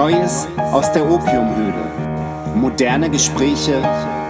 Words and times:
Neues 0.00 0.48
aus 0.56 0.90
der 0.92 1.04
Opiumhöhle. 1.04 2.54
Moderne 2.54 3.10
Gespräche 3.10 3.82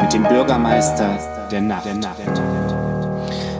mit 0.02 0.12
dem 0.12 0.24
Bürgermeister 0.24 1.48
der 1.48 1.60
Nacht. 1.60 1.86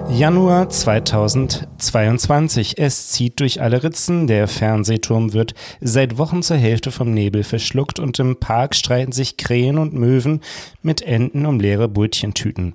Januar 0.09 0.69
2022. 0.69 2.79
Es 2.79 3.11
zieht 3.11 3.39
durch 3.39 3.63
alle 3.63 3.85
Ritzen. 3.85 4.27
Der 4.27 4.49
Fernsehturm 4.49 5.35
wird 5.35 5.55
seit 5.81 6.19
Wochen 6.19 6.43
zur 6.43 6.57
Hälfte 6.57 6.91
vom 6.91 7.15
Nebel 7.15 7.45
verschluckt 7.45 8.01
und 8.01 8.19
im 8.19 8.41
Park 8.41 8.75
streiten 8.75 9.13
sich 9.13 9.37
Krähen 9.37 9.79
und 9.79 9.95
Möwen 9.95 10.41
mit 10.83 11.03
Enten 11.03 11.47
um 11.47 11.61
leere 11.61 11.89
Brötchentüten. 11.89 12.75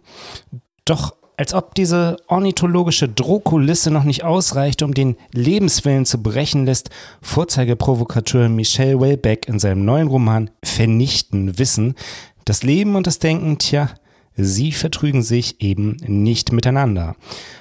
Doch 0.85 1.13
als 1.37 1.53
ob 1.53 1.75
diese 1.75 2.17
ornithologische 2.27 3.09
Drohkulisse 3.09 3.91
noch 3.91 4.03
nicht 4.03 4.23
ausreicht, 4.23 4.81
um 4.81 4.93
den 4.93 5.17
Lebenswillen 5.31 6.05
zu 6.05 6.21
brechen, 6.21 6.65
lässt 6.65 6.89
Vorzeigeprovokateur 7.21 8.49
Michel 8.49 8.99
Welbeck 9.01 9.47
in 9.47 9.59
seinem 9.59 9.85
neuen 9.85 10.07
Roman 10.07 10.49
Vernichten 10.63 11.57
wissen, 11.59 11.95
das 12.45 12.63
Leben 12.63 12.95
und 12.95 13.07
das 13.07 13.19
Denken, 13.19 13.57
tja, 13.57 13.89
sie 14.37 14.71
vertrügen 14.71 15.23
sich 15.23 15.61
eben 15.61 15.97
nicht 16.05 16.51
miteinander. 16.51 17.15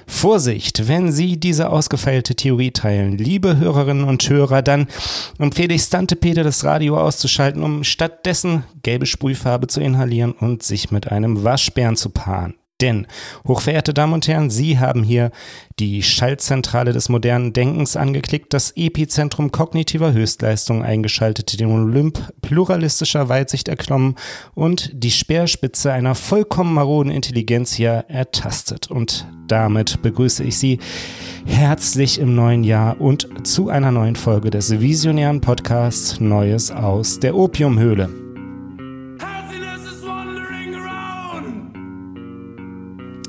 Vorsicht, 0.05 0.87
wenn 0.87 1.11
Sie 1.11 1.37
diese 1.39 1.69
ausgefeilte 1.69 2.35
Theorie 2.35 2.71
teilen, 2.71 3.17
liebe 3.17 3.57
Hörerinnen 3.57 4.03
und 4.03 4.29
Hörer, 4.29 4.61
dann 4.61 4.87
empfehle 5.39 5.73
ich 5.73 5.81
Stantepede 5.81 6.43
das 6.43 6.63
Radio 6.63 6.99
auszuschalten, 6.99 7.63
um 7.63 7.83
stattdessen 7.83 8.63
gelbe 8.83 9.05
Sprühfarbe 9.05 9.67
zu 9.67 9.81
inhalieren 9.81 10.33
und 10.33 10.63
sich 10.63 10.91
mit 10.91 11.11
einem 11.11 11.43
Waschbären 11.43 11.95
zu 11.95 12.09
paaren. 12.09 12.55
Denn, 12.81 13.07
hochverehrte 13.47 13.93
Damen 13.93 14.13
und 14.13 14.27
Herren, 14.27 14.49
Sie 14.49 14.79
haben 14.79 15.01
hier 15.01 15.31
die 15.79 16.03
Schaltzentrale 16.03 16.91
des 16.91 17.07
modernen 17.07 17.53
Denkens 17.53 17.95
angeklickt, 17.95 18.53
das 18.53 18.71
Epizentrum 18.75 19.51
kognitiver 19.53 20.11
Höchstleistung 20.11 20.83
eingeschaltet, 20.83 21.57
den 21.57 21.71
Olymp 21.71 22.33
pluralistischer 22.41 23.29
Weitsicht 23.29 23.69
erklommen 23.69 24.15
und 24.55 24.91
die 24.93 25.11
Speerspitze 25.11 25.93
einer 25.93 26.15
vollkommen 26.15 26.73
maroden 26.73 27.13
Intelligenz 27.13 27.71
hier 27.73 28.05
ertastet. 28.09 28.91
Und 28.91 29.25
damit 29.47 30.01
begrüße 30.01 30.43
ich 30.43 30.57
Sie 30.57 30.79
herzlich 31.45 32.19
im 32.19 32.35
neuen 32.35 32.65
Jahr 32.65 32.99
und 32.99 33.47
zu 33.47 33.69
einer 33.69 33.91
neuen 33.91 34.17
Folge 34.17 34.49
des 34.49 34.81
visionären 34.81 35.39
Podcasts 35.39 36.19
Neues 36.19 36.71
aus 36.71 37.21
der 37.21 37.35
Opiumhöhle. 37.35 38.24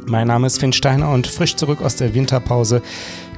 Mein 0.09 0.29
Name 0.29 0.47
ist 0.47 0.61
Finn 0.61 0.73
Steiner 0.73 1.11
und 1.11 1.27
frisch 1.27 1.57
zurück 1.57 1.83
aus 1.83 1.97
der 1.97 2.15
Winterpause 2.15 2.81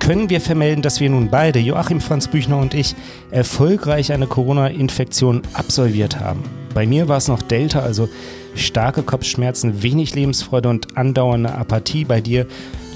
können 0.01 0.31
wir 0.31 0.41
vermelden, 0.41 0.83
dass 0.83 1.01
wir 1.01 1.11
nun 1.11 1.29
beide, 1.31 1.59
Joachim 1.59 2.01
Franz 2.01 2.29
Büchner 2.29 2.59
und 2.59 2.75
ich, 2.75 2.95
erfolgreich 3.31 4.13
eine 4.13 4.27
Corona-Infektion 4.27 5.43
absolviert 5.55 6.21
haben. 6.21 6.43
Bei 6.75 6.87
mir 6.87 7.09
war 7.09 7.17
es 7.17 7.29
noch 7.29 7.43
Delta, 7.43 7.81
also 7.81 8.09
starke 8.55 9.03
Kopfschmerzen, 9.03 9.83
wenig 9.83 10.15
Lebensfreude 10.15 10.69
und 10.69 10.97
andauernde 10.97 11.53
Apathie. 11.53 12.05
Bei 12.05 12.21
dir, 12.21 12.47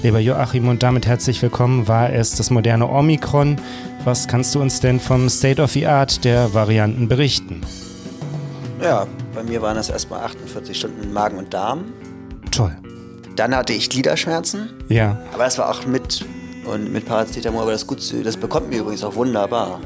lieber 0.01 0.19
Joachim, 0.19 0.67
und 0.67 0.83
damit 0.83 1.05
herzlich 1.07 1.41
willkommen, 1.41 1.87
war 1.87 2.11
es 2.11 2.35
das 2.35 2.49
moderne 2.49 2.87
Omikron. 2.87 3.57
Was 4.03 4.27
kannst 4.27 4.55
du 4.55 4.61
uns 4.61 4.79
denn 4.79 4.99
vom 4.99 5.29
State 5.29 5.61
of 5.61 5.71
the 5.71 5.87
Art 5.87 6.23
der 6.25 6.53
Varianten 6.53 7.07
berichten? 7.07 7.61
Ja, 8.81 9.07
bei 9.33 9.43
mir 9.43 9.61
waren 9.61 9.77
es 9.77 9.89
erstmal 9.89 10.23
48 10.23 10.77
Stunden 10.77 11.11
Magen 11.11 11.37
und 11.37 11.53
Darm. 11.53 11.85
Toll. 12.51 12.75
Dann 13.35 13.55
hatte 13.55 13.73
ich 13.73 13.89
Gliederschmerzen. 13.89 14.69
Ja. 14.89 15.17
Aber 15.33 15.45
das 15.45 15.57
war 15.57 15.69
auch 15.69 15.85
mit 15.85 16.25
und 16.65 16.91
mit 16.91 17.05
Paracetamol, 17.05 17.63
aber 17.63 17.71
das 17.71 17.85
gut 17.85 18.01
zu, 18.01 18.23
das 18.23 18.37
bekommt 18.37 18.69
mir 18.69 18.79
übrigens 18.79 19.03
auch 19.03 19.15
wunderbar. 19.15 19.79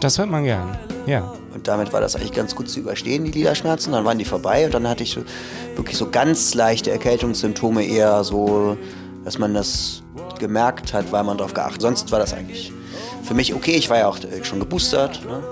Das 0.00 0.18
hört 0.18 0.30
man 0.30 0.44
gern. 0.44 0.76
Ja. 1.06 1.32
Und 1.54 1.66
damit 1.66 1.92
war 1.92 2.00
das 2.00 2.14
eigentlich 2.14 2.32
ganz 2.32 2.54
gut 2.54 2.68
zu 2.68 2.80
überstehen, 2.80 3.24
die 3.24 3.30
Gliederschmerzen. 3.30 3.92
Dann 3.92 4.04
waren 4.04 4.18
die 4.18 4.24
vorbei 4.24 4.66
und 4.66 4.74
dann 4.74 4.86
hatte 4.86 5.02
ich 5.02 5.12
so, 5.12 5.22
wirklich 5.74 5.96
so 5.96 6.10
ganz 6.10 6.54
leichte 6.54 6.90
Erkältungssymptome, 6.90 7.84
eher 7.84 8.22
so, 8.24 8.76
dass 9.24 9.38
man 9.38 9.54
das 9.54 10.02
gemerkt 10.38 10.92
hat, 10.92 11.10
weil 11.10 11.24
man 11.24 11.38
darauf 11.38 11.54
geachtet. 11.54 11.80
Sonst 11.80 12.12
war 12.12 12.18
das 12.18 12.34
eigentlich 12.34 12.72
für 13.24 13.34
mich 13.34 13.54
okay. 13.54 13.76
Ich 13.76 13.90
war 13.90 13.98
ja 13.98 14.08
auch 14.08 14.18
schon 14.42 14.60
geboostert. 14.60 15.24
Ne? 15.24 15.42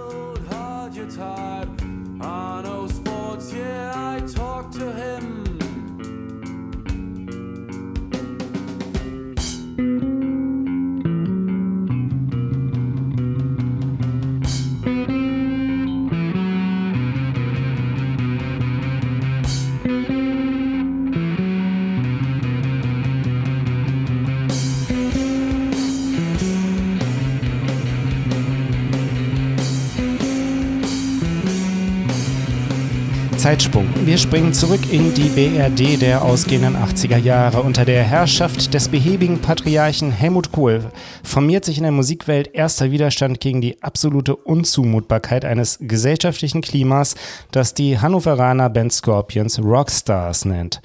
Zeitsprung. 33.47 33.87
Wir 34.05 34.19
springen 34.19 34.53
zurück 34.53 34.81
in 34.91 35.15
die 35.15 35.29
BRD 35.29 36.03
der 36.03 36.23
ausgehenden 36.23 36.75
80er 36.75 37.17
Jahre. 37.17 37.63
Unter 37.63 37.85
der 37.85 38.03
Herrschaft 38.03 38.75
des 38.75 38.89
behäbigen 38.89 39.41
Patriarchen 39.41 40.11
Helmut 40.11 40.51
Kohl 40.51 40.91
formiert 41.23 41.65
sich 41.65 41.77
in 41.77 41.85
der 41.85 41.93
Musikwelt 41.93 42.53
erster 42.53 42.91
Widerstand 42.91 43.39
gegen 43.39 43.61
die 43.61 43.81
absolute 43.85 44.35
Unzumutbarkeit 44.35 45.45
eines 45.45 45.79
gesellschaftlichen 45.81 46.61
Klimas, 46.61 47.15
das 47.53 47.73
die 47.73 48.01
Hannoveraner 48.01 48.69
Band 48.69 48.93
Scorpions 48.93 49.61
Rockstars 49.63 50.45
nennt. 50.45 50.83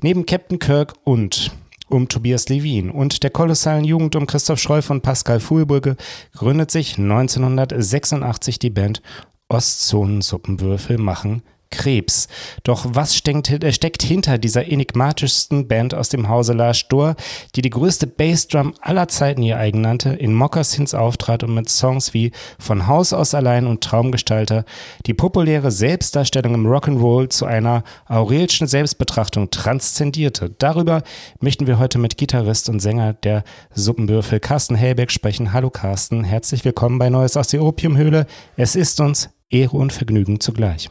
Neben 0.00 0.24
Captain 0.24 0.60
Kirk 0.60 0.94
und 1.02 1.50
um 1.88 2.08
Tobias 2.08 2.48
Levin 2.48 2.92
und 2.92 3.24
der 3.24 3.30
kolossalen 3.30 3.82
Jugend 3.82 4.14
um 4.14 4.28
Christoph 4.28 4.60
Schreuf 4.60 4.88
und 4.88 5.02
Pascal 5.02 5.40
Fuhlbrücke 5.40 5.96
gründet 6.32 6.70
sich 6.70 6.96
1986 6.96 8.60
die 8.60 8.70
Band 8.70 9.02
Ostzonensuppenwürfel 9.48 10.96
machen 10.96 11.42
Krebs. 11.70 12.28
Doch 12.62 12.86
was 12.88 13.16
steckt, 13.16 13.50
äh, 13.50 13.72
steckt, 13.72 14.02
hinter 14.02 14.38
dieser 14.38 14.70
enigmatischsten 14.70 15.68
Band 15.68 15.94
aus 15.94 16.08
dem 16.08 16.28
Hause 16.28 16.52
Lars 16.52 16.86
Dohr, 16.88 17.16
die 17.54 17.62
die 17.62 17.70
größte 17.70 18.06
Bassdrum 18.06 18.74
aller 18.80 19.08
Zeiten 19.08 19.42
ihr 19.42 19.58
eigen 19.58 19.80
nannte, 19.80 20.10
in 20.10 20.34
Moccasins 20.34 20.94
auftrat 20.94 21.42
und 21.42 21.54
mit 21.54 21.68
Songs 21.68 22.14
wie 22.14 22.32
Von 22.58 22.86
Haus 22.86 23.12
aus 23.12 23.34
allein 23.34 23.66
und 23.66 23.82
Traumgestalter 23.82 24.64
die 25.06 25.14
populäre 25.14 25.70
Selbstdarstellung 25.70 26.54
im 26.54 26.66
Rock'n'Roll 26.66 27.28
zu 27.30 27.46
einer 27.46 27.84
aurelischen 28.06 28.66
Selbstbetrachtung 28.66 29.50
transzendierte. 29.50 30.50
Darüber 30.58 31.02
möchten 31.40 31.66
wir 31.66 31.78
heute 31.78 31.98
mit 31.98 32.16
Gitarrist 32.16 32.68
und 32.68 32.80
Sänger 32.80 33.12
der 33.12 33.44
Suppenwürfel 33.74 34.40
Carsten 34.40 34.76
Hellbeck 34.76 35.10
sprechen. 35.10 35.52
Hallo 35.52 35.70
Carsten, 35.70 36.24
herzlich 36.24 36.64
willkommen 36.64 36.98
bei 36.98 37.10
Neues 37.10 37.36
aus 37.36 37.48
der 37.48 37.62
Opiumhöhle. 37.62 38.26
Es 38.56 38.76
ist 38.76 39.00
uns 39.00 39.30
Ehre 39.50 39.76
und 39.76 39.92
Vergnügen 39.92 40.40
zugleich. 40.40 40.90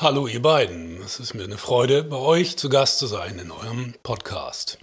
Hallo 0.00 0.28
ihr 0.28 0.40
beiden, 0.40 0.98
es 1.04 1.18
ist 1.18 1.34
mir 1.34 1.42
eine 1.42 1.56
Freude, 1.56 2.04
bei 2.04 2.18
euch 2.18 2.56
zu 2.56 2.68
Gast 2.68 3.00
zu 3.00 3.08
sein 3.08 3.40
in 3.40 3.50
eurem 3.50 3.94
Podcast. 4.04 4.78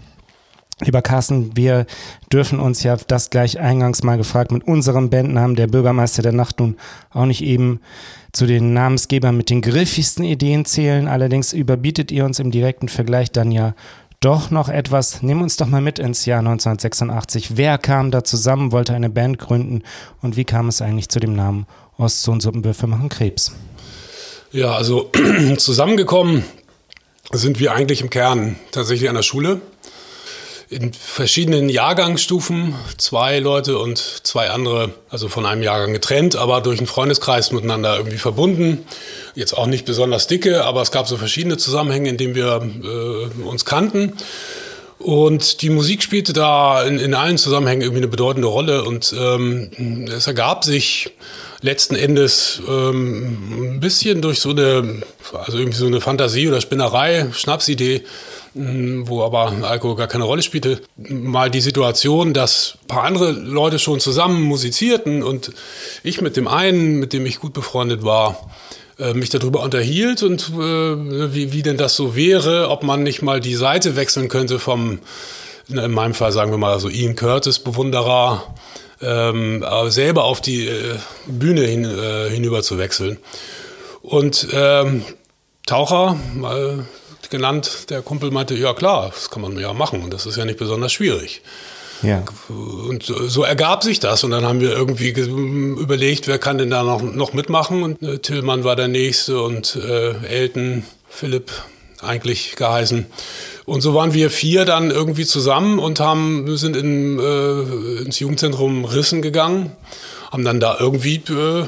Lieber 0.82 1.02
Carsten, 1.02 1.56
wir 1.56 1.86
dürfen 2.34 2.60
uns 2.60 2.84
ja 2.84 2.98
das 2.98 3.30
gleich 3.30 3.58
eingangs 3.58 4.04
mal 4.04 4.18
gefragt 4.18 4.52
mit 4.52 4.68
unserem 4.68 5.10
Bandnamen, 5.10 5.56
der 5.56 5.68
Bürgermeister 5.68 6.22
der 6.22 6.34
Nacht, 6.34 6.60
nun 6.60 6.76
auch 7.12 7.26
nicht 7.26 7.42
eben 7.46 7.80
zu 8.34 8.46
den 8.46 8.74
Namensgebern 8.74 9.38
mit 9.38 9.50
den 9.50 9.62
griffigsten 9.62 10.26
Ideen 10.26 10.66
zählen. 10.66 11.08
Allerdings 11.08 11.54
überbietet 11.54 12.12
ihr 12.12 12.26
uns 12.26 12.40
im 12.40 12.52
direkten 12.52 12.90
Vergleich 12.90 13.32
dann 13.32 13.54
ja 13.54 13.74
doch 14.20 14.52
noch 14.52 14.68
etwas. 14.68 15.22
Nimm 15.22 15.42
uns 15.42 15.56
doch 15.56 15.68
mal 15.68 15.80
mit 15.80 15.98
ins 15.98 16.26
Jahr 16.26 16.40
1986. 16.40 17.56
Wer 17.56 17.78
kam 17.78 18.12
da 18.12 18.26
zusammen, 18.26 18.74
wollte 18.74 18.94
eine 18.94 19.10
Band 19.10 19.40
gründen 19.40 19.84
und 20.22 20.36
wie 20.36 20.44
kam 20.44 20.68
es 20.68 20.82
eigentlich 20.82 21.08
zu 21.08 21.22
dem 21.22 21.38
Namen 21.38 21.68
Ostsohn 21.98 22.42
Suppenbüffel 22.42 22.90
machen 22.90 23.08
Krebs? 23.08 23.54
Ja, 24.52 24.76
also 24.76 25.12
zusammengekommen 25.58 26.44
sind 27.32 27.60
wir 27.60 27.74
eigentlich 27.74 28.02
im 28.02 28.10
Kern 28.10 28.56
tatsächlich 28.72 29.10
an 29.10 29.16
der 29.16 29.24
Schule. 29.24 29.62
In 30.68 30.94
verschiedenen 30.94 31.70
Jahrgangsstufen, 31.70 32.74
zwei 32.98 33.40
Leute 33.40 33.78
und 33.78 34.00
zwei 34.24 34.50
andere, 34.50 34.94
also 35.10 35.30
von 35.30 35.46
einem 35.46 35.62
Jahrgang 35.62 35.94
getrennt, 35.94 36.36
aber 36.36 36.62
durch 36.62 36.80
einen 36.80 36.88
Freundeskreis 36.88 37.52
miteinander 37.52 37.98
irgendwie 37.98 38.18
verbunden. 38.18 38.86
Jetzt 39.36 39.54
auch 39.54 39.68
nicht 39.68 39.86
besonders 39.86 40.28
dicke, 40.28 40.64
aber 40.64 40.82
es 40.82 40.92
gab 40.92 41.08
so 41.08 41.18
verschiedene 41.18 41.58
Zusammenhänge, 41.58 42.10
in 42.10 42.18
denen 42.18 42.34
wir 42.36 42.68
äh, 42.84 43.44
uns 43.44 43.66
kannten. 43.66 44.14
Und 44.98 45.62
die 45.62 45.70
Musik 45.70 46.02
spielte 46.02 46.34
da 46.34 46.82
in, 46.84 46.98
in 46.98 47.14
allen 47.14 47.38
Zusammenhängen 47.38 47.82
irgendwie 47.82 48.02
eine 48.02 48.08
bedeutende 48.08 48.48
Rolle 48.48 48.86
und 48.86 49.14
ähm, 49.18 50.08
es 50.10 50.26
ergab 50.26 50.64
sich 50.64 51.12
letzten 51.62 51.96
Endes 51.96 52.62
ähm, 52.68 53.76
ein 53.76 53.80
bisschen 53.80 54.22
durch 54.22 54.40
so 54.40 54.52
eine, 54.52 55.02
also 55.34 55.58
irgendwie 55.58 55.78
so 55.78 55.86
eine 55.88 56.02
Fantasie 56.02 56.48
oder 56.48 56.62
Spinnerei, 56.62 57.28
Schnapsidee, 57.32 58.04
wo 58.54 59.24
aber 59.24 59.52
Alkohol 59.64 59.98
gar 59.98 60.08
keine 60.08 60.24
Rolle 60.24 60.42
spielte, 60.42 60.82
mal 60.96 61.52
die 61.52 61.60
Situation, 61.60 62.34
dass 62.34 62.78
ein 62.84 62.88
paar 62.88 63.04
andere 63.04 63.32
Leute 63.32 63.80
schon 63.80 64.00
zusammen 64.00 64.42
musizierten 64.44 65.24
und 65.24 65.52
ich 66.04 66.22
mit 66.22 66.38
dem 66.38 66.48
einen, 66.48 67.00
mit 67.00 67.12
dem 67.12 67.26
ich 67.26 67.40
gut 67.40 67.54
befreundet 67.54 68.04
war, 68.04 68.50
äh, 68.98 69.14
mich 69.14 69.30
darüber 69.30 69.62
unterhielt 69.62 70.24
und 70.24 70.52
äh, 70.54 71.34
wie, 71.34 71.52
wie 71.52 71.64
denn 71.64 71.76
das 71.76 71.98
so 71.98 72.16
wäre, 72.16 72.70
ob 72.70 72.84
man 72.84 73.04
nicht 73.04 73.22
mal 73.22 73.42
die 73.42 73.56
Seite 73.56 73.98
wechseln 73.98 74.30
könnte 74.30 74.58
vom, 74.58 75.00
in 75.68 75.92
meinem 75.92 76.14
Fall 76.14 76.32
sagen 76.32 76.52
wir 76.52 76.58
mal 76.58 76.80
so 76.80 76.88
Ian 76.88 77.18
Curtis 77.18 77.60
Bewunderer, 77.60 78.56
ähm, 79.02 79.64
selber 79.88 80.24
auf 80.24 80.42
die 80.42 80.68
äh, 80.68 80.98
Bühne 81.28 81.62
hin, 81.62 81.86
äh, 81.86 82.30
hinüber 82.30 82.64
zu 82.64 82.78
wechseln. 82.78 83.18
Und 84.02 84.48
ähm, 84.54 85.04
Taucher, 85.66 86.18
mal 86.36 86.86
genannt, 87.30 87.90
der 87.90 88.02
Kumpel 88.02 88.32
meinte, 88.32 88.56
ja 88.56 88.74
klar, 88.74 89.12
das 89.14 89.30
kann 89.30 89.42
man 89.42 89.58
ja 89.58 89.74
machen 89.74 90.04
und 90.04 90.14
das 90.14 90.26
ist 90.26 90.38
ja 90.38 90.46
nicht 90.46 90.60
besonders 90.60 90.94
schwierig. 90.94 91.42
Ja. 92.02 92.24
Und 92.50 93.04
so 93.04 93.44
ergab 93.44 93.84
sich 93.84 94.00
das. 94.00 94.24
Und 94.24 94.32
dann 94.32 94.46
haben 94.46 94.60
wir 94.60 94.72
irgendwie 94.72 95.10
überlegt, 95.10 96.28
wer 96.28 96.38
kann 96.38 96.58
denn 96.58 96.70
da 96.70 96.84
noch, 96.84 97.02
noch 97.02 97.34
mitmachen. 97.34 97.84
Und 97.84 98.02
äh, 98.04 98.20
Tillmann 98.20 98.64
war 98.64 98.76
der 98.76 98.88
Nächste 98.88 99.42
und 99.42 99.76
äh, 99.76 100.14
Elton, 100.28 100.84
Philipp 101.10 101.52
eigentlich 102.02 102.56
geheißen. 102.56 103.06
Und 103.66 103.82
so 103.82 103.96
waren 103.96 104.14
wir 104.14 104.30
vier 104.30 104.64
dann 104.66 104.92
irgendwie 104.92 105.26
zusammen 105.26 105.80
und 105.80 106.00
haben, 106.00 106.56
sind 106.58 106.76
in, 106.76 107.20
äh, 107.20 108.04
ins 108.04 108.20
Jugendzentrum 108.20 108.86
Rissen 108.86 109.22
gegangen, 109.22 109.72
haben 110.32 110.46
dann 110.46 110.60
da 110.60 110.78
irgendwie 110.80 111.22
äh, 111.30 111.66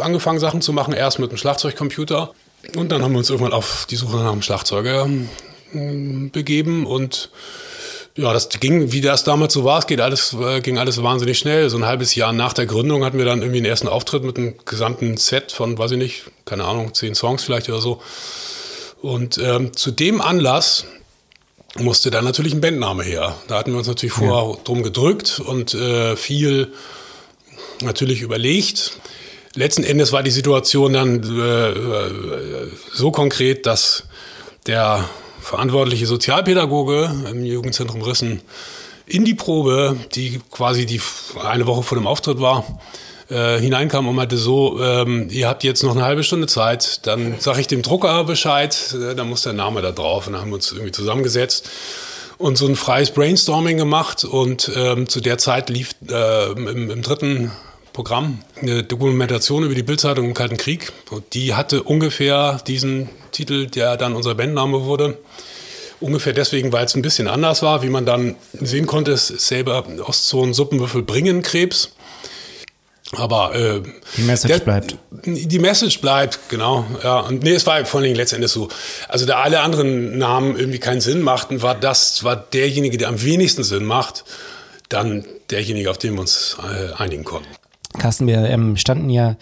angefangen, 0.00 0.38
Sachen 0.38 0.60
zu 0.60 0.72
machen, 0.72 0.92
erst 0.92 1.18
mit 1.18 1.30
dem 1.30 1.38
Schlagzeugcomputer. 1.38 2.32
Und 2.76 2.92
dann 2.92 3.02
haben 3.02 3.12
wir 3.12 3.18
uns 3.18 3.30
irgendwann 3.30 3.54
auf 3.54 3.86
die 3.88 3.96
Suche 3.96 4.16
nach 4.16 4.32
einem 4.32 4.42
Schlagzeuger 4.42 5.08
äh, 5.72 6.28
begeben 6.30 6.86
und 6.86 7.30
ja, 8.16 8.32
das 8.32 8.48
ging, 8.48 8.92
wie 8.92 9.00
das 9.00 9.24
damals 9.24 9.54
so 9.54 9.64
war, 9.64 9.78
es 9.78 9.86
geht 9.86 10.00
alles, 10.00 10.34
äh, 10.34 10.60
ging 10.60 10.78
alles 10.78 11.02
wahnsinnig 11.02 11.38
schnell. 11.38 11.70
So 11.70 11.78
ein 11.78 11.86
halbes 11.86 12.14
Jahr 12.14 12.32
nach 12.32 12.52
der 12.52 12.66
Gründung 12.66 13.04
hatten 13.04 13.18
wir 13.18 13.24
dann 13.24 13.40
irgendwie 13.40 13.60
den 13.60 13.70
ersten 13.70 13.88
Auftritt 13.88 14.24
mit 14.24 14.36
einem 14.36 14.54
gesamten 14.64 15.16
Set 15.16 15.52
von, 15.52 15.78
weiß 15.78 15.92
ich 15.92 15.98
nicht, 15.98 16.24
keine 16.44 16.64
Ahnung, 16.64 16.92
zehn 16.92 17.14
Songs 17.14 17.44
vielleicht 17.44 17.68
oder 17.68 17.80
so. 17.80 18.02
Und 19.00 19.38
ähm, 19.38 19.74
zu 19.74 19.90
dem 19.92 20.20
Anlass 20.20 20.84
musste 21.78 22.10
dann 22.10 22.24
natürlich 22.24 22.52
ein 22.52 22.60
Bandname 22.60 23.04
her. 23.04 23.36
Da 23.48 23.58
hatten 23.58 23.72
wir 23.72 23.78
uns 23.78 23.86
natürlich 23.86 24.12
vorher 24.12 24.54
ja. 24.56 24.58
drum 24.64 24.82
gedrückt 24.82 25.40
und 25.44 25.74
äh, 25.74 26.16
viel 26.16 26.72
natürlich 27.82 28.22
überlegt. 28.22 28.98
Letzten 29.54 29.84
Endes 29.84 30.12
war 30.12 30.22
die 30.22 30.30
Situation 30.30 30.92
dann 30.92 31.22
äh, 31.22 31.70
äh 31.70 32.70
so 32.92 33.10
konkret, 33.10 33.66
dass 33.66 34.04
der 34.66 35.08
verantwortliche 35.40 36.06
Sozialpädagoge 36.06 37.10
im 37.30 37.44
Jugendzentrum 37.44 38.02
Rissen 38.02 38.42
in 39.06 39.24
die 39.24 39.34
Probe, 39.34 39.96
die 40.14 40.40
quasi 40.50 40.86
die 40.86 41.00
eine 41.42 41.66
Woche 41.66 41.82
vor 41.82 41.98
dem 41.98 42.06
Auftritt 42.06 42.40
war, 42.40 42.64
äh, 43.30 43.58
hineinkam 43.58 44.08
und 44.08 44.16
meinte 44.16 44.36
so, 44.36 44.80
ähm, 44.80 45.28
ihr 45.30 45.48
habt 45.48 45.64
jetzt 45.64 45.82
noch 45.82 45.92
eine 45.92 46.02
halbe 46.02 46.24
Stunde 46.24 46.46
Zeit, 46.46 47.06
dann 47.06 47.36
sage 47.38 47.60
ich 47.60 47.66
dem 47.66 47.82
Drucker 47.82 48.24
Bescheid, 48.24 48.94
äh, 48.94 49.14
dann 49.14 49.28
muss 49.28 49.42
der 49.42 49.52
Name 49.52 49.82
da 49.82 49.92
drauf. 49.92 50.26
Und 50.26 50.34
dann 50.34 50.42
haben 50.42 50.50
wir 50.50 50.56
uns 50.56 50.72
irgendwie 50.72 50.92
zusammengesetzt 50.92 51.70
und 52.38 52.56
so 52.56 52.66
ein 52.66 52.74
freies 52.74 53.10
Brainstorming 53.10 53.76
gemacht 53.76 54.24
und 54.24 54.72
ähm, 54.74 55.08
zu 55.08 55.20
der 55.20 55.38
Zeit 55.38 55.68
lief 55.68 55.90
äh, 56.10 56.52
im, 56.52 56.90
im 56.90 57.02
dritten 57.02 57.52
Programm, 57.92 58.38
eine 58.60 58.82
Dokumentation 58.82 59.62
über 59.64 59.74
die 59.74 59.82
Bildzeitung 59.82 60.24
im 60.24 60.34
Kalten 60.34 60.56
Krieg. 60.56 60.90
Und 61.10 61.34
die 61.34 61.54
hatte 61.54 61.82
ungefähr 61.82 62.60
diesen 62.66 63.10
Titel, 63.30 63.66
der 63.66 63.96
dann 63.96 64.14
unser 64.16 64.34
Bandname 64.34 64.84
wurde. 64.84 65.18
Ungefähr 66.00 66.32
deswegen, 66.32 66.72
weil 66.72 66.86
es 66.86 66.94
ein 66.94 67.02
bisschen 67.02 67.28
anders 67.28 67.62
war, 67.62 67.82
wie 67.82 67.90
man 67.90 68.06
dann 68.06 68.36
sehen 68.52 68.86
konnte, 68.86 69.10
ist 69.10 69.28
selber 69.28 69.84
Ostzonen 70.06 70.54
Suppenwürfel 70.54 71.02
bringen 71.02 71.42
Krebs. 71.42 71.92
Aber 73.16 73.54
äh, 73.56 73.82
die 74.16 74.22
Message 74.22 74.54
der, 74.54 74.60
bleibt. 74.60 74.96
Die 75.24 75.58
Message 75.58 76.00
bleibt, 76.00 76.48
genau. 76.48 76.84
Ja. 77.02 77.20
Und 77.20 77.42
nee, 77.42 77.54
es 77.54 77.66
war 77.66 77.84
vor 77.84 77.98
allen 77.98 78.04
Dingen 78.04 78.16
letztendlich 78.16 78.52
so. 78.52 78.68
Also 79.08 79.26
da 79.26 79.40
alle 79.40 79.60
anderen 79.60 80.16
Namen 80.16 80.56
irgendwie 80.56 80.78
keinen 80.78 81.00
Sinn 81.00 81.20
machten, 81.22 81.60
war 81.60 81.74
das 81.74 82.22
war 82.22 82.36
derjenige, 82.36 82.98
der 82.98 83.08
am 83.08 83.20
wenigsten 83.22 83.64
Sinn 83.64 83.84
macht, 83.84 84.24
dann 84.88 85.24
derjenige, 85.50 85.90
auf 85.90 85.98
den 85.98 86.14
wir 86.14 86.20
uns 86.20 86.56
äh, 86.62 86.92
einigen 87.02 87.24
konnten. 87.24 87.48
Carsten, 87.98 88.28
wir 88.28 88.44
ähm, 88.44 88.76
standen 88.76 89.10
ja 89.10 89.36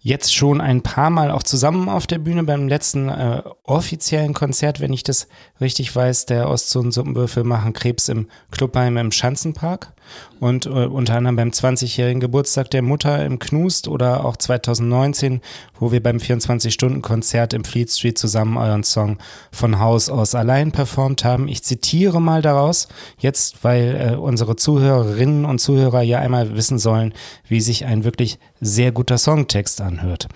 jetzt 0.00 0.34
schon 0.34 0.62
ein 0.62 0.82
paar 0.82 1.10
Mal 1.10 1.30
auch 1.30 1.42
zusammen 1.42 1.90
auf 1.90 2.06
der 2.06 2.18
Bühne 2.18 2.44
beim 2.44 2.68
letzten 2.68 3.10
äh, 3.10 3.42
offiziellen 3.64 4.32
Konzert, 4.32 4.80
wenn 4.80 4.92
ich 4.92 5.02
das 5.02 5.28
richtig 5.60 5.94
weiß. 5.94 6.26
Der 6.26 6.48
Ostzone 6.48 6.92
Suppenwürfel 6.92 7.44
machen 7.44 7.74
Krebs 7.74 8.08
im 8.08 8.28
Clubheim 8.50 8.96
im 8.96 9.12
Schanzenpark 9.12 9.92
und 10.40 10.66
äh, 10.66 10.68
unter 10.68 11.16
anderem 11.16 11.36
beim 11.36 11.50
20-jährigen 11.50 12.20
Geburtstag 12.20 12.70
der 12.70 12.82
Mutter 12.82 13.24
im 13.24 13.38
Knust 13.38 13.88
oder 13.88 14.24
auch 14.24 14.36
2019, 14.36 15.40
wo 15.78 15.92
wir 15.92 16.02
beim 16.02 16.18
24-Stunden-Konzert 16.18 17.54
im 17.54 17.64
Fleet 17.64 17.90
Street 17.90 18.18
zusammen 18.18 18.56
euren 18.56 18.84
Song 18.84 19.18
von 19.50 19.78
Haus 19.78 20.08
aus 20.08 20.34
allein 20.34 20.72
performt 20.72 21.24
haben. 21.24 21.48
Ich 21.48 21.62
zitiere 21.62 22.20
mal 22.20 22.42
daraus, 22.42 22.88
jetzt, 23.18 23.64
weil 23.64 24.12
äh, 24.12 24.16
unsere 24.16 24.56
Zuhörerinnen 24.56 25.44
und 25.44 25.58
Zuhörer 25.58 26.02
ja 26.02 26.18
einmal 26.18 26.56
wissen 26.56 26.78
sollen, 26.78 27.12
wie 27.48 27.60
sich 27.60 27.84
ein 27.84 28.04
wirklich 28.04 28.38
sehr 28.60 28.92
guter 28.92 29.18
Songtext 29.18 29.80
anhört. 29.80 30.28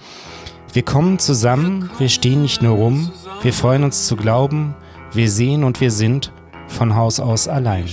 Wir 0.72 0.82
kommen 0.82 1.18
zusammen, 1.18 1.90
wir 1.98 2.08
stehen 2.08 2.42
nicht 2.42 2.62
nur 2.62 2.76
rum, 2.76 3.10
wir 3.42 3.52
freuen 3.52 3.82
uns 3.82 4.06
zu 4.06 4.14
glauben, 4.14 4.76
wir 5.12 5.28
sehen 5.28 5.64
und 5.64 5.80
wir 5.80 5.90
sind 5.90 6.32
von 6.68 6.94
Haus 6.94 7.18
aus 7.18 7.48
allein 7.48 7.86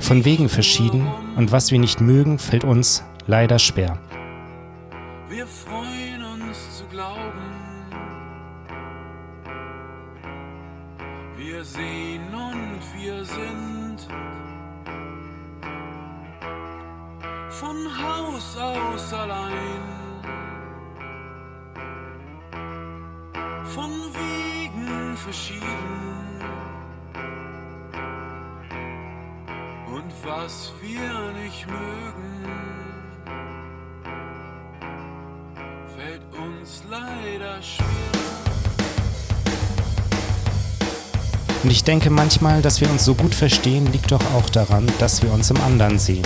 von 0.00 0.24
Wegen 0.24 0.48
verschieden 0.48 1.06
und 1.36 1.52
was 1.52 1.70
wir 1.70 1.78
nicht 1.78 2.00
mögen, 2.00 2.38
fällt 2.38 2.64
uns 2.64 3.04
leider 3.26 3.58
schwer. 3.58 3.98
Wir 5.28 5.46
freuen 5.46 6.22
uns 6.22 6.78
zu 6.78 6.84
glauben, 6.86 7.60
wir 11.36 11.64
sehen 11.64 12.34
und 12.34 12.80
wir 12.98 13.24
sind 13.24 14.08
von 17.50 17.76
Haus 18.02 18.56
aus 18.56 19.12
allein, 19.12 19.82
von 23.64 23.90
Wegen 23.90 25.16
verschieden. 25.16 26.10
Was 30.24 30.72
wir 30.80 31.32
nicht 31.42 31.66
mögen, 31.66 32.44
fällt 35.96 36.22
uns 36.34 36.82
leider 36.90 37.62
schwer. 37.62 37.86
Und 41.62 41.70
ich 41.70 41.84
denke 41.84 42.10
manchmal, 42.10 42.62
dass 42.62 42.80
wir 42.80 42.90
uns 42.90 43.04
so 43.04 43.14
gut 43.14 43.34
verstehen, 43.34 43.90
liegt 43.92 44.10
doch 44.12 44.24
auch 44.34 44.48
daran, 44.48 44.90
dass 44.98 45.22
wir 45.22 45.32
uns 45.32 45.50
im 45.50 45.60
anderen 45.60 45.98
sehen. 45.98 46.24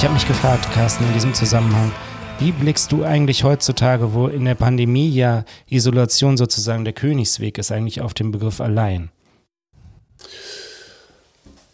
Ich 0.00 0.04
habe 0.04 0.14
mich 0.14 0.26
gefragt, 0.26 0.72
Carsten, 0.72 1.04
in 1.04 1.12
diesem 1.12 1.34
Zusammenhang, 1.34 1.92
wie 2.38 2.52
blickst 2.52 2.90
du 2.90 3.04
eigentlich 3.04 3.44
heutzutage, 3.44 4.14
wo 4.14 4.28
in 4.28 4.46
der 4.46 4.54
Pandemie 4.54 5.10
ja 5.10 5.44
Isolation 5.68 6.38
sozusagen 6.38 6.86
der 6.86 6.94
Königsweg 6.94 7.58
ist, 7.58 7.70
eigentlich 7.70 8.00
auf 8.00 8.14
den 8.14 8.30
Begriff 8.30 8.62
allein? 8.62 9.10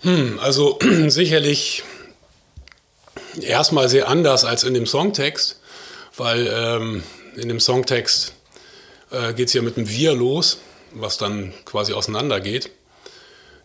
Hm, 0.00 0.40
also 0.42 0.76
sicherlich 1.06 1.84
erstmal 3.40 3.88
sehr 3.88 4.08
anders 4.08 4.44
als 4.44 4.64
in 4.64 4.74
dem 4.74 4.86
Songtext, 4.86 5.60
weil 6.16 6.50
ähm, 6.52 7.04
in 7.36 7.48
dem 7.48 7.60
Songtext 7.60 8.34
äh, 9.12 9.34
geht 9.34 9.46
es 9.46 9.54
ja 9.54 9.62
mit 9.62 9.76
einem 9.76 9.88
Wir 9.88 10.14
los, 10.14 10.58
was 10.94 11.16
dann 11.16 11.54
quasi 11.64 11.92
auseinandergeht. 11.92 12.72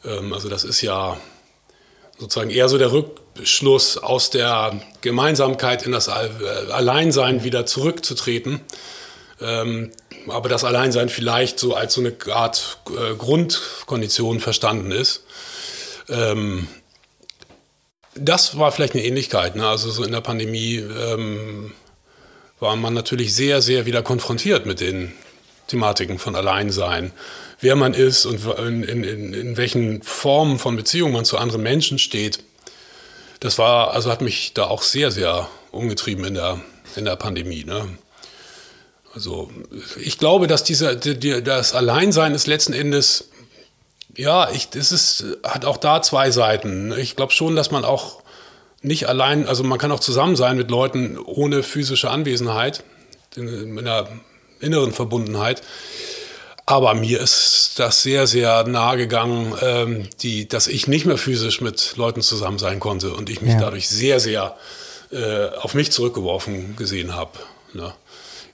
Ähm, 0.05 0.31
also 0.33 0.49
das 0.49 0.63
ist 0.63 0.81
ja 0.81 1.17
sozusagen 2.19 2.51
eher 2.51 2.69
so 2.69 2.77
der 2.77 2.91
Rückschluss 3.37 3.97
aus 3.97 4.29
der 4.29 4.79
Gemeinsamkeit 5.01 5.85
in 5.85 5.91
das 5.91 6.07
äh, 6.07 6.11
Alleinsein 6.71 7.43
wieder 7.43 7.65
zurückzutreten. 7.65 8.61
Ähm, 9.41 9.91
aber 10.27 10.49
das 10.49 10.63
Alleinsein 10.63 11.09
vielleicht 11.09 11.59
so 11.59 11.75
als 11.75 11.95
so 11.95 12.01
eine 12.01 12.15
Art 12.33 12.77
äh, 12.89 13.15
Grundkondition 13.15 14.39
verstanden 14.39 14.91
ist. 14.91 15.23
Ähm, 16.09 16.67
das 18.13 18.57
war 18.57 18.71
vielleicht 18.71 18.93
eine 18.93 19.03
Ähnlichkeit. 19.03 19.55
Ne? 19.55 19.67
Also 19.67 19.89
so 19.89 20.03
in 20.03 20.11
der 20.11 20.21
Pandemie 20.21 20.75
ähm, 20.75 21.71
war 22.59 22.75
man 22.75 22.93
natürlich 22.93 23.33
sehr, 23.33 23.61
sehr 23.61 23.85
wieder 23.85 24.03
konfrontiert 24.03 24.65
mit 24.65 24.79
den 24.79 25.13
Thematiken 25.67 26.19
von 26.19 26.35
Alleinsein. 26.35 27.13
wer 27.61 27.75
man 27.75 27.93
ist 27.93 28.25
und 28.25 28.45
in, 28.59 28.83
in, 28.83 29.33
in 29.33 29.57
welchen 29.57 30.01
Formen 30.03 30.59
von 30.59 30.75
Beziehungen 30.75 31.13
man 31.13 31.25
zu 31.25 31.37
anderen 31.37 31.63
Menschen 31.63 31.97
steht. 31.97 32.43
Das 33.41 33.57
war, 33.57 33.91
also 33.93 34.11
hat 34.11 34.21
mich 34.21 34.53
da 34.53 34.65
auch 34.65 34.83
sehr, 34.83 35.11
sehr 35.11 35.49
umgetrieben 35.71 36.23
in 36.25 36.35
der, 36.35 36.61
in 36.95 37.05
der 37.05 37.15
Pandemie. 37.15 37.63
Ne? 37.63 37.89
Also 39.15 39.49
ich 39.99 40.19
glaube, 40.19 40.45
dass 40.45 40.63
dieser, 40.63 40.95
die, 40.95 41.43
das 41.43 41.73
Alleinsein 41.73 42.35
ist 42.35 42.45
letzten 42.45 42.73
Endes, 42.73 43.29
ja, 44.15 44.51
ich, 44.51 44.69
das 44.69 44.91
ist, 44.91 45.25
hat 45.43 45.65
auch 45.65 45.77
da 45.77 46.03
zwei 46.03 46.29
Seiten. 46.29 46.93
Ich 46.97 47.15
glaube 47.15 47.33
schon, 47.33 47.55
dass 47.55 47.71
man 47.71 47.83
auch 47.83 48.21
nicht 48.83 49.09
allein, 49.09 49.47
also 49.47 49.63
man 49.63 49.79
kann 49.79 49.91
auch 49.91 49.99
zusammen 49.99 50.35
sein 50.35 50.55
mit 50.55 50.69
Leuten 50.69 51.17
ohne 51.17 51.63
physische 51.63 52.11
Anwesenheit, 52.11 52.83
in, 53.35 53.47
in 53.47 53.79
einer 53.79 54.07
inneren 54.59 54.91
Verbundenheit. 54.91 55.63
Aber 56.71 56.93
mir 56.93 57.19
ist 57.19 57.73
das 57.79 58.01
sehr, 58.01 58.27
sehr 58.27 58.65
nahe 58.65 58.95
gegangen, 58.95 59.53
ähm, 59.61 60.07
die, 60.21 60.47
dass 60.47 60.67
ich 60.67 60.87
nicht 60.87 61.05
mehr 61.05 61.17
physisch 61.17 61.59
mit 61.59 61.97
Leuten 61.97 62.21
zusammen 62.21 62.59
sein 62.59 62.79
konnte 62.79 63.11
und 63.13 63.29
ich 63.29 63.41
mich 63.41 63.55
ja. 63.55 63.59
dadurch 63.59 63.89
sehr, 63.89 64.21
sehr 64.21 64.55
äh, 65.11 65.49
auf 65.57 65.73
mich 65.73 65.91
zurückgeworfen 65.91 66.77
gesehen 66.77 67.13
habe. 67.13 67.31
Ne? 67.73 67.91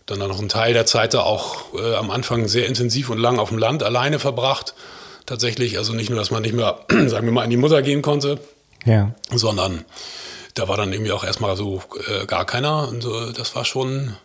Dann 0.08 0.18
noch 0.18 0.40
einen 0.40 0.50
Teil 0.50 0.74
der 0.74 0.88
Zeit 0.88 1.14
da 1.14 1.20
auch 1.20 1.76
äh, 1.76 1.94
am 1.94 2.10
Anfang 2.10 2.48
sehr 2.48 2.66
intensiv 2.66 3.12
und 3.12 3.20
lang 3.20 3.38
auf 3.38 3.50
dem 3.50 3.60
Land 3.60 3.84
alleine 3.84 4.18
verbracht. 4.18 4.74
Tatsächlich, 5.28 5.78
also 5.78 5.94
nicht 5.94 6.10
nur, 6.10 6.18
dass 6.18 6.32
man 6.32 6.42
nicht 6.42 6.56
mehr, 6.56 6.80
sagen 7.06 7.28
wir 7.28 7.32
mal, 7.32 7.44
an 7.44 7.52
die 7.52 7.58
Mutter 7.58 7.84
gehen 7.84 8.02
konnte, 8.02 8.40
ja. 8.84 9.14
sondern 9.30 9.86
da 10.56 10.68
war 10.68 10.76
dann 10.76 10.92
irgendwie 10.92 11.12
auch 11.12 11.24
erstmal 11.24 11.56
so 11.56 11.84
äh, 12.08 12.26
gar 12.26 12.46
keiner. 12.46 12.88
Und 12.88 13.08
das 13.38 13.56
war 13.56 13.64
schon 13.64 14.18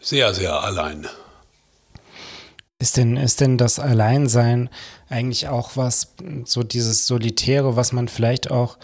sehr, 0.00 0.32
sehr 0.32 0.62
allein. 0.62 1.08
Ist 2.78 2.98
denn, 2.98 3.16
ist 3.16 3.40
denn 3.40 3.56
das 3.56 3.78
Alleinsein 3.78 4.68
eigentlich 5.08 5.48
auch 5.48 5.76
was, 5.76 6.14
so 6.44 6.62
dieses 6.62 7.06
Solitäre, 7.06 7.74
was 7.74 7.92
man 7.92 8.06
vielleicht 8.06 8.50
auch 8.50 8.76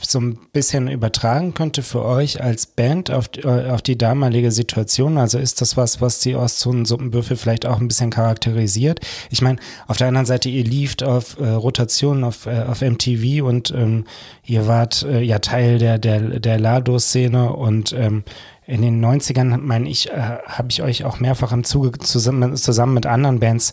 so 0.00 0.20
ein 0.20 0.38
bisschen 0.52 0.88
übertragen 0.88 1.54
könnte 1.54 1.82
für 1.82 2.04
euch 2.04 2.42
als 2.42 2.66
Band 2.66 3.10
auf, 3.10 3.28
auf 3.44 3.82
die 3.82 3.98
damalige 3.98 4.50
Situation? 4.50 5.18
Also 5.18 5.38
ist 5.38 5.60
das 5.60 5.76
was, 5.76 6.00
was 6.00 6.20
die 6.20 6.36
Ostzonen-Suppenbüffel 6.36 7.36
vielleicht 7.36 7.66
auch 7.66 7.80
ein 7.80 7.88
bisschen 7.88 8.10
charakterisiert? 8.10 9.00
Ich 9.28 9.42
meine, 9.42 9.58
auf 9.86 9.96
der 9.96 10.08
anderen 10.08 10.26
Seite, 10.26 10.48
ihr 10.48 10.64
lieft 10.64 11.02
auf 11.02 11.38
äh, 11.38 11.48
Rotationen 11.48 12.24
auf, 12.24 12.46
äh, 12.46 12.62
auf 12.62 12.80
MTV 12.80 13.44
und 13.44 13.72
ähm, 13.72 14.04
ihr 14.44 14.66
wart 14.66 15.02
äh, 15.02 15.20
ja 15.20 15.38
Teil 15.40 15.78
der, 15.78 15.98
der, 15.98 16.40
der 16.40 16.58
Lado-Szene 16.58 17.52
und 17.52 17.92
ähm, 17.92 18.24
in 18.68 18.82
den 18.82 19.02
90ern, 19.02 19.56
meine 19.56 19.88
ich, 19.88 20.10
äh, 20.10 20.38
habe 20.44 20.68
ich 20.68 20.82
euch 20.82 21.04
auch 21.04 21.20
mehrfach 21.20 21.52
im 21.52 21.64
Zuge 21.64 21.98
zusammen, 22.00 22.54
zusammen 22.54 22.92
mit 22.92 23.06
anderen 23.06 23.40
Bands 23.40 23.72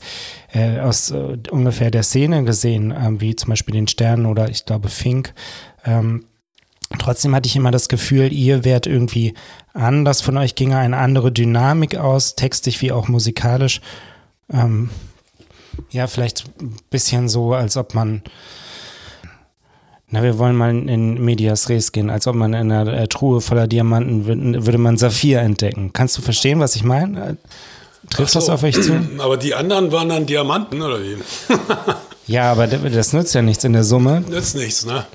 äh, 0.53 0.79
aus 0.79 1.11
äh, 1.11 1.37
ungefähr 1.51 1.91
der 1.91 2.03
Szene 2.03 2.45
gesehen, 2.45 2.91
äh, 2.91 3.19
wie 3.19 3.35
zum 3.35 3.49
Beispiel 3.49 3.75
den 3.75 3.89
Sternen 3.89 4.25
oder 4.25 4.49
ich 4.49 4.65
glaube 4.65 4.87
Fink. 4.87 5.33
Ähm, 5.83 6.23
trotzdem 6.97 7.35
hatte 7.35 7.47
ich 7.47 7.57
immer 7.57 7.71
das 7.71 7.89
Gefühl, 7.89 8.31
ihr 8.31 8.63
wärt 8.63 8.87
irgendwie 8.87 9.33
anders, 9.73 10.21
von 10.21 10.37
euch 10.37 10.55
ginge 10.55 10.77
eine 10.77 10.95
andere 10.95 11.33
Dynamik 11.33 11.97
aus, 11.97 12.35
textig 12.35 12.81
wie 12.81 12.93
auch 12.93 13.09
musikalisch. 13.09 13.81
Ähm, 14.49 14.89
ja, 15.91 16.07
vielleicht 16.07 16.45
ein 16.61 16.77
bisschen 16.89 17.27
so, 17.27 17.53
als 17.53 17.75
ob 17.75 17.95
man 17.95 18.21
na, 20.15 20.23
wir 20.23 20.37
wollen 20.37 20.55
mal 20.55 20.69
in 20.69 21.21
Medias 21.25 21.67
Res 21.67 21.91
gehen, 21.91 22.09
als 22.09 22.25
ob 22.25 22.35
man 22.35 22.53
in 22.53 22.71
einer 22.71 22.93
äh, 22.93 23.07
Truhe 23.09 23.41
voller 23.41 23.67
Diamanten 23.67 24.25
würde 24.65 24.77
man 24.77 24.97
Saphir 24.97 25.41
entdecken. 25.41 25.91
Kannst 25.91 26.17
du 26.17 26.21
verstehen, 26.21 26.61
was 26.61 26.77
ich 26.77 26.85
meine? 26.85 27.31
Äh, 27.31 27.35
trifft 28.09 28.31
so, 28.31 28.39
das 28.39 28.47
auf 28.47 28.63
euch 28.63 28.81
zu? 28.81 28.93
Aber 29.17 29.35
die 29.35 29.53
anderen 29.53 29.91
waren 29.91 30.07
dann 30.07 30.25
Diamanten, 30.25 30.81
oder 30.81 31.01
wie? 31.03 31.17
ja, 32.31 32.49
aber 32.49 32.67
das 32.67 33.11
nützt 33.11 33.35
ja 33.35 33.41
nichts 33.41 33.65
in 33.65 33.73
der 33.73 33.83
Summe. 33.83 34.21
Nützt 34.21 34.55
nichts, 34.55 34.85
ne? 34.85 35.05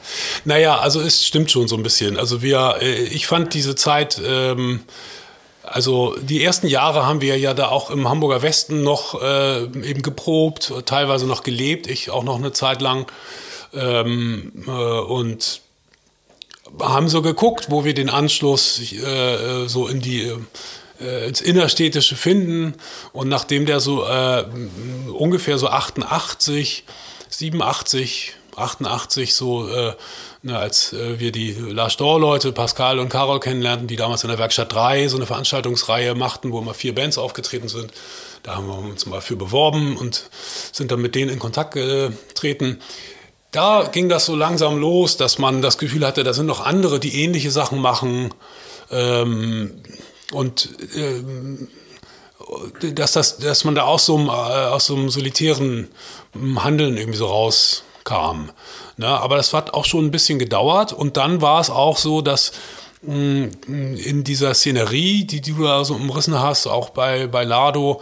Naja, 0.45 0.78
also 0.78 1.00
es 1.00 1.25
stimmt 1.25 1.50
schon 1.50 1.66
so 1.66 1.76
ein 1.76 1.83
bisschen. 1.83 2.19
Also 2.19 2.42
wir, 2.42 2.76
äh, 2.83 3.04
ich 3.04 3.26
fand 3.26 3.54
diese 3.54 3.75
Zeit, 3.76 4.21
ähm, 4.23 4.80
also 5.62 6.14
die 6.21 6.45
ersten 6.45 6.66
Jahre 6.66 7.07
haben 7.07 7.23
wir 7.23 7.38
ja 7.38 7.54
da 7.54 7.69
auch 7.69 7.90
im 7.90 8.07
Hamburger 8.07 8.42
Westen 8.42 8.83
noch 8.83 9.23
äh, 9.23 9.62
eben 9.62 10.02
geprobt, 10.02 10.75
teilweise 10.85 11.26
noch 11.26 11.42
gelebt, 11.42 11.87
ich 11.87 12.11
auch 12.11 12.23
noch 12.23 12.37
eine 12.37 12.52
Zeit 12.52 12.83
lang. 12.83 13.07
Ähm, 13.72 14.52
äh, 14.66 14.70
und 14.70 15.62
haben 16.78 17.08
so 17.08 17.22
geguckt, 17.22 17.66
wo 17.70 17.84
wir 17.84 17.94
den 17.94 18.10
Anschluss 18.10 18.80
äh, 18.92 19.66
so 19.66 19.88
in 19.88 20.00
die 20.00 20.32
äh, 21.00 21.26
ins 21.28 21.40
Innerstädtische 21.40 22.16
finden. 22.16 22.74
Und 23.12 23.28
nachdem 23.28 23.66
der 23.66 23.80
so 23.80 24.04
äh, 24.04 24.44
ungefähr 25.12 25.58
so 25.58 25.68
88, 25.68 26.84
87, 27.28 28.34
88 28.56 29.34
so, 29.34 29.68
äh, 29.68 29.94
ne, 30.42 30.58
als 30.58 30.92
äh, 30.92 31.18
wir 31.18 31.32
die 31.32 31.52
Lars 31.52 31.96
Dor-Leute, 31.96 32.52
Pascal 32.52 32.98
und 32.98 33.08
Carol 33.08 33.40
kennenlernten, 33.40 33.88
die 33.88 33.96
damals 33.96 34.24
in 34.24 34.28
der 34.28 34.38
Werkstatt 34.38 34.72
3 34.72 35.08
so 35.08 35.16
eine 35.16 35.26
Veranstaltungsreihe 35.26 36.14
machten, 36.14 36.52
wo 36.52 36.60
immer 36.60 36.74
vier 36.74 36.94
Bands 36.94 37.18
aufgetreten 37.18 37.68
sind. 37.68 37.92
Da 38.42 38.56
haben 38.56 38.66
wir 38.66 38.78
uns 38.78 39.06
mal 39.06 39.20
für 39.20 39.36
beworben 39.36 39.96
und 39.96 40.30
sind 40.72 40.90
dann 40.90 41.00
mit 41.00 41.14
denen 41.14 41.30
in 41.30 41.38
Kontakt 41.38 41.72
getreten 41.72 42.80
da 43.50 43.88
ging 43.90 44.09
das 44.09 44.26
so 44.26 44.37
langsam 44.37 44.78
los, 44.78 45.16
dass 45.16 45.38
man 45.38 45.62
das 45.62 45.78
Gefühl 45.78 46.07
hatte, 46.07 46.25
da 46.25 46.33
sind 46.33 46.47
noch 46.47 46.64
andere, 46.64 47.00
die 47.00 47.23
ähnliche 47.23 47.50
Sachen 47.50 47.80
machen. 47.80 48.33
Ähm, 48.90 49.83
und 50.33 50.69
ähm, 50.95 51.69
dass, 52.95 53.12
das, 53.12 53.38
dass 53.38 53.64
man 53.64 53.75
da 53.75 53.83
aus 53.83 54.07
so, 54.07 54.16
einem, 54.16 54.28
äh, 54.28 54.30
aus 54.30 54.87
so 54.87 54.97
einem 54.97 55.11
solitären 55.11 55.88
Handeln 56.57 56.97
irgendwie 56.97 57.19
so 57.19 57.26
rauskam. 57.26 58.50
Ne? 58.97 59.09
Aber 59.09 59.37
das 59.37 59.52
hat 59.52 59.75
auch 59.75 59.85
schon 59.85 60.07
ein 60.07 60.11
bisschen 60.11 60.38
gedauert. 60.38 60.92
Und 60.92 61.16
dann 61.16 61.40
war 61.40 61.61
es 61.61 61.71
auch 61.71 61.97
so, 61.97 62.23
dass 62.23 62.52
mh, 63.02 63.49
mm, 63.66 63.97
in 63.97 64.25
dieser 64.25 64.54
Szenerie, 64.54 65.25
die, 65.25 65.40
du 65.40 65.62
da 65.62 65.85
so 65.85 65.95
umrissen 65.95 66.38
hast, 66.38 66.66
auch 66.66 66.90
bei, 66.90 67.26
bei 67.26 67.45
Lado, 67.45 68.00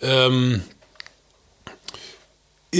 ähm, 0.00 0.62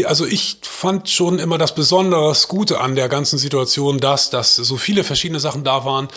also 0.07 0.25
ich 0.25 0.57
fand 0.63 1.11
schon 1.11 1.39
immer 1.39 1.59
das 1.59 1.75
besonders 1.75 2.49
Gute 2.49 2.81
an 2.81 2.95
der 2.95 3.11
ganzen 3.11 3.39
Situation, 3.39 3.99
dass, 3.99 4.31
dass 4.31 4.57
so 4.57 4.79
viele 4.79 5.05
verschiedene 5.05 5.39
Sachen 5.39 5.65
da 5.65 5.85
waren, 5.85 6.09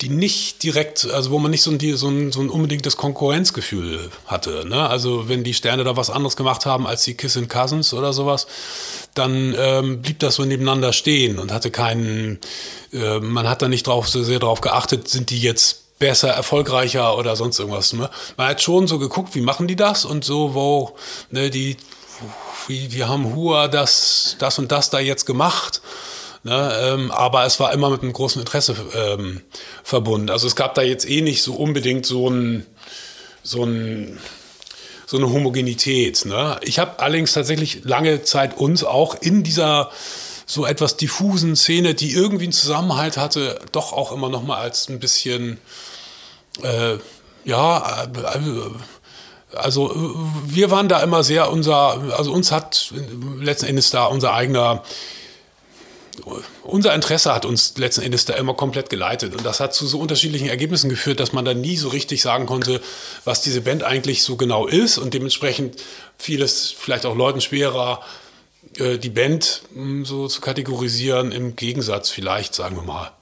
die 0.00 0.10
nicht 0.10 0.62
direkt, 0.62 1.10
also 1.10 1.32
wo 1.32 1.40
man 1.40 1.50
nicht 1.50 1.62
so 1.62 1.72
ein, 1.72 1.96
so 1.96 2.08
ein, 2.08 2.30
so 2.30 2.40
ein 2.40 2.50
unbedingtes 2.50 2.96
Konkurrenzgefühl 2.96 4.10
hatte. 4.26 4.64
Ne? 4.68 4.88
Also 4.88 5.28
wenn 5.28 5.42
die 5.42 5.54
Sterne 5.54 5.82
da 5.82 5.96
was 5.96 6.08
anderes 6.08 6.36
gemacht 6.36 6.66
haben 6.66 6.86
als 6.86 7.02
die 7.02 7.14
Kiss 7.14 7.36
and 7.36 7.48
Cousins 7.48 7.92
oder 7.92 8.12
sowas, 8.12 8.46
dann 9.14 9.56
ähm, 9.58 10.02
blieb 10.02 10.20
das 10.20 10.36
so 10.36 10.44
nebeneinander 10.44 10.92
stehen 10.92 11.40
und 11.40 11.50
hatte 11.50 11.72
keinen, 11.72 12.38
äh, 12.92 13.18
man 13.18 13.48
hat 13.48 13.60
da 13.60 13.68
nicht 13.68 13.88
drauf, 13.88 14.08
so 14.08 14.22
sehr 14.22 14.38
darauf 14.38 14.60
geachtet, 14.60 15.08
sind 15.08 15.30
die 15.30 15.40
jetzt 15.40 15.98
besser, 15.98 16.28
erfolgreicher 16.28 17.18
oder 17.18 17.34
sonst 17.34 17.58
irgendwas. 17.58 17.92
Ne? 17.92 18.08
Man 18.36 18.48
hat 18.48 18.62
schon 18.62 18.86
so 18.86 19.00
geguckt, 19.00 19.34
wie 19.34 19.40
machen 19.40 19.66
die 19.66 19.76
das 19.76 20.04
und 20.04 20.24
so, 20.24 20.54
wo 20.54 20.94
ne, 21.30 21.50
die 21.50 21.76
wie, 22.68 22.92
wir 22.92 23.08
haben 23.08 23.34
Hua 23.34 23.68
das, 23.68 24.36
das 24.38 24.58
und 24.58 24.72
das 24.72 24.90
da 24.90 24.98
jetzt 24.98 25.26
gemacht. 25.26 25.80
Ne, 26.42 26.72
ähm, 26.80 27.10
aber 27.10 27.44
es 27.44 27.58
war 27.58 27.72
immer 27.72 27.90
mit 27.90 28.02
einem 28.02 28.12
großen 28.12 28.40
Interesse 28.40 28.76
ähm, 28.94 29.40
verbunden. 29.82 30.30
Also 30.30 30.46
es 30.46 30.54
gab 30.54 30.76
da 30.76 30.82
jetzt 30.82 31.08
eh 31.08 31.20
nicht 31.20 31.42
so 31.42 31.54
unbedingt 31.54 32.06
so 32.06 32.30
ein, 32.30 32.64
so 33.42 33.64
ein 33.64 34.20
so 35.06 35.16
eine 35.16 35.30
Homogenität. 35.30 36.24
Ne? 36.24 36.58
Ich 36.62 36.78
habe 36.78 36.98
allerdings 36.98 37.32
tatsächlich 37.32 37.84
lange 37.84 38.22
Zeit 38.22 38.56
uns 38.58 38.82
auch 38.84 39.14
in 39.14 39.44
dieser 39.44 39.90
so 40.46 40.66
etwas 40.66 40.96
diffusen 40.96 41.56
Szene, 41.56 41.94
die 41.94 42.12
irgendwie 42.12 42.44
einen 42.44 42.52
Zusammenhalt 42.52 43.16
hatte, 43.16 43.60
doch 43.72 43.92
auch 43.92 44.12
immer 44.12 44.28
noch 44.28 44.42
mal 44.42 44.58
als 44.58 44.88
ein 44.88 44.98
bisschen 44.98 45.58
äh, 46.62 46.98
ja 47.44 48.04
äh, 48.04 48.08
also 49.54 50.14
wir 50.44 50.70
waren 50.70 50.88
da 50.88 51.00
immer 51.02 51.22
sehr 51.22 51.50
unser, 51.50 52.16
also 52.16 52.32
uns 52.32 52.52
hat 52.52 52.92
letzten 53.40 53.66
Endes 53.66 53.90
da 53.90 54.06
unser 54.06 54.34
eigener, 54.34 54.82
unser 56.62 56.94
Interesse 56.94 57.34
hat 57.34 57.44
uns 57.44 57.76
letzten 57.76 58.02
Endes 58.02 58.24
da 58.24 58.34
immer 58.34 58.54
komplett 58.54 58.90
geleitet. 58.90 59.36
Und 59.36 59.44
das 59.44 59.60
hat 59.60 59.74
zu 59.74 59.86
so 59.86 60.00
unterschiedlichen 60.00 60.48
Ergebnissen 60.48 60.88
geführt, 60.88 61.20
dass 61.20 61.32
man 61.32 61.44
da 61.44 61.54
nie 61.54 61.76
so 61.76 61.88
richtig 61.88 62.22
sagen 62.22 62.46
konnte, 62.46 62.80
was 63.24 63.42
diese 63.42 63.60
Band 63.60 63.84
eigentlich 63.84 64.22
so 64.22 64.36
genau 64.36 64.66
ist. 64.66 64.98
Und 64.98 65.14
dementsprechend 65.14 65.76
fiel 66.18 66.42
es 66.42 66.70
vielleicht 66.70 67.06
auch 67.06 67.14
Leuten 67.14 67.40
schwerer, 67.40 68.00
äh, 68.78 68.98
die 68.98 69.10
Band 69.10 69.62
hm, 69.74 70.04
so 70.04 70.26
zu 70.26 70.40
kategorisieren, 70.40 71.32
im 71.32 71.54
Gegensatz 71.54 72.10
vielleicht, 72.10 72.54
sagen 72.54 72.76
wir 72.76 72.82
mal, 72.82 73.12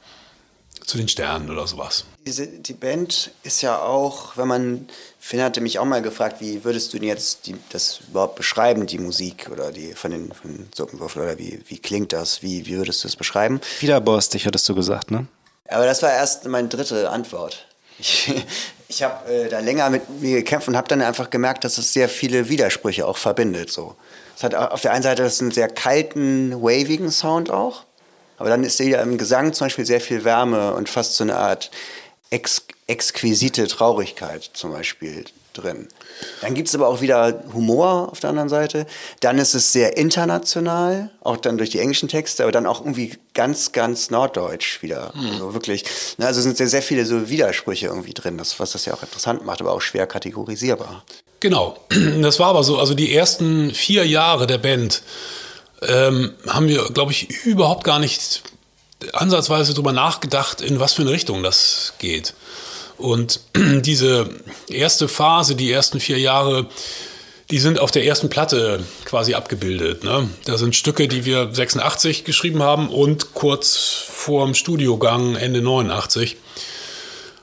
zu 0.85 0.99
den 0.99 1.09
Sternen 1.09 1.51
oder 1.51 1.67
sowas. 1.67 2.05
Diese, 2.27 2.47
die 2.47 2.73
Band 2.73 3.31
ist 3.43 3.63
ja 3.63 3.81
auch, 3.81 4.37
wenn 4.37 4.49
man, 4.49 4.89
Finn 5.19 5.43
hatte 5.43 5.61
mich 5.61 5.79
auch 5.79 5.85
mal 5.85 6.03
gefragt, 6.03 6.41
wie 6.41 6.65
würdest 6.65 6.93
du 6.93 6.99
denn 6.99 7.09
jetzt 7.09 7.47
die, 7.47 7.57
das 7.71 8.01
überhaupt 8.09 8.37
beschreiben, 8.37 8.87
die 8.87 8.99
Musik 8.99 9.49
oder 9.51 9.73
die 9.73 9.95
von 9.95 10.11
den 10.11 10.33
von 10.33 10.69
Suppenwürfel 10.75 11.23
oder 11.23 11.39
wie, 11.39 11.61
wie 11.67 11.79
klingt 11.79 12.13
das, 12.13 12.43
wie, 12.43 12.67
wie 12.67 12.77
würdest 12.77 13.05
du 13.05 13.09
es 13.09 13.17
beschreiben? 13.17 13.61
Widerborstig, 13.81 14.47
hattest 14.47 14.69
du 14.69 14.75
gesagt, 14.75 15.11
ne? 15.11 15.27
Aber 15.69 15.87
das 15.87 16.03
war 16.03 16.13
erst 16.13 16.45
meine 16.47 16.69
dritte 16.69 17.09
Antwort. 17.09 17.67
Ich, 17.99 18.33
Ich 18.89 19.03
habe 19.03 19.33
äh, 19.33 19.49
da 19.49 19.61
länger 19.61 19.91
mit 19.91 20.09
mir 20.21 20.37
gekämpft 20.37 20.69
und 20.69 20.77
habe 20.77 20.89
dann 20.89 21.03
einfach 21.03 21.31
gemerkt, 21.31 21.65
dass 21.65 21.79
es 21.79 21.93
sehr 21.93 22.09
viele 22.09 22.49
Widersprüche 22.49 23.07
auch 23.07 23.17
verbindet. 23.17 23.71
So. 23.71 23.97
Es 24.37 24.43
hat 24.43 24.55
auf 24.55 24.83
der 24.83 24.93
einen 24.93 25.03
Seite 25.03 25.23
das 25.23 25.41
einen 25.41 25.51
sehr 25.51 25.69
kalten, 25.69 26.63
wavigen 26.63 27.11
Sound 27.11 27.51
auch, 27.51 27.85
aber 28.37 28.49
dann 28.49 28.65
ist 28.65 28.79
wieder 28.81 29.03
im 29.03 29.19
Gesang 29.19 29.53
zum 29.53 29.67
Beispiel 29.67 29.87
sehr 29.87 30.01
viel 30.01 30.25
Wärme 30.25 30.75
und 30.75 30.89
fast 30.89 31.17
so 31.17 31.25
eine 31.25 31.37
Art 31.37 31.71
ex 32.31 32.67
exquisite 32.87 33.67
Traurigkeit 33.67 34.51
zum 34.53 34.73
Beispiel 34.73 35.25
drin. 35.55 35.89
Dann 36.43 36.55
gibt 36.55 36.69
es 36.69 36.75
aber 36.75 36.89
auch 36.89 37.01
wieder 37.01 37.45
Humor 37.53 38.09
auf 38.11 38.21
der 38.21 38.31
anderen 38.31 38.49
Seite. 38.49 38.87
Dann 39.21 39.39
ist 39.39 39.55
es 39.55 39.73
sehr 39.73 39.97
international, 39.97 41.11
auch 41.23 41.37
dann 41.37 41.57
durch 41.59 41.71
die 41.71 41.79
englischen 41.79 42.09
Texte, 42.09 42.43
aber 42.43 42.53
dann 42.53 42.67
auch 42.67 42.81
irgendwie 42.81 43.17
ganz, 43.33 43.73
ganz 43.73 44.11
norddeutsch 44.11 44.83
wieder. 44.83 45.13
Mhm. 45.15 45.31
Also 45.31 45.55
wirklich, 45.55 45.85
ne, 46.19 46.27
also 46.27 46.41
sind 46.41 46.57
sehr, 46.57 46.69
sehr 46.69 46.83
viele 46.83 47.07
so 47.07 47.29
Widersprüche 47.31 47.87
irgendwie 47.87 48.15
drin, 48.15 48.37
das, 48.37 48.61
was 48.61 48.73
das 48.73 48.85
ja 48.85 48.95
auch 48.95 49.03
interessant 49.03 49.45
macht, 49.45 49.61
aber 49.61 49.73
auch 49.73 49.81
schwer 49.81 50.07
kategorisierbar. 50.07 51.05
Genau, 51.41 51.79
das 52.21 52.39
war 52.39 52.49
aber 52.49 52.65
so. 52.65 52.79
Also 52.79 52.95
die 52.95 53.15
ersten 53.15 53.71
vier 53.71 54.07
Jahre 54.07 54.47
der 54.47 54.59
Band 54.59 55.03
ähm, 55.89 56.33
haben 56.49 56.69
wir, 56.69 56.85
glaube 56.93 57.13
ich, 57.13 57.45
überhaupt 57.45 57.85
gar 57.85 57.99
nicht 57.99 58.43
ansatzweise 59.13 59.73
darüber 59.73 59.93
nachgedacht, 59.93 60.61
in 60.61 60.81
was 60.81 60.95
für 60.95 61.03
eine 61.03 61.11
Richtung 61.11 61.43
das 61.43 61.95
geht. 61.99 62.35
Und 62.97 63.41
diese 63.57 64.29
erste 64.69 65.09
Phase, 65.09 65.57
die 65.57 65.71
ersten 65.71 66.01
vier 66.01 66.19
Jahre, 66.19 66.67
die 67.51 67.59
sind 67.59 67.79
auf 67.79 67.91
der 67.91 68.05
ersten 68.05 68.31
Platte 68.31 68.83
quasi 69.05 69.35
abgebildet. 69.35 70.05
Ne? 70.05 70.29
Da 70.45 70.57
sind 70.57 70.75
Stücke, 70.75 71.09
die 71.09 71.25
wir 71.25 71.53
86 71.53 72.25
geschrieben 72.25 72.63
haben 72.63 72.89
und 72.89 73.35
kurz 73.35 73.77
vorm 73.77 74.55
Studiogang 74.55 75.37
Ende 75.37 75.61
89, 75.61 76.37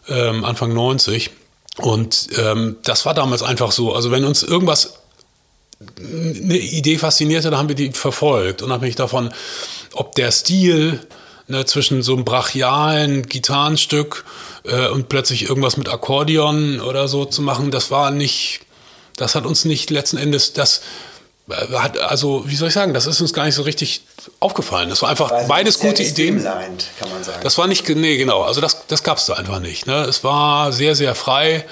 ähm, 0.09 0.43
Anfang 0.43 0.73
90. 0.73 1.31
Und 1.77 2.27
ähm, 2.37 2.77
das 2.83 3.05
war 3.05 3.13
damals 3.13 3.43
einfach 3.43 3.71
so. 3.71 3.93
Also 3.93 4.11
wenn 4.11 4.25
uns 4.25 4.43
irgendwas 4.43 5.00
eine 5.99 6.57
Idee 6.57 6.97
faszinierte, 6.97 7.49
dann 7.49 7.59
haben 7.59 7.69
wir 7.69 7.75
die 7.75 7.91
verfolgt, 7.91 8.61
unabhängig 8.61 8.95
davon, 8.95 9.33
ob 9.93 10.15
der 10.15 10.31
Stil 10.31 10.99
ne, 11.47 11.65
zwischen 11.65 12.01
so 12.01 12.13
einem 12.13 12.25
brachialen 12.25 13.27
Gitarrenstück 13.27 14.25
äh, 14.63 14.87
und 14.87 15.09
plötzlich 15.09 15.47
irgendwas 15.47 15.77
mit 15.77 15.89
Akkordeon 15.89 16.79
oder 16.81 17.07
so 17.07 17.25
zu 17.25 17.41
machen, 17.41 17.71
das 17.71 17.91
war 17.91 18.11
nicht, 18.11 18.61
das 19.17 19.35
hat 19.35 19.45
uns 19.45 19.65
nicht 19.65 19.89
letzten 19.89 20.17
Endes, 20.17 20.53
das 20.53 20.81
äh, 21.49 21.73
hat, 21.73 21.97
also, 21.97 22.43
wie 22.45 22.55
soll 22.55 22.69
ich 22.69 22.73
sagen, 22.73 22.93
das 22.93 23.07
ist 23.07 23.21
uns 23.21 23.33
gar 23.33 23.45
nicht 23.45 23.55
so 23.55 23.63
richtig 23.63 24.01
aufgefallen. 24.39 24.89
Das 24.89 25.01
war 25.01 25.09
einfach 25.09 25.31
war 25.31 25.47
beides 25.47 25.79
gute 25.79 26.03
Ideen. 26.03 26.43
Kann 26.99 27.09
man 27.09 27.23
sagen. 27.23 27.41
Das 27.43 27.57
war 27.57 27.67
nicht, 27.67 27.87
nee, 27.89 28.17
genau, 28.17 28.43
also 28.43 28.61
das, 28.61 28.87
das 28.87 29.03
gab 29.03 29.17
es 29.17 29.25
da 29.25 29.33
einfach 29.33 29.59
nicht. 29.59 29.87
Ne? 29.87 30.01
Es 30.05 30.23
war 30.23 30.71
sehr, 30.71 30.95
sehr 30.95 31.15
frei. 31.15 31.65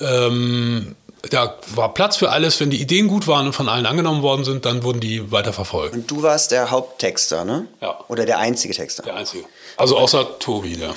Ähm, 0.00 0.96
da 1.28 1.56
war 1.74 1.92
Platz 1.92 2.16
für 2.16 2.30
alles. 2.30 2.58
Wenn 2.60 2.70
die 2.70 2.80
Ideen 2.80 3.08
gut 3.08 3.26
waren 3.26 3.46
und 3.46 3.52
von 3.52 3.68
allen 3.68 3.86
angenommen 3.86 4.22
worden 4.22 4.44
sind, 4.44 4.64
dann 4.64 4.82
wurden 4.82 5.00
die 5.00 5.30
weiterverfolgt. 5.30 5.94
Und 5.94 6.10
du 6.10 6.22
warst 6.22 6.50
der 6.50 6.70
Haupttexter, 6.70 7.44
ne? 7.44 7.66
Ja. 7.80 7.98
Oder 8.08 8.24
der 8.24 8.38
einzige 8.38 8.74
Texter? 8.74 9.02
Der 9.02 9.16
einzige. 9.16 9.44
Also 9.76 9.98
außer 9.98 10.38
Tobi, 10.38 10.76
ja. 10.76 10.94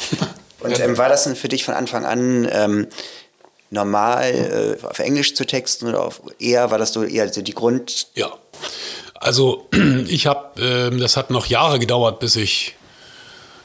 Und 0.60 0.80
ähm, 0.80 0.98
war 0.98 1.10
das 1.10 1.25
denn 1.25 1.36
für 1.36 1.50
dich 1.50 1.65
von 1.65 1.74
Anfang 1.74 2.06
an 2.06 2.48
ähm, 2.50 2.88
normal, 3.70 4.77
äh, 4.82 4.86
auf 4.86 5.00
Englisch 5.00 5.36
zu 5.36 5.46
texten 5.46 5.88
oder 5.88 6.03
auf, 6.03 6.22
eher 6.39 6.72
war 6.72 6.77
das 6.77 6.94
so 6.94 7.03
eher 7.03 7.27
die 7.27 7.53
Grund? 7.53 8.08
Ja. 8.15 8.32
Also 9.15 9.68
ich 10.08 10.25
habe, 10.25 10.62
äh, 10.62 10.98
das 10.98 11.18
hat 11.18 11.32
noch 11.32 11.48
Jahre 11.48 11.80
gedauert, 11.80 12.20
bis 12.20 12.38
ich 12.38 12.75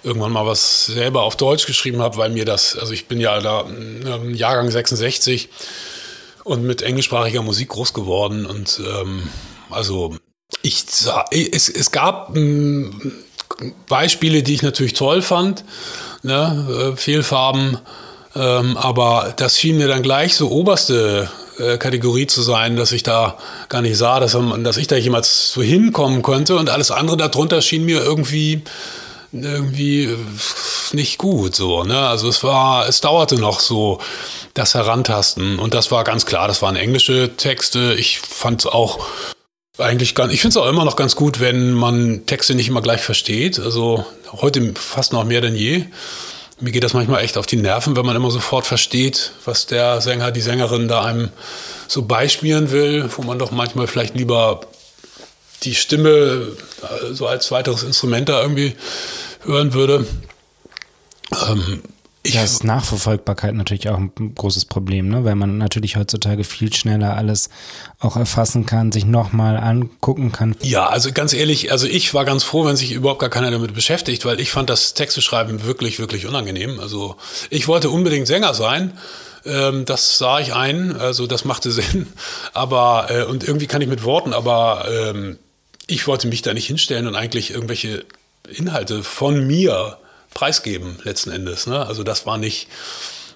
irgendwann 0.03 0.33
mal 0.33 0.47
was 0.47 0.87
selber 0.87 1.23
auf 1.23 1.37
Deutsch 1.37 1.67
geschrieben 1.67 2.01
habe, 2.01 2.17
weil 2.17 2.31
mir 2.31 2.45
das, 2.45 2.77
also 2.77 2.93
ich 2.93 3.07
bin 3.07 3.21
ja 3.21 3.41
da 3.41 3.63
ähm, 3.63 4.35
Jahrgang 4.35 4.71
66 4.71 5.49
und 6.49 6.65
mit 6.65 6.83
englischsprachiger 6.83 7.43
Musik 7.43 7.69
groß 7.69 7.93
geworden 7.93 8.47
und 8.47 8.81
ähm, 8.85 9.23
also 9.71 10.17
ich 10.63 10.85
es, 11.31 11.69
es 11.69 11.91
gab 11.91 12.35
ähm, 12.37 13.13
Beispiele, 13.89 14.43
die 14.43 14.55
ich 14.55 14.63
natürlich 14.63 14.95
toll 14.95 15.23
fand, 15.23 15.65
ne, 16.23 16.93
äh, 16.95 16.97
Fehlfarben, 16.97 17.79
ähm, 18.35 18.77
aber 18.77 19.35
das 19.37 19.59
schien 19.59 19.77
mir 19.77 19.89
dann 19.89 20.03
gleich 20.03 20.37
so 20.37 20.51
oberste 20.51 21.31
äh, 21.59 21.77
Kategorie 21.77 22.27
zu 22.27 22.41
sein, 22.41 22.77
dass 22.77 22.93
ich 22.93 23.03
da 23.03 23.37
gar 23.69 23.83
nicht 23.83 23.99
sah, 23.99 24.21
dass, 24.21 24.37
dass 24.63 24.77
ich 24.77 24.87
da 24.87 24.97
jemals 24.97 25.53
so 25.53 25.63
hinkommen 25.63 26.23
könnte 26.23 26.57
und 26.57 26.71
alles 26.71 26.91
andere 26.91 27.17
darunter 27.17 27.61
schien 27.61 27.85
mir 27.85 28.03
irgendwie 28.03 28.63
irgendwie 29.33 30.05
äh, 30.05 30.17
nicht 30.93 31.19
gut 31.19 31.55
so, 31.55 31.85
ne? 31.85 31.99
Also 31.99 32.29
es 32.29 32.43
war, 32.43 32.89
es 32.89 33.01
dauerte 33.01 33.37
noch 33.37 33.61
so 33.61 34.01
das 34.59 34.75
Herantasten 34.75 35.59
und 35.59 35.75
das 35.75 35.91
war 35.91 36.05
ganz 36.05 36.27
klar, 36.27 36.49
das 36.49 36.63
waren 36.63 36.77
englische 36.77 37.37
Texte. 37.37 37.95
Ich 37.99 38.19
fand 38.19 38.61
es 38.61 38.67
auch 38.67 39.05
eigentlich 39.79 40.15
ganz, 40.15 40.33
ich 40.33 40.41
finde 40.41 40.53
es 40.53 40.57
auch 40.57 40.69
immer 40.69 40.85
noch 40.85 40.97
ganz 40.97 41.17
gut, 41.17 41.41
wenn 41.41 41.73
man 41.73 42.27
Texte 42.27 42.55
nicht 42.55 42.69
immer 42.69 42.83
gleich 42.83 43.01
versteht. 43.01 43.59
Also 43.59 44.05
heute 44.33 44.75
fast 44.75 45.13
noch 45.13 45.25
mehr 45.25 45.41
denn 45.41 45.55
je. 45.55 45.85
Mir 46.61 46.73
geht 46.73 46.83
das 46.83 46.93
manchmal 46.93 47.23
echt 47.23 47.39
auf 47.39 47.47
die 47.47 47.57
Nerven, 47.57 47.97
wenn 47.97 48.05
man 48.05 48.17
immer 48.17 48.33
sofort 48.33 48.67
versteht, 48.67 49.31
was 49.45 49.67
der 49.67 50.01
Sänger, 50.01 50.33
die 50.33 50.41
Sängerin 50.41 50.89
da 50.89 51.05
einem 51.05 51.29
so 51.87 52.03
beispielen 52.03 52.73
will, 52.73 53.09
wo 53.17 53.23
man 53.23 53.39
doch 53.39 53.53
manchmal 53.53 53.87
vielleicht 53.87 54.17
lieber 54.17 54.63
die 55.63 55.77
Stimme 55.77 56.49
äh, 56.83 57.15
so 57.15 57.29
als 57.29 57.51
weiteres 57.53 57.85
Instrument 57.85 58.29
da 58.29 58.43
irgendwie 58.43 58.75
hören 59.45 59.73
würde. 59.73 60.07
Ähm, 61.49 61.83
ja, 62.27 62.43
ist 62.43 62.65
Nachverfolgbarkeit 62.65 63.55
natürlich 63.55 63.89
auch 63.89 63.97
ein 63.97 64.13
großes 64.35 64.67
Problem, 64.67 65.09
ne? 65.09 65.25
weil 65.25 65.35
man 65.35 65.57
natürlich 65.57 65.97
heutzutage 65.97 66.45
viel 66.45 66.73
schneller 66.75 67.17
alles 67.17 67.49
auch 68.01 68.17
erfassen 68.17 68.67
kann, 68.67 68.93
sich 68.93 69.07
nochmal 69.07 69.57
angucken 69.57 70.33
kann. 70.33 70.57
Ja, 70.63 70.89
also 70.89 71.13
ganz 71.13 71.33
ehrlich, 71.33 71.73
also 71.73 71.87
ich 71.87 72.13
war 72.15 72.25
ganz 72.25 72.45
froh, 72.45 72.67
wenn 72.67 72.77
sich 72.77 72.93
überhaupt 72.93 73.21
gar 73.21 73.31
keiner 73.31 73.51
damit 73.51 73.73
beschäftigt, 73.73 74.25
weil 74.25 74.41
ich 74.41 74.51
fand 74.51 74.69
das 74.69 74.95
Texte 74.95 75.23
schreiben 75.23 75.65
wirklich, 75.65 75.99
wirklich 75.99 76.27
unangenehm. 76.27 76.81
Also 76.81 77.17
ich 77.51 77.69
wollte 77.69 77.89
unbedingt 77.89 78.27
Sänger 78.27 78.53
sein. 78.53 78.93
Ähm, 79.47 79.85
das 79.85 80.19
sah 80.19 80.41
ich 80.41 80.53
ein, 80.55 80.97
also 80.97 81.27
das 81.27 81.45
machte 81.45 81.71
Sinn. 81.73 82.09
Aber, 82.53 83.07
äh, 83.11 83.25
und 83.25 83.45
irgendwie 83.45 83.69
kann 83.69 83.81
ich 83.81 83.89
mit 83.89 84.05
Worten, 84.05 84.33
aber 84.33 84.87
ähm, 84.91 85.39
ich 85.87 86.07
wollte 86.07 86.29
mich 86.29 86.43
da 86.43 86.53
nicht 86.53 86.67
hinstellen 86.67 87.07
und 87.07 87.17
eigentlich 87.17 87.53
irgendwelche 87.53 88.05
Inhalte 88.49 89.03
von 89.03 89.47
mir 89.47 89.99
preisgeben, 90.35 90.99
letzten 91.05 91.31
Endes. 91.31 91.67
Ne? 91.67 91.87
Also 91.87 92.03
das 92.03 92.27
war 92.27 92.39
nicht, 92.39 92.69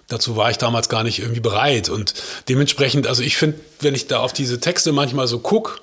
dazu 0.08 0.36
war 0.36 0.50
ich 0.50 0.58
damals 0.58 0.88
gar 0.88 1.04
nicht 1.04 1.18
irgendwie 1.18 1.40
bereit. 1.40 1.88
Und 1.88 2.14
dementsprechend, 2.48 3.06
also 3.06 3.22
ich 3.22 3.36
finde, 3.36 3.58
wenn 3.80 3.94
ich 3.94 4.06
da 4.06 4.20
auf 4.20 4.32
diese 4.32 4.60
Texte 4.60 4.92
manchmal 4.92 5.26
so 5.26 5.38
gucke, 5.38 5.80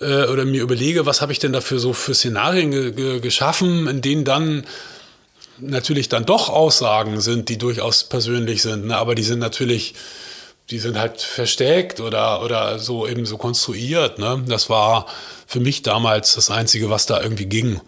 äh, 0.00 0.26
oder 0.26 0.44
mir 0.44 0.62
überlege, 0.62 1.06
was 1.06 1.20
habe 1.20 1.32
ich 1.32 1.38
denn 1.38 1.52
dafür 1.52 1.78
so 1.78 1.92
für 1.92 2.14
Szenarien 2.14 2.70
ge 2.70 2.92
ge 2.92 3.20
geschaffen, 3.20 3.86
in 3.88 4.00
denen 4.00 4.24
dann 4.24 4.64
natürlich 5.60 6.08
dann 6.08 6.24
doch 6.24 6.48
Aussagen 6.48 7.20
sind, 7.20 7.48
die 7.48 7.58
durchaus 7.58 8.04
persönlich 8.04 8.62
sind, 8.62 8.86
ne? 8.86 8.96
aber 8.96 9.14
die 9.14 9.24
sind 9.24 9.40
natürlich, 9.40 9.94
die 10.70 10.78
sind 10.78 10.98
halt 10.98 11.20
versteckt 11.22 12.00
oder, 12.00 12.42
oder 12.42 12.78
so 12.78 13.06
eben 13.06 13.24
so 13.24 13.38
konstruiert. 13.38 14.18
Ne? 14.18 14.44
Das 14.46 14.68
war 14.68 15.06
für 15.46 15.60
mich 15.60 15.82
damals 15.82 16.34
das 16.34 16.50
Einzige, 16.50 16.90
was 16.90 17.06
da 17.06 17.22
irgendwie 17.22 17.46
ging. 17.46 17.80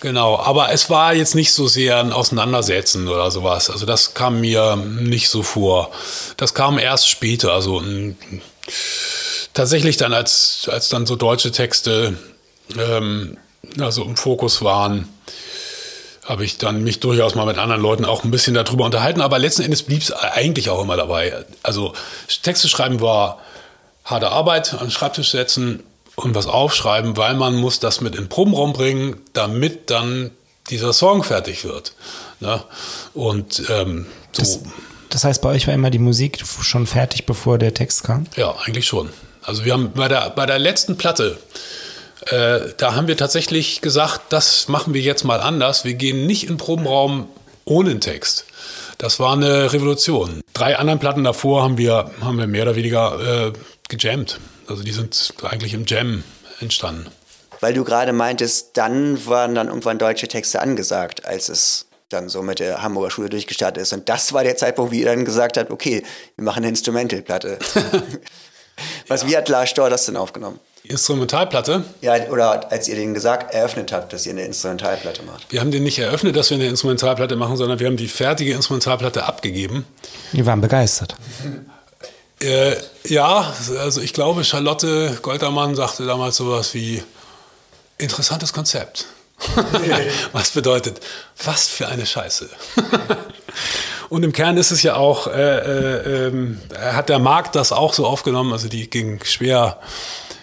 Genau, 0.00 0.36
aber 0.36 0.72
es 0.72 0.90
war 0.90 1.14
jetzt 1.14 1.36
nicht 1.36 1.52
so 1.52 1.68
sehr 1.68 2.00
ein 2.00 2.12
Auseinandersetzen 2.12 3.06
oder 3.06 3.30
sowas. 3.30 3.70
Also 3.70 3.86
das 3.86 4.14
kam 4.14 4.40
mir 4.40 4.74
nicht 4.74 5.28
so 5.28 5.44
vor. 5.44 5.92
Das 6.36 6.54
kam 6.54 6.76
erst 6.76 7.08
später. 7.08 7.52
Also 7.52 7.78
m, 7.78 8.16
tatsächlich 9.54 9.98
dann, 9.98 10.12
als, 10.12 10.68
als 10.68 10.88
dann 10.88 11.06
so 11.06 11.14
deutsche 11.14 11.52
Texte 11.52 12.18
ähm, 12.76 13.36
also 13.78 14.02
im 14.02 14.16
Fokus 14.16 14.62
waren, 14.62 15.08
habe 16.24 16.44
ich 16.44 16.58
dann 16.58 16.82
mich 16.82 16.98
durchaus 16.98 17.36
mal 17.36 17.46
mit 17.46 17.58
anderen 17.58 17.80
Leuten 17.80 18.04
auch 18.04 18.24
ein 18.24 18.32
bisschen 18.32 18.54
darüber 18.54 18.84
unterhalten. 18.84 19.20
Aber 19.20 19.38
letzten 19.38 19.62
Endes 19.62 19.84
blieb 19.84 20.02
es 20.02 20.10
eigentlich 20.10 20.68
auch 20.68 20.82
immer 20.82 20.96
dabei. 20.96 21.44
Also 21.62 21.92
Texte 22.42 22.68
schreiben 22.68 23.00
war 23.00 23.38
harte 24.04 24.30
Arbeit, 24.30 24.72
an 24.74 24.80
den 24.80 24.90
Schreibtisch 24.90 25.30
setzen 25.30 25.82
und 26.16 26.34
was 26.34 26.46
aufschreiben, 26.46 27.16
weil 27.16 27.34
man 27.34 27.54
muss 27.54 27.80
das 27.80 28.00
mit 28.00 28.14
in 28.14 28.24
den 28.24 28.28
Probenraum 28.28 28.72
bringen, 28.72 29.20
damit 29.32 29.90
dann 29.90 30.30
dieser 30.70 30.92
Song 30.92 31.22
fertig 31.22 31.64
wird. 31.64 31.94
Ne? 32.40 32.62
Und 33.14 33.62
ähm, 33.70 34.06
so. 34.32 34.42
Das, 34.42 34.60
das 35.08 35.24
heißt, 35.24 35.42
bei 35.42 35.50
euch 35.50 35.66
war 35.66 35.74
immer 35.74 35.90
die 35.90 35.98
Musik 35.98 36.42
schon 36.62 36.86
fertig, 36.86 37.26
bevor 37.26 37.58
der 37.58 37.74
Text 37.74 38.04
kam? 38.04 38.26
Ja, 38.36 38.54
eigentlich 38.64 38.86
schon. 38.86 39.10
Also 39.42 39.64
wir 39.64 39.72
haben 39.72 39.92
bei 39.92 40.08
der, 40.08 40.30
bei 40.30 40.46
der 40.46 40.58
letzten 40.58 40.96
Platte, 40.96 41.38
äh, 42.26 42.60
da 42.76 42.94
haben 42.94 43.08
wir 43.08 43.16
tatsächlich 43.16 43.80
gesagt, 43.80 44.32
das 44.32 44.68
machen 44.68 44.94
wir 44.94 45.00
jetzt 45.00 45.24
mal 45.24 45.40
anders. 45.40 45.84
Wir 45.84 45.94
gehen 45.94 46.26
nicht 46.26 46.44
in 46.44 46.50
den 46.50 46.56
Probenraum 46.58 47.28
ohne 47.64 47.98
Text. 48.00 48.44
Das 48.98 49.18
war 49.18 49.32
eine 49.32 49.72
Revolution. 49.72 50.42
Drei 50.54 50.78
anderen 50.78 51.00
Platten 51.00 51.24
davor 51.24 51.64
haben 51.64 51.76
wir, 51.76 52.10
haben 52.20 52.38
wir 52.38 52.46
mehr 52.46 52.62
oder 52.62 52.76
weniger 52.76 53.48
äh, 53.48 53.52
gejammt. 53.96 54.40
Also 54.66 54.82
die 54.82 54.92
sind 54.92 55.34
eigentlich 55.42 55.74
im 55.74 55.84
Jam 55.86 56.24
entstanden. 56.60 57.06
Weil 57.60 57.74
du 57.74 57.84
gerade 57.84 58.12
meintest, 58.12 58.70
dann 58.76 59.24
waren 59.26 59.54
dann 59.54 59.68
irgendwann 59.68 59.98
deutsche 59.98 60.26
Texte 60.26 60.60
angesagt, 60.60 61.24
als 61.24 61.48
es 61.48 61.86
dann 62.08 62.28
so 62.28 62.42
mit 62.42 62.58
der 62.58 62.82
Hamburger 62.82 63.10
Schule 63.10 63.28
durchgestartet 63.28 63.82
ist. 63.82 63.92
Und 63.92 64.08
das 64.08 64.32
war 64.32 64.42
der 64.42 64.56
Zeitpunkt, 64.56 64.92
wo 64.92 64.96
ihr 64.96 65.06
dann 65.06 65.24
gesagt 65.24 65.56
habt, 65.56 65.70
okay, 65.70 66.02
wir 66.36 66.44
machen 66.44 66.58
eine 66.58 66.68
Instrumentalplatte. 66.68 67.58
Was, 69.06 69.22
ja. 69.22 69.28
Wie 69.28 69.36
hat 69.36 69.48
Lars 69.48 69.70
Storr 69.70 69.90
das 69.90 70.06
denn 70.06 70.16
aufgenommen? 70.16 70.58
Die 70.84 70.88
Instrumentalplatte? 70.88 71.84
Ja, 72.00 72.14
oder 72.28 72.72
als 72.72 72.88
ihr 72.88 72.96
den 72.96 73.14
gesagt, 73.14 73.54
eröffnet 73.54 73.92
habt, 73.92 74.12
dass 74.12 74.26
ihr 74.26 74.32
eine 74.32 74.44
Instrumentalplatte 74.44 75.22
macht. 75.22 75.52
Wir 75.52 75.60
haben 75.60 75.70
den 75.70 75.84
nicht 75.84 75.98
eröffnet, 75.98 76.34
dass 76.34 76.50
wir 76.50 76.56
eine 76.56 76.66
Instrumentalplatte 76.66 77.36
machen, 77.36 77.56
sondern 77.56 77.78
wir 77.78 77.86
haben 77.86 77.96
die 77.96 78.08
fertige 78.08 78.54
Instrumentalplatte 78.54 79.24
abgegeben. 79.24 79.84
Die 80.32 80.44
waren 80.44 80.60
begeistert. 80.60 81.14
Äh, 82.42 82.76
ja, 83.04 83.54
also 83.78 84.00
ich 84.00 84.12
glaube, 84.12 84.44
Charlotte 84.44 85.18
Goltermann 85.22 85.74
sagte 85.74 86.04
damals 86.04 86.36
sowas 86.36 86.74
wie, 86.74 87.02
interessantes 87.98 88.52
Konzept. 88.52 89.06
was 90.32 90.50
bedeutet, 90.50 91.00
was 91.44 91.68
für 91.68 91.88
eine 91.88 92.06
Scheiße. 92.06 92.48
Und 94.08 94.24
im 94.24 94.32
Kern 94.32 94.56
ist 94.56 94.70
es 94.70 94.82
ja 94.82 94.96
auch, 94.96 95.26
äh, 95.26 95.30
äh, 95.30 96.28
äh, 96.28 96.56
hat 96.92 97.08
der 97.08 97.18
Markt 97.18 97.56
das 97.56 97.72
auch 97.72 97.94
so 97.94 98.06
aufgenommen, 98.06 98.52
also 98.52 98.68
die 98.68 98.88
ging 98.88 99.24
schwer 99.24 99.80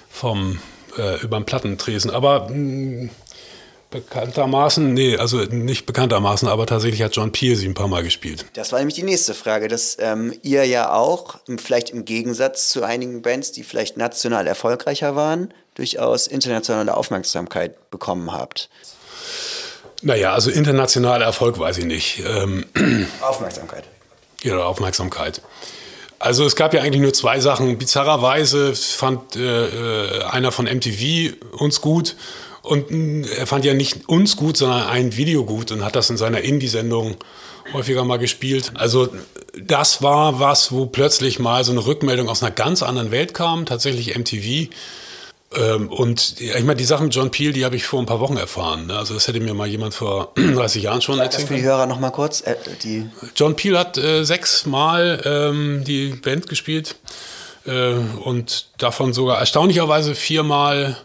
vom 0.10 0.60
äh, 0.98 1.22
über 1.22 1.40
den 1.40 1.46
Plattentresen. 1.46 2.12
Aber 2.12 2.50
mh, 2.50 2.56
mm, 2.56 3.10
bekanntermaßen, 3.92 4.94
nee, 4.94 5.18
also 5.18 5.38
nicht 5.38 5.86
bekanntermaßen, 5.86 6.48
aber 6.48 6.68
tatsächlich 6.68 7.02
hat 7.02 7.16
John 7.16 7.32
Peel 7.32 7.56
sie 7.56 7.68
ein 7.68 7.74
paar 7.74 7.88
Mal 7.88 8.04
gespielt. 8.04 8.46
Das 8.54 8.72
war 8.72 8.80
nämlich 8.80 8.96
die 8.96 9.04
nächste 9.04 9.34
Frage, 9.34 9.68
dass 9.68 9.98
ähm, 10.00 10.34
ihr 10.44 10.66
ja 10.66 10.94
auch, 10.94 11.40
vielleicht 11.58 11.90
im 11.90 12.06
Gegensatz 12.06 12.70
zu 12.70 12.84
einigen 12.84 13.22
Bands, 13.22 13.52
die 13.52 13.64
vielleicht 13.64 13.98
national 13.98 14.46
erfolgreicher 14.46 15.16
waren, 15.16 15.54
durchaus 15.74 16.28
internationale 16.28 16.96
Aufmerksamkeit 16.96 17.90
bekommen 17.90 18.32
habt. 18.32 18.70
Naja, 20.02 20.34
also 20.34 20.52
internationaler 20.52 21.26
Erfolg 21.26 21.58
weiß 21.58 21.80
ich 21.80 21.86
nicht. 21.86 22.24
Ähm, 22.26 22.66
Aufmerksamkeit. 23.22 23.84
Ja, 24.44 24.58
Aufmerksamkeit. 24.58 25.42
Also 26.20 26.46
es 26.46 26.56
gab 26.56 26.74
ja 26.74 26.82
eigentlich 26.82 27.02
nur 27.02 27.14
zwei 27.14 27.40
Sachen. 27.40 27.78
Bizarrerweise 27.78 28.76
fand 28.76 29.36
äh, 29.36 29.66
äh 29.66 30.24
einer 30.26 30.52
von 30.52 30.66
MTV 30.66 31.34
uns 31.58 31.82
gut 31.82 32.16
und 32.70 32.92
mm, 32.92 33.24
er 33.38 33.48
fand 33.48 33.66
ja 33.66 33.74
nicht 33.74 34.08
uns 34.08 34.36
gut, 34.38 34.58
sondern 34.58 34.88
ein 34.88 35.18
Video 35.18 35.44
gut 35.44 35.72
und 35.72 35.84
hat 35.84 35.96
das 35.96 36.10
in 36.10 36.18
seiner 36.18 36.42
Indie-Sendung 36.42 37.18
häufiger 37.74 38.04
mal 38.04 38.18
gespielt. 38.18 38.72
Also 38.76 39.10
das 39.60 40.02
war 40.02 40.40
was, 40.40 40.72
wo 40.72 40.86
plötzlich 40.86 41.40
mal 41.40 41.64
so 41.64 41.72
eine 41.72 41.86
Rückmeldung 41.86 42.30
aus 42.30 42.44
einer 42.44 42.52
ganz 42.52 42.84
anderen 42.84 43.12
Welt 43.12 43.34
kam, 43.34 43.66
tatsächlich 43.66 44.18
MTV. 44.18 44.70
Ähm, 45.56 45.90
und 45.90 46.40
ich 46.40 46.64
meine, 46.64 46.76
die 46.76 46.86
Sachen 46.86 47.06
mit 47.06 47.16
John 47.16 47.32
Peel, 47.32 47.54
die 47.54 47.66
habe 47.66 47.76
ich 47.76 47.86
vor 47.86 48.00
ein 48.00 48.06
paar 48.06 48.20
Wochen 48.20 48.38
erfahren. 48.38 48.88
Ne? 48.88 48.98
Also 48.98 49.16
das 49.16 49.28
hätte 49.28 49.40
mir 49.40 49.54
mal 49.54 49.68
jemand 49.68 49.94
vor 49.94 50.34
30 50.36 50.84
Jahren 50.84 51.02
schon 51.02 51.20
erzählt. 51.20 51.48
Für 51.48 51.56
die 51.56 51.64
Hörer 51.64 51.88
noch 51.88 52.00
mal 52.00 52.12
kurz. 52.12 52.42
Äh, 52.42 52.56
die 52.84 53.10
John 53.36 53.56
Peel 53.56 53.78
hat 53.78 53.98
äh, 53.98 54.24
sechsmal 54.24 55.22
ähm, 55.26 55.84
die 55.86 56.10
Band 56.10 56.48
gespielt 56.48 56.96
äh, 57.66 57.94
und 57.94 58.68
davon 58.78 59.14
sogar 59.14 59.40
erstaunlicherweise 59.40 60.14
viermal 60.14 60.98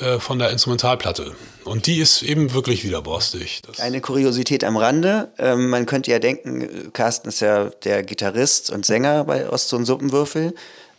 äh, 0.00 0.18
von 0.18 0.38
der 0.38 0.50
Instrumentalplatte. 0.50 1.34
Und 1.64 1.86
die 1.86 1.98
ist 1.98 2.22
eben 2.22 2.52
wirklich 2.54 2.84
wieder 2.84 3.02
borstig. 3.02 3.60
Das 3.66 3.80
Eine 3.80 4.00
Kuriosität 4.00 4.64
am 4.64 4.76
Rande. 4.76 5.30
Ähm, 5.38 5.68
man 5.68 5.86
könnte 5.86 6.10
ja 6.10 6.18
denken, 6.18 6.92
Carsten 6.92 7.28
ist 7.28 7.40
ja 7.40 7.70
der 7.84 8.02
Gitarrist 8.02 8.70
und 8.70 8.86
Sänger 8.86 9.24
bei 9.24 9.48
Ost- 9.48 9.72
und 9.74 9.84
Suppenwürfel. 9.84 10.54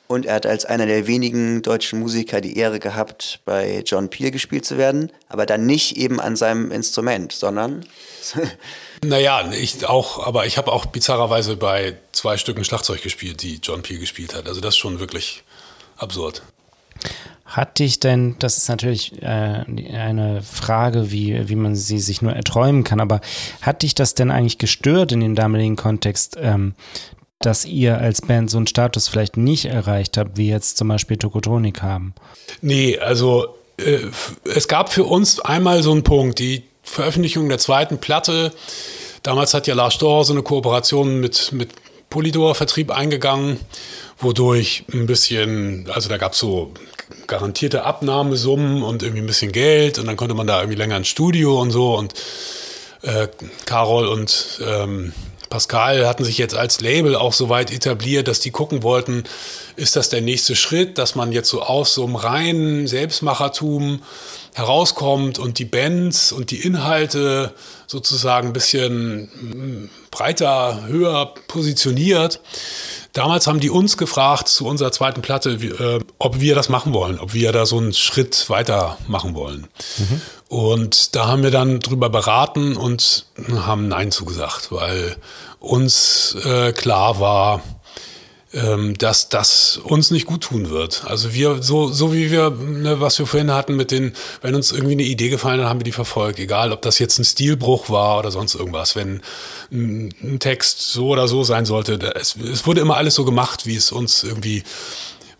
Und 0.07 0.25
er 0.25 0.35
hat 0.35 0.45
als 0.45 0.65
einer 0.65 0.85
der 0.85 1.07
wenigen 1.07 1.61
deutschen 1.61 1.99
Musiker 1.99 2.41
die 2.41 2.57
Ehre 2.57 2.79
gehabt, 2.79 3.39
bei 3.45 3.81
John 3.85 4.09
Peel 4.09 4.29
gespielt 4.29 4.65
zu 4.65 4.77
werden, 4.77 5.09
aber 5.29 5.45
dann 5.45 5.65
nicht 5.65 5.95
eben 5.95 6.19
an 6.19 6.35
seinem 6.35 6.69
Instrument, 6.69 7.31
sondern. 7.31 7.85
naja, 9.05 9.49
ich 9.53 9.87
auch, 9.87 10.27
aber 10.27 10.45
ich 10.45 10.57
habe 10.57 10.73
auch 10.73 10.85
bizarrerweise 10.85 11.55
bei 11.55 11.95
zwei 12.11 12.35
Stücken 12.35 12.65
Schlagzeug 12.65 13.01
gespielt, 13.01 13.41
die 13.41 13.61
John 13.63 13.83
Peel 13.83 13.99
gespielt 13.99 14.35
hat. 14.35 14.49
Also 14.49 14.59
das 14.59 14.73
ist 14.73 14.79
schon 14.79 14.99
wirklich 14.99 15.43
absurd. 15.95 16.41
Hat 17.45 17.79
dich 17.79 17.99
denn, 17.99 18.35
das 18.39 18.57
ist 18.57 18.69
natürlich 18.69 19.21
äh, 19.21 19.25
eine 19.25 20.41
Frage, 20.41 21.11
wie, 21.11 21.49
wie 21.49 21.55
man 21.55 21.75
sie 21.75 21.99
sich 21.99 22.21
nur 22.21 22.31
erträumen 22.31 22.85
kann, 22.85 23.01
aber 23.01 23.19
hat 23.61 23.83
dich 23.83 23.93
das 23.93 24.15
denn 24.15 24.31
eigentlich 24.31 24.57
gestört 24.57 25.11
in 25.11 25.19
dem 25.19 25.35
damaligen 25.35 25.75
Kontext, 25.75 26.37
ähm, 26.39 26.75
dass 27.39 27.65
ihr 27.65 27.97
als 27.97 28.21
Band 28.21 28.49
so 28.49 28.57
einen 28.57 28.67
Status 28.67 29.09
vielleicht 29.09 29.35
nicht 29.35 29.65
erreicht 29.65 30.17
habt, 30.17 30.37
wie 30.37 30.47
jetzt 30.47 30.77
zum 30.77 30.87
Beispiel 30.87 31.17
Tokotronik 31.17 31.81
haben? 31.81 32.13
Nee, 32.61 32.97
also 32.99 33.47
äh, 33.77 33.99
es 34.45 34.69
gab 34.69 34.93
für 34.93 35.03
uns 35.03 35.39
einmal 35.41 35.83
so 35.83 35.91
einen 35.91 36.03
Punkt, 36.03 36.39
die 36.39 36.63
Veröffentlichung 36.83 37.49
der 37.49 37.57
zweiten 37.57 37.97
Platte. 37.97 38.53
Damals 39.23 39.53
hat 39.53 39.67
ja 39.67 39.75
Lars 39.75 39.95
Storr 39.95 40.23
so 40.23 40.33
eine 40.33 40.41
Kooperation 40.41 41.19
mit, 41.19 41.51
mit 41.51 41.69
Polydor-Vertrieb 42.11 42.91
eingegangen, 42.91 43.59
wodurch 44.19 44.83
ein 44.93 45.07
bisschen, 45.07 45.89
also 45.91 46.07
da 46.09 46.17
gab 46.17 46.33
es 46.33 46.39
so 46.39 46.71
garantierte 47.25 47.83
Abnahmesummen 47.83 48.83
und 48.83 49.01
irgendwie 49.01 49.23
ein 49.23 49.27
bisschen 49.27 49.51
Geld 49.51 49.97
und 49.97 50.05
dann 50.05 50.17
konnte 50.17 50.35
man 50.35 50.45
da 50.45 50.59
irgendwie 50.59 50.77
länger 50.77 50.97
ins 50.97 51.07
Studio 51.07 51.59
und 51.59 51.71
so 51.71 51.97
und 51.97 52.13
äh, 53.01 53.27
Carol 53.65 54.07
und 54.07 54.61
ähm, 54.63 55.13
Pascal 55.49 56.07
hatten 56.07 56.23
sich 56.23 56.37
jetzt 56.37 56.55
als 56.55 56.79
Label 56.79 57.15
auch 57.15 57.33
so 57.33 57.49
weit 57.49 57.71
etabliert, 57.71 58.27
dass 58.27 58.39
die 58.39 58.51
gucken 58.51 58.83
wollten, 58.83 59.25
ist 59.75 59.95
das 59.95 60.09
der 60.09 60.21
nächste 60.21 60.55
Schritt, 60.55 60.97
dass 60.97 61.15
man 61.15 61.31
jetzt 61.33 61.49
so 61.49 61.61
aus 61.61 61.93
so 61.93 62.05
einem 62.05 62.15
reinen 62.15 62.87
Selbstmachertum 62.87 64.01
herauskommt 64.53 65.39
und 65.39 65.59
die 65.59 65.65
Bands 65.65 66.31
und 66.31 66.51
die 66.51 66.65
Inhalte 66.65 67.53
sozusagen 67.87 68.47
ein 68.47 68.53
bisschen 68.53 69.29
hm, 69.39 69.89
breiter, 70.11 70.85
höher 70.87 71.33
positioniert. 71.47 72.41
Damals 73.13 73.47
haben 73.47 73.59
die 73.59 73.69
uns 73.69 73.97
gefragt 73.97 74.47
zu 74.47 74.65
unserer 74.65 74.91
zweiten 74.91 75.21
Platte, 75.21 75.51
äh, 75.51 75.99
ob 76.17 76.39
wir 76.39 76.55
das 76.55 76.69
machen 76.69 76.93
wollen, 76.93 77.19
ob 77.19 77.33
wir 77.33 77.51
da 77.51 77.65
so 77.65 77.77
einen 77.77 77.93
Schritt 77.93 78.49
weiter 78.49 78.97
machen 79.07 79.35
wollen. 79.35 79.67
Mhm. 79.97 80.21
Und 80.47 81.15
da 81.15 81.27
haben 81.27 81.43
wir 81.43 81.51
dann 81.51 81.79
drüber 81.79 82.09
beraten 82.09 82.77
und 82.77 83.25
haben 83.53 83.87
Nein 83.87 84.11
zugesagt, 84.11 84.71
weil 84.71 85.15
uns 85.59 86.35
äh, 86.45 86.71
klar 86.71 87.19
war, 87.19 87.61
ähm, 88.53 88.97
dass 88.97 89.29
das 89.29 89.77
uns 89.77 90.11
nicht 90.11 90.25
gut 90.25 90.41
tun 90.41 90.69
wird. 90.69 91.03
Also 91.05 91.33
wir, 91.33 91.63
so, 91.63 91.87
so 91.87 92.13
wie 92.13 92.31
wir, 92.31 92.49
ne, 92.49 92.99
was 92.99 93.17
wir 93.17 93.25
vorhin 93.25 93.51
hatten 93.51 93.75
mit 93.75 93.91
den, 93.91 94.13
wenn 94.41 94.55
uns 94.55 94.71
irgendwie 94.71 94.93
eine 94.93 95.03
Idee 95.03 95.29
gefallen 95.29 95.61
hat, 95.61 95.69
haben 95.69 95.79
wir 95.79 95.85
die 95.85 95.91
verfolgt. 95.91 96.39
Egal, 96.39 96.71
ob 96.71 96.81
das 96.81 96.99
jetzt 96.99 97.17
ein 97.19 97.25
Stilbruch 97.25 97.89
war 97.89 98.19
oder 98.19 98.31
sonst 98.31 98.55
irgendwas. 98.55 98.95
Wenn 98.95 99.21
ein, 99.71 100.13
ein 100.21 100.39
Text 100.39 100.91
so 100.91 101.09
oder 101.09 101.27
so 101.27 101.43
sein 101.43 101.65
sollte, 101.65 101.97
es, 102.15 102.35
es 102.35 102.65
wurde 102.65 102.81
immer 102.81 102.97
alles 102.97 103.15
so 103.15 103.23
gemacht, 103.23 103.65
wie 103.65 103.75
es 103.75 103.91
uns 103.91 104.23
irgendwie 104.23 104.63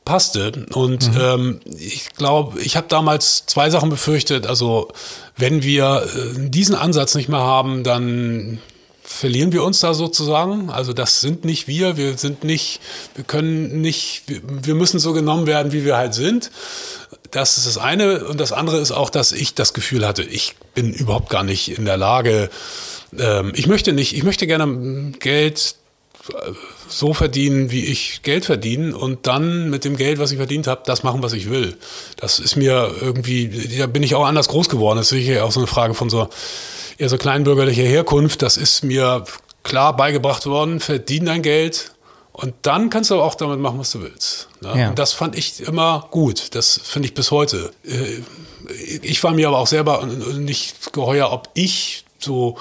passte. 0.05 0.65
Und 0.73 1.13
mhm. 1.13 1.21
ähm, 1.21 1.59
ich 1.77 2.11
glaube, 2.11 2.61
ich 2.61 2.77
habe 2.77 2.87
damals 2.87 3.45
zwei 3.45 3.69
Sachen 3.69 3.89
befürchtet. 3.89 4.47
Also 4.47 4.87
wenn 5.35 5.63
wir 5.63 6.07
äh, 6.15 6.49
diesen 6.49 6.75
Ansatz 6.75 7.15
nicht 7.15 7.29
mehr 7.29 7.39
haben, 7.39 7.83
dann 7.83 8.59
verlieren 9.11 9.51
wir 9.51 9.63
uns 9.63 9.79
da 9.79 9.93
sozusagen. 9.93 10.69
Also 10.69 10.93
das 10.93 11.21
sind 11.21 11.45
nicht 11.45 11.67
wir, 11.67 11.97
wir 11.97 12.17
sind 12.17 12.43
nicht, 12.43 12.79
wir 13.15 13.23
können 13.23 13.81
nicht, 13.81 14.23
wir 14.27 14.75
müssen 14.75 14.99
so 14.99 15.13
genommen 15.13 15.47
werden, 15.47 15.71
wie 15.71 15.85
wir 15.85 15.97
halt 15.97 16.13
sind. 16.13 16.51
Das 17.31 17.57
ist 17.57 17.67
das 17.67 17.77
eine. 17.77 18.25
Und 18.25 18.39
das 18.39 18.51
andere 18.51 18.79
ist 18.79 18.91
auch, 18.91 19.09
dass 19.09 19.31
ich 19.31 19.53
das 19.53 19.73
Gefühl 19.73 20.05
hatte, 20.05 20.23
ich 20.23 20.55
bin 20.73 20.93
überhaupt 20.93 21.29
gar 21.29 21.43
nicht 21.43 21.77
in 21.77 21.85
der 21.85 21.97
Lage, 21.97 22.49
ähm, 23.17 23.53
ich 23.55 23.67
möchte 23.67 23.93
nicht, 23.93 24.15
ich 24.15 24.23
möchte 24.23 24.47
gerne 24.47 25.11
Geld 25.19 25.75
so 26.87 27.13
verdienen, 27.13 27.71
wie 27.71 27.85
ich 27.85 28.21
Geld 28.23 28.45
verdiene 28.45 28.95
und 28.95 29.27
dann 29.27 29.69
mit 29.69 29.83
dem 29.85 29.95
Geld, 29.97 30.19
was 30.19 30.31
ich 30.31 30.37
verdient 30.37 30.67
habe, 30.67 30.81
das 30.85 31.03
machen, 31.03 31.23
was 31.23 31.33
ich 31.33 31.49
will. 31.49 31.77
Das 32.17 32.39
ist 32.39 32.55
mir 32.55 32.93
irgendwie, 33.01 33.77
da 33.77 33.87
bin 33.87 34.03
ich 34.03 34.13
auch 34.15 34.25
anders 34.25 34.47
groß 34.49 34.69
geworden. 34.69 34.97
Das 34.97 35.11
ist 35.11 35.17
sicher 35.17 35.43
auch 35.45 35.51
so 35.51 35.59
eine 35.59 35.67
Frage 35.67 35.93
von 35.93 36.09
so 36.09 36.29
eher 36.97 37.09
so 37.09 37.17
kleinbürgerlicher 37.17 37.83
Herkunft. 37.83 38.41
Das 38.41 38.57
ist 38.57 38.83
mir 38.83 39.23
klar 39.63 39.95
beigebracht 39.95 40.45
worden, 40.45 40.79
verdien 40.79 41.25
dein 41.25 41.41
Geld 41.41 41.91
Und 42.33 42.53
dann 42.61 42.89
kannst 42.89 43.09
du 43.09 43.15
aber 43.15 43.23
auch 43.23 43.35
damit 43.35 43.59
machen, 43.59 43.79
was 43.79 43.91
du 43.91 44.01
willst. 44.01 44.47
Ne? 44.61 44.73
Ja. 44.79 44.89
Und 44.89 44.99
das 44.99 45.13
fand 45.13 45.35
ich 45.37 45.61
immer 45.61 46.07
gut. 46.11 46.55
Das 46.55 46.79
finde 46.83 47.07
ich 47.07 47.13
bis 47.13 47.31
heute. 47.31 47.71
Äh, 47.83 48.21
Ich 49.01 49.23
war 49.23 49.31
mir 49.33 49.47
aber 49.47 49.57
auch 49.57 49.67
selber 49.67 50.05
nicht 50.37 50.93
geheuer, 50.93 51.31
ob 51.31 51.49
ich 51.55 52.05
so 52.19 52.57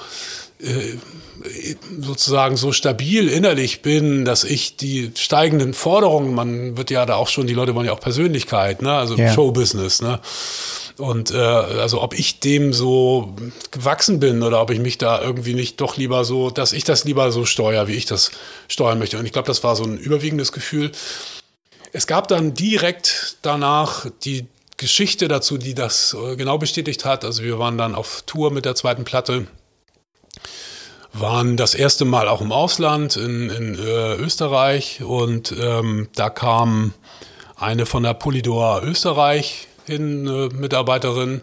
sozusagen 1.99 2.55
so 2.55 2.71
stabil 2.71 3.27
innerlich 3.27 3.81
bin, 3.81 4.25
dass 4.25 4.43
ich 4.43 4.77
die 4.77 5.11
steigenden 5.15 5.73
Forderungen, 5.73 6.33
man 6.35 6.77
wird 6.77 6.91
ja 6.91 7.05
da 7.05 7.15
auch 7.15 7.27
schon, 7.27 7.47
die 7.47 7.53
Leute 7.53 7.75
wollen 7.75 7.87
ja 7.87 7.93
auch 7.93 7.99
Persönlichkeit, 7.99 8.81
ne? 8.81 8.93
also 8.93 9.15
Ja. 9.15 9.33
Showbusiness, 9.33 10.01
ne? 10.01 10.19
Und 10.97 11.31
äh, 11.31 11.37
also 11.37 12.01
ob 12.01 12.17
ich 12.17 12.41
dem 12.41 12.73
so 12.73 13.35
gewachsen 13.71 14.19
bin 14.19 14.43
oder 14.43 14.61
ob 14.61 14.69
ich 14.69 14.79
mich 14.79 14.97
da 14.99 15.21
irgendwie 15.21 15.55
nicht 15.55 15.81
doch 15.81 15.97
lieber 15.97 16.25
so, 16.25 16.51
dass 16.51 16.73
ich 16.73 16.83
das 16.83 17.05
lieber 17.05 17.31
so 17.31 17.45
steuere, 17.45 17.87
wie 17.87 17.93
ich 17.93 18.05
das 18.05 18.31
steuern 18.67 18.99
möchte. 18.99 19.17
Und 19.17 19.25
ich 19.25 19.31
glaube, 19.31 19.47
das 19.47 19.63
war 19.63 19.75
so 19.75 19.83
ein 19.83 19.97
überwiegendes 19.97 20.51
Gefühl. 20.51 20.91
Es 21.91 22.05
gab 22.05 22.27
dann 22.27 22.53
direkt 22.53 23.37
danach 23.41 24.05
die 24.23 24.45
Geschichte 24.77 25.27
dazu, 25.27 25.57
die 25.57 25.73
das 25.73 26.15
äh, 26.15 26.35
genau 26.35 26.57
bestätigt 26.57 27.03
hat. 27.05 27.25
Also 27.25 27.41
wir 27.43 27.57
waren 27.57 27.77
dann 27.77 27.95
auf 27.95 28.23
Tour 28.27 28.51
mit 28.51 28.65
der 28.65 28.75
zweiten 28.75 29.03
Platte, 29.03 29.47
waren 31.13 31.57
das 31.57 31.75
erste 31.75 32.05
Mal 32.05 32.27
auch 32.27 32.41
im 32.41 32.51
Ausland 32.51 33.17
in, 33.17 33.49
in 33.49 33.75
äh, 33.75 34.15
Österreich 34.15 35.03
und 35.03 35.53
ähm, 35.59 36.07
da 36.15 36.29
kam 36.29 36.93
eine 37.57 37.85
von 37.85 38.03
der 38.03 38.13
Polydor 38.13 38.81
Österreich 38.83 39.67
hin, 39.85 40.27
äh, 40.27 40.53
Mitarbeiterin. 40.53 41.41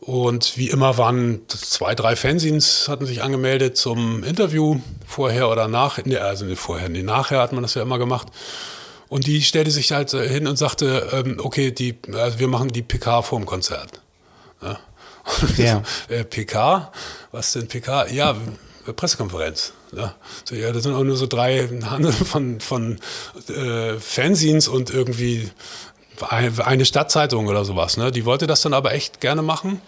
Und 0.00 0.56
wie 0.56 0.70
immer 0.70 0.96
waren 0.96 1.42
zwei, 1.48 1.94
drei 1.94 2.16
Fanzines 2.16 2.88
hatten 2.88 3.04
sich 3.04 3.22
angemeldet 3.22 3.76
zum 3.76 4.24
Interview, 4.24 4.80
vorher 5.06 5.50
oder 5.50 5.68
nach, 5.68 6.02
nee, 6.04 6.16
also 6.16 6.46
nicht 6.46 6.58
vorher, 6.58 6.88
nee, 6.88 7.02
nachher 7.02 7.40
hat 7.40 7.52
man 7.52 7.62
das 7.62 7.74
ja 7.74 7.82
immer 7.82 7.98
gemacht. 7.98 8.28
Und 9.08 9.26
die 9.26 9.42
stellte 9.42 9.70
sich 9.70 9.92
halt 9.92 10.14
äh, 10.14 10.26
hin 10.28 10.46
und 10.46 10.56
sagte, 10.56 11.08
ähm, 11.12 11.38
okay, 11.42 11.70
die, 11.70 11.98
also 12.14 12.38
wir 12.38 12.48
machen 12.48 12.68
die 12.68 12.82
PK 12.82 13.22
vorm 13.22 13.44
Konzert. 13.44 14.00
Ja. 14.62 14.78
Ja. 15.56 15.82
äh, 16.08 16.24
PK? 16.24 16.92
Was 17.32 17.52
denn 17.52 17.68
PK? 17.68 18.06
Ja, 18.08 18.36
äh, 18.86 18.92
Pressekonferenz. 18.92 19.72
Ja. 19.92 20.14
So, 20.44 20.54
ja, 20.54 20.72
das 20.72 20.84
sind 20.84 20.94
auch 20.94 21.02
nur 21.04 21.16
so 21.16 21.26
drei 21.26 21.68
Handel 21.84 22.12
von, 22.32 22.60
von 22.60 22.98
äh, 23.48 23.94
Fanzines 23.98 24.68
und 24.68 24.90
irgendwie 24.90 25.50
ein- 26.28 26.58
eine 26.60 26.84
Stadtzeitung 26.84 27.46
oder 27.48 27.64
sowas. 27.64 27.96
Ne? 27.96 28.10
Die 28.12 28.24
wollte 28.24 28.46
das 28.46 28.60
dann 28.62 28.74
aber 28.74 28.92
echt 28.92 29.20
gerne 29.20 29.42
machen. 29.42 29.80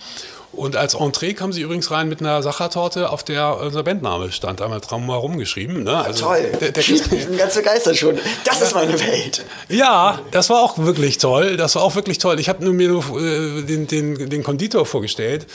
Und 0.53 0.77
als 0.77 0.95
Entree 0.95 1.33
kam 1.33 1.53
sie 1.53 1.63
übrigens 1.63 1.91
rein 1.91 2.09
mit 2.09 2.21
einer 2.21 2.43
Sachertorte, 2.43 3.09
auf 3.09 3.23
der 3.25 3.59
unser 3.59 3.83
Bandname 3.83 4.31
stand, 4.33 4.61
einmal 4.61 4.81
drum 4.81 5.07
herum 5.07 5.39
geschrieben. 5.39 5.83
Ne? 5.83 5.97
Also 5.97 6.27
Toll. 6.27 6.53
Der, 6.61 6.73
der, 6.73 6.83
ich 6.89 7.09
bin 7.09 7.37
ganz 7.39 7.55
begeistert 7.55 7.97
schon. 7.97 8.19
Das 8.45 8.61
ist 8.61 8.75
meine 8.75 9.01
Welt. 9.01 9.45
ja, 9.69 10.21
das 10.31 10.51
war 10.51 10.61
auch 10.61 10.77
wirklich 10.79 11.19
toll. 11.19 11.57
Das 11.57 11.75
war 11.75 11.83
auch 11.83 11.95
wirklich 11.95 12.19
toll. 12.19 12.39
Ich 12.39 12.51
habe 12.51 12.63
nur 12.65 12.75
mir 12.75 12.89
nur, 12.89 13.03
äh, 13.19 13.63
den, 13.63 13.87
den, 13.87 14.29
den 14.29 14.43
Konditor 14.43 14.85
vorgestellt, 14.85 15.47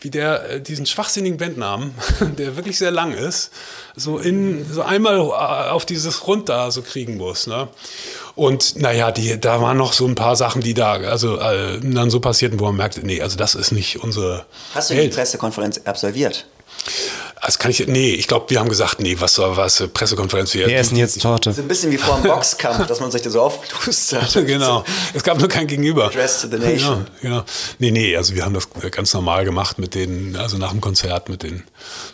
wie 0.00 0.10
der 0.10 0.50
äh, 0.50 0.60
diesen 0.60 0.86
schwachsinnigen 0.86 1.38
Bandnamen, 1.38 1.94
der 2.38 2.56
wirklich 2.56 2.78
sehr 2.78 2.90
lang 2.90 3.12
ist, 3.12 3.50
so 3.96 4.18
in 4.18 4.64
so 4.70 4.82
einmal 4.82 5.18
äh, 5.18 5.70
auf 5.70 5.84
dieses 5.86 6.26
Rund 6.26 6.48
da 6.48 6.70
so 6.70 6.82
kriegen 6.82 7.16
muss. 7.16 7.46
Ne? 7.46 7.68
Und 8.34 8.76
naja, 8.76 9.10
die, 9.10 9.40
da 9.40 9.60
waren 9.60 9.76
noch 9.76 9.92
so 9.92 10.06
ein 10.06 10.14
paar 10.14 10.36
Sachen, 10.36 10.62
die 10.62 10.74
da 10.74 10.92
also 10.92 11.38
äh, 11.38 11.80
dann 11.80 12.10
so 12.10 12.20
passierten, 12.20 12.60
wo 12.60 12.66
man 12.66 12.76
merkte, 12.76 13.04
nee, 13.04 13.20
also 13.20 13.36
das 13.36 13.54
ist 13.54 13.72
nicht 13.72 14.02
unsere 14.02 14.46
Hast 14.74 14.90
du 14.90 14.94
die 14.94 15.00
Welt. 15.00 15.14
Pressekonferenz 15.14 15.80
absolviert? 15.84 16.46
Das 17.48 17.58
kann 17.58 17.70
ich, 17.70 17.86
nee, 17.86 18.10
ich 18.10 18.28
glaube, 18.28 18.50
wir 18.50 18.60
haben 18.60 18.68
gesagt, 18.68 19.00
nee, 19.00 19.16
was 19.20 19.32
soll 19.32 19.56
was, 19.56 19.82
Pressekonferenz 19.94 20.52
hier. 20.52 20.66
Wir 20.66 20.76
essen 20.76 20.98
jetzt 20.98 21.22
Torte. 21.22 21.50
So 21.54 21.62
ein 21.62 21.66
bisschen 21.66 21.90
wie 21.90 21.96
vor 21.96 22.20
dem 22.20 22.24
Boxkampf, 22.30 22.86
dass 22.86 23.00
man 23.00 23.10
sich 23.10 23.22
da 23.22 23.30
so 23.30 23.40
aufplustert. 23.40 24.34
genau. 24.46 24.84
Es 25.14 25.22
gab 25.22 25.38
nur 25.38 25.48
kein 25.48 25.66
Gegenüber. 25.66 26.08
Address 26.08 26.42
to 26.42 26.48
the 26.48 26.58
nation. 26.58 27.06
Genau, 27.22 27.36
genau. 27.36 27.44
Nee, 27.78 27.90
nee, 27.90 28.14
also 28.14 28.34
wir 28.34 28.44
haben 28.44 28.52
das 28.52 28.68
ganz 28.90 29.14
normal 29.14 29.46
gemacht 29.46 29.78
mit 29.78 29.94
den, 29.94 30.36
also 30.36 30.58
nach 30.58 30.72
dem 30.72 30.82
Konzert 30.82 31.30
mit 31.30 31.42
den, 31.42 31.64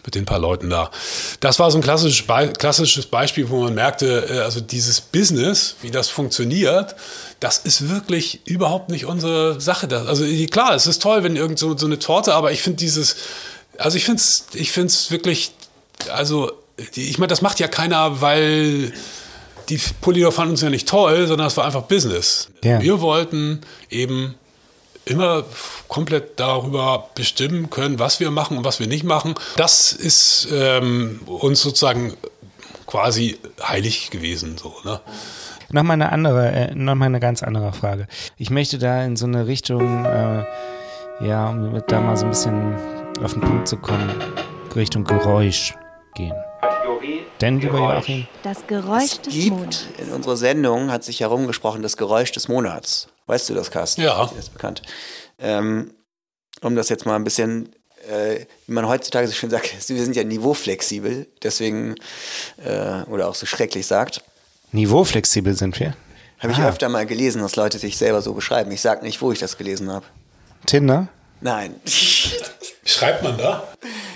mit 0.05 0.15
den 0.15 0.25
paar 0.25 0.39
Leuten 0.39 0.71
da. 0.71 0.93
Das 1.41 1.59
war 1.59 1.69
so 1.73 1.79
ein 1.79 1.83
klassisches, 1.83 2.25
Be 2.25 2.53
klassisches 2.57 3.07
Beispiel, 3.07 3.51
wo 3.51 3.65
man 3.65 3.75
merkte, 3.75 4.29
äh, 4.31 4.39
also 4.39 4.61
dieses 4.61 5.01
Business, 5.01 5.75
wie 5.83 5.91
das 5.91 6.11
funktioniert, 6.11 6.95
das 7.41 7.59
ist 7.59 7.89
wirklich 7.89 8.47
überhaupt 8.47 8.89
nicht 8.89 9.05
unsere 9.05 9.61
Sache. 9.61 9.89
Das, 9.89 10.07
also 10.07 10.25
klar, 10.49 10.77
es 10.77 10.87
ist 10.87 11.03
toll, 11.03 11.25
wenn 11.25 11.35
irgend 11.35 11.59
so, 11.59 11.77
so 11.77 11.87
eine 11.87 11.99
Torte, 11.99 12.35
aber 12.35 12.53
ich 12.53 12.63
finde 12.63 12.77
dieses, 12.77 13.17
also 13.79 13.97
ich 13.97 14.05
finde 14.05 14.21
es 14.21 14.47
ich 14.55 14.73
find's 14.73 15.11
wirklich, 15.11 15.53
also 16.11 16.53
ich 16.95 17.19
meine, 17.19 17.29
das 17.29 17.43
macht 17.43 17.61
ja 17.61 17.69
keiner, 17.69 18.21
weil 18.21 18.93
die 19.69 19.81
Polydor 20.01 20.33
fanden 20.33 20.53
uns 20.53 20.61
ja 20.61 20.71
nicht 20.71 20.89
toll, 20.89 21.27
sondern 21.27 21.47
es 21.47 21.57
war 21.57 21.65
einfach 21.65 21.83
Business. 21.83 22.49
Ja. 22.63 22.81
Wir 22.81 23.01
wollten 23.01 23.61
eben 23.91 24.35
immer 25.05 25.45
komplett 25.89 26.41
darüber 26.41 27.11
bestimmen 27.15 27.71
können, 27.71 27.99
was 27.99 28.21
wir 28.21 28.31
machen 28.31 28.59
und 28.59 28.65
was 28.65 28.81
wir 28.81 28.87
nicht 28.87 29.05
machen. 29.05 29.35
Das 29.57 29.93
ist 29.93 30.49
ähm, 30.53 31.21
uns 31.27 31.63
sozusagen 31.63 32.15
quasi 32.87 33.39
heilig 33.63 34.11
gewesen. 34.11 34.57
So, 34.59 34.75
ne? 34.85 35.01
Nochmal 35.71 35.95
eine 35.95 36.13
andere, 36.13 36.51
äh, 36.51 36.75
nochmal 36.75 37.07
eine 37.07 37.21
ganz 37.21 37.43
andere 37.43 37.73
Frage. 37.73 38.07
Ich 38.39 38.51
möchte 38.51 38.79
da 38.79 39.03
in 39.05 39.17
so 39.17 39.27
eine 39.27 39.47
Richtung, 39.47 40.05
äh, 40.05 40.45
ja, 41.21 41.49
um 41.49 41.83
da 41.87 42.01
mal 42.01 42.17
so 42.17 42.25
ein 42.25 42.31
bisschen 42.31 42.75
auf 43.23 43.33
den 43.33 43.43
Punkt 43.43 43.69
zu 43.69 43.77
kommen, 43.77 44.11
Richtung 44.75 45.05
Geräusch 45.05 45.75
gehen. 46.15 46.35
Denn, 47.41 47.61
lieber 47.61 47.79
Joachim, 47.79 48.27
Das 48.43 48.67
Geräusch 48.67 49.03
Es 49.13 49.23
des 49.23 49.35
gibt 49.35 49.51
Monats. 49.51 49.87
in 49.99 50.11
unserer 50.13 50.37
Sendung, 50.37 50.91
hat 50.91 51.05
sich 51.05 51.21
herumgesprochen, 51.21 51.83
das 51.83 51.97
Geräusch 51.97 52.33
des 52.33 52.49
Monats. 52.49 53.09
Weißt 53.27 53.49
du 53.51 53.55
das, 53.55 53.71
Carsten? 53.71 54.03
Ja. 54.03 54.25
Das 54.27 54.33
ist 54.39 54.53
bekannt. 54.53 54.83
Ähm, 55.39 55.93
um 56.63 56.77
das 56.77 56.89
jetzt 56.89 57.07
mal 57.07 57.17
ein 57.17 57.25
bisschen, 57.25 57.75
äh, 58.09 58.47
wie 58.67 58.73
man 58.73 58.87
heutzutage 58.89 59.27
so 59.27 59.33
schön 59.35 59.51
sagt, 59.51 59.73
wir 59.89 60.05
sind 60.05 60.17
ja 60.17 60.25
niveauflexibel, 60.25 61.27
deswegen, 61.43 61.97
äh, 62.65 63.03
oder 63.11 63.29
auch 63.29 63.35
so 63.35 63.47
schrecklich 63.47 63.87
sagt, 63.87 64.23
niveauflexibel 64.73 65.55
sind 65.55 65.79
wir. 65.81 65.95
habe 66.39 66.53
ich 66.53 66.59
Ah. 66.59 66.69
öfter 66.69 66.89
mal 66.89 67.05
gelesen, 67.07 67.43
dass 67.43 67.57
Leute 67.57 67.79
sich 67.79 67.97
selber 67.99 68.23
so 68.23 68.33
beschreiben. 68.35 68.71
Ich 68.71 68.81
sage 68.81 69.05
nicht, 69.05 69.21
wo 69.23 69.33
ich 69.33 69.39
das 69.39 69.57
gelesen 69.59 69.91
habe. 69.91 70.07
Tinder? 70.67 71.09
Nein. 71.41 71.75
Schreibt 72.85 73.23
man 73.23 73.39
da? 73.39 73.67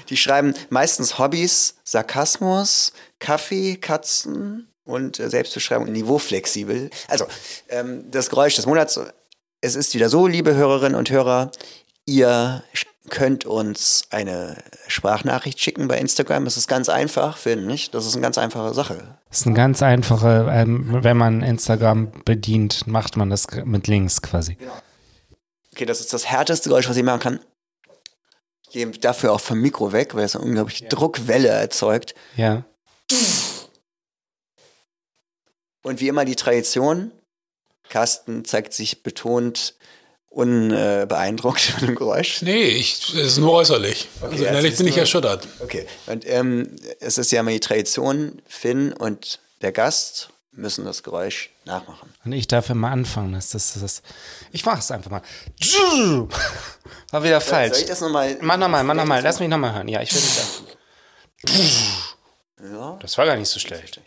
Die 0.09 0.17
schreiben 0.17 0.55
meistens 0.71 1.19
Hobbys, 1.19 1.77
Sarkasmus, 1.85 2.93
Kaffee, 3.19 3.77
Katzen 3.77 4.69
und 4.85 5.21
äh, 5.21 5.29
Selbstbeschreibung 5.29 5.91
niveauflexibel. 5.91 6.91
Also, 7.09 7.27
ähm, 7.69 8.11
das 8.11 8.31
Geräusch 8.31 8.57
des 8.57 8.67
Monats. 8.67 8.99
Es 9.61 9.75
ist 9.75 9.95
wieder 9.95 10.09
so, 10.09 10.27
liebe 10.27 10.55
Hörerinnen 10.55 10.97
und 10.97 11.11
Hörer, 11.11 11.51
ihr 12.07 12.63
könnt 13.11 13.45
uns 13.45 14.05
eine 14.11 14.57
Sprachnachricht 14.87 15.61
schicken 15.61 15.89
bei 15.89 15.99
Instagram. 15.99 16.45
Das 16.45 16.57
ist 16.57 16.69
ganz 16.69 16.89
einfach, 16.89 17.37
finde 17.37 17.75
ich. 17.75 17.91
Das 17.91 18.07
ist 18.07 18.15
eine 18.15 18.23
ganz 18.23 18.39
einfache 18.39 18.75
Sache. 18.75 19.19
Das 19.29 19.41
ist 19.41 19.47
eine 19.47 19.57
ganz 19.57 19.83
einfache, 19.83 20.49
ähm, 20.51 21.03
wenn 21.03 21.17
man 21.17 21.43
Instagram 21.43 22.13
bedient, 22.25 22.87
macht 22.87 23.17
man 23.17 23.31
das 23.31 23.47
mit 23.65 23.89
Links 23.89 24.23
quasi. 24.23 24.57
Okay, 25.73 25.87
das 25.87 26.01
ist 26.01 26.13
das 26.13 26.27
härteste 26.27 26.69
Geräusch, 26.69 26.89
was 26.89 26.97
ich 26.97 27.03
machen 27.03 27.21
kann. 27.21 27.41
Ich 28.69 28.75
gehe 28.75 28.87
dafür 28.89 29.33
auch 29.33 29.41
vom 29.41 29.61
Mikro 29.61 29.93
weg, 29.93 30.15
weil 30.15 30.25
es 30.25 30.37
eine 30.37 30.45
unglaubliche 30.45 30.87
Druckwelle 30.87 31.49
erzeugt. 31.49 32.15
Ja. 32.37 32.65
Und 35.83 36.01
wie 36.01 36.09
immer 36.09 36.25
die 36.25 36.37
Tradition. 36.37 37.13
Carsten 37.89 38.45
zeigt 38.45 38.75
sich 38.75 39.03
betont 39.03 39.75
unbeeindruckt 40.29 41.61
von 41.79 41.87
dem 41.87 41.95
Geräusch. 41.97 42.43
Nee, 42.43 42.65
ich, 42.65 43.09
es 43.15 43.15
ist 43.15 43.39
nur 43.39 43.53
äußerlich. 43.55 44.09
also 44.21 44.37
das 44.37 44.41
innerlich 44.47 44.73
ist 44.73 44.79
bin 44.79 44.87
ich 44.89 44.93
nur- 44.95 45.01
erschüttert. 45.01 45.49
Okay. 45.61 45.87
Und 46.07 46.29
ähm, 46.29 46.77
es 47.01 47.17
ist 47.17 47.33
ja 47.33 47.41
immer 47.41 47.51
die 47.53 47.61
Tradition, 47.61 48.43
Finn 48.47 48.93
und 48.93 49.41
der 49.63 49.73
Gast 49.73 50.29
müssen 50.53 50.85
das 50.85 51.03
Geräusch 51.03 51.51
nachmachen. 51.65 52.13
Und 52.25 52.33
ich 52.33 52.49
darf 52.49 52.71
immer 52.71 52.91
anfangen. 52.91 53.33
Das, 53.33 53.51
das, 53.51 53.79
das, 53.81 54.03
ich 54.53 54.65
mach 54.65 54.79
es 54.79 54.91
einfach 54.91 55.11
mal. 55.11 55.23
War 57.11 57.23
wieder 57.23 57.41
falsch. 57.41 57.75
Soll 57.75 57.83
ich 57.83 57.89
das 57.89 58.01
nochmal? 58.01 58.37
Mach 58.41 58.57
nochmal, 58.57 58.85
mach 58.85 58.95
nochmal. 58.95 59.23
Lass 59.23 59.41
mich 59.41 59.49
nochmal 59.49 59.75
hören. 59.75 59.89
Ja, 59.89 60.01
ich 60.03 60.13
will 60.15 60.21
nicht 60.21 61.85
Ja, 62.73 62.99
Das 63.01 63.17
war 63.19 63.27
gar 63.27 63.37
nicht 63.37 63.49
so 63.49 63.61
schlecht. 63.61 64.01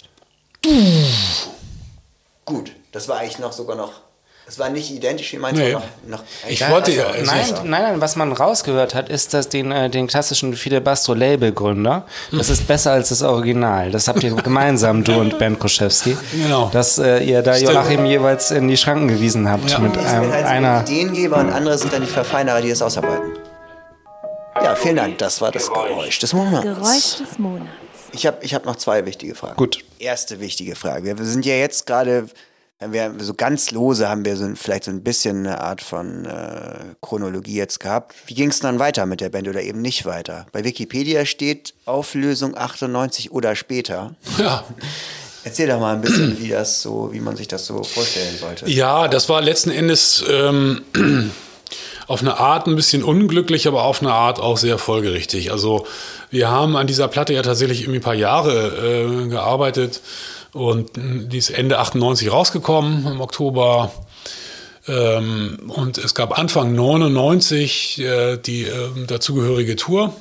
gut. 2.45 2.71
Das 2.91 3.07
war 3.07 3.19
eigentlich 3.19 3.39
noch 3.39 3.53
sogar 3.53 3.75
noch. 3.77 4.01
Es 4.47 4.59
war 4.59 4.69
nicht 4.69 4.91
identisch 4.91 5.31
wie 5.31 5.37
meins, 5.37 5.57
Nee. 5.57 5.71
noch, 5.71 5.83
noch 6.07 6.23
Ich 6.49 6.59
Ja, 6.59 6.69
wollte 6.71 6.91
also, 6.91 7.01
ja- 7.01 7.15
es 7.15 7.25
Nein, 7.27 7.45
nein, 7.69 7.83
nein, 7.83 8.01
was 8.01 8.17
man 8.17 8.33
rausgehört 8.33 8.93
hat, 8.93 9.07
ist, 9.07 9.33
dass 9.33 9.47
den, 9.47 9.71
äh, 9.71 9.89
den 9.89 10.07
klassischen 10.07 10.53
Fidel 10.55 10.81
Bastro 10.81 11.13
Label-Gründer, 11.13 12.05
das 12.33 12.49
ist 12.49 12.67
besser 12.67 12.91
als 12.91 13.09
das 13.09 13.21
Original. 13.21 13.91
Das 13.91 14.09
habt 14.09 14.21
ihr 14.23 14.35
gemeinsam, 14.35 15.03
du 15.05 15.13
und 15.13 15.39
Ben 15.39 15.57
Koschewski. 15.57 16.17
Genau. 16.33 16.69
Dass 16.73 16.97
äh, 16.97 17.19
ihr 17.23 17.41
da 17.43 17.53
Stimmt. 17.53 17.71
Joachim 17.73 18.05
jeweils 18.05 18.51
in 18.51 18.67
die 18.67 18.75
Schranken 18.75 19.07
gewiesen 19.07 19.49
habt 19.49 19.69
Ja. 19.71 19.79
mit 19.79 19.97
einem, 19.97 20.31
halt 20.33 20.45
einer. 20.45 20.81
Ideengeber 20.81 21.37
und 21.37 21.49
andere 21.53 21.77
sind 21.77 21.93
dann 21.93 22.01
die 22.01 22.07
Verfeinerer, 22.11 22.59
die 22.61 22.71
es 22.71 22.81
ausarbeiten. 22.81 23.31
Ja, 24.61 24.75
vielen 24.75 24.97
Dank. 24.97 25.17
Das 25.19 25.39
war 25.39 25.51
das 25.51 25.71
Geräusch 25.71 26.19
des 26.19 26.33
Monats. 26.33 26.61
Geräusch 26.63 27.17
des 27.19 27.39
Monats. 27.39 27.69
Ich 28.11 28.27
habe 28.27 28.37
ich 28.41 28.53
hab 28.53 28.65
noch 28.65 28.75
zwei 28.75 29.05
wichtige 29.05 29.33
Fragen. 29.33 29.55
Gut. 29.55 29.79
Erste 29.97 30.41
wichtige 30.41 30.75
Frage. 30.75 31.17
Wir 31.17 31.25
sind 31.25 31.45
ja 31.45 31.53
jetzt 31.55 31.87
gerade, 31.87 32.25
wir 32.89 33.13
so 33.19 33.33
ganz 33.33 33.71
lose 33.71 34.09
haben 34.09 34.25
wir 34.25 34.35
so 34.35 34.49
vielleicht 34.55 34.85
so 34.85 34.91
ein 34.91 35.03
bisschen 35.03 35.45
eine 35.45 35.61
Art 35.61 35.81
von 35.81 36.25
äh, 36.25 36.95
Chronologie 37.01 37.55
jetzt 37.55 37.79
gehabt. 37.79 38.15
Wie 38.25 38.33
ging 38.33 38.49
es 38.49 38.59
dann 38.59 38.79
weiter 38.79 39.05
mit 39.05 39.21
der 39.21 39.29
Band 39.29 39.47
oder 39.47 39.61
eben 39.61 39.81
nicht 39.81 40.05
weiter? 40.05 40.47
Bei 40.51 40.63
Wikipedia 40.63 41.25
steht 41.25 41.73
Auflösung 41.85 42.57
98 42.57 43.31
oder 43.31 43.55
später. 43.55 44.15
Ja. 44.37 44.63
Erzähl 45.43 45.67
doch 45.67 45.79
mal 45.79 45.95
ein 45.95 46.01
bisschen, 46.01 46.39
wie 46.39 46.49
das 46.49 46.81
so, 46.81 47.09
wie 47.13 47.19
man 47.19 47.35
sich 47.35 47.47
das 47.47 47.65
so 47.65 47.83
vorstellen 47.83 48.37
sollte. 48.39 48.69
Ja, 48.69 49.07
das 49.07 49.27
war 49.27 49.41
letzten 49.41 49.71
Endes 49.71 50.23
ähm, 50.29 50.81
auf 52.07 52.21
eine 52.21 52.39
Art 52.39 52.67
ein 52.67 52.75
bisschen 52.75 53.03
unglücklich, 53.03 53.67
aber 53.67 53.83
auf 53.83 54.01
eine 54.01 54.13
Art 54.13 54.39
auch 54.39 54.57
sehr 54.57 54.77
folgerichtig. 54.77 55.51
Also 55.51 55.87
wir 56.29 56.49
haben 56.49 56.75
an 56.75 56.85
dieser 56.85 57.07
Platte 57.07 57.33
ja 57.33 57.41
tatsächlich 57.41 57.81
irgendwie 57.81 57.99
ein 57.99 58.03
paar 58.03 58.13
Jahre 58.13 59.25
äh, 59.25 59.27
gearbeitet 59.29 60.01
und 60.53 60.91
die 60.95 61.37
ist 61.37 61.49
Ende 61.49 61.79
98 61.79 62.31
rausgekommen 62.31 63.07
im 63.07 63.21
Oktober. 63.21 63.91
Ähm, 64.87 65.59
und 65.67 65.97
es 65.97 66.15
gab 66.15 66.37
Anfang 66.37 66.73
99 66.73 67.99
äh, 67.99 68.37
die 68.37 68.63
äh, 68.63 69.05
dazugehörige 69.05 69.75
Tour 69.75 70.13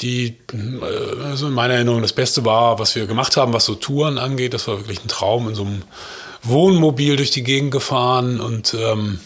die 0.00 0.36
äh, 0.52 1.24
also 1.24 1.48
in 1.48 1.54
meiner 1.54 1.74
Erinnerung 1.74 2.02
das 2.02 2.12
Beste 2.12 2.44
war, 2.44 2.78
was 2.78 2.94
wir 2.94 3.06
gemacht 3.06 3.36
haben, 3.36 3.52
was 3.52 3.64
so 3.64 3.74
Touren 3.74 4.18
angeht. 4.18 4.54
Das 4.54 4.66
war 4.68 4.78
wirklich 4.78 5.04
ein 5.04 5.08
Traum, 5.08 5.48
in 5.48 5.54
so 5.54 5.62
einem 5.62 5.82
Wohnmobil 6.42 7.16
durch 7.16 7.30
die 7.30 7.42
Gegend 7.42 7.70
gefahren 7.70 8.40
und 8.40 8.74
ähm, 8.74 9.20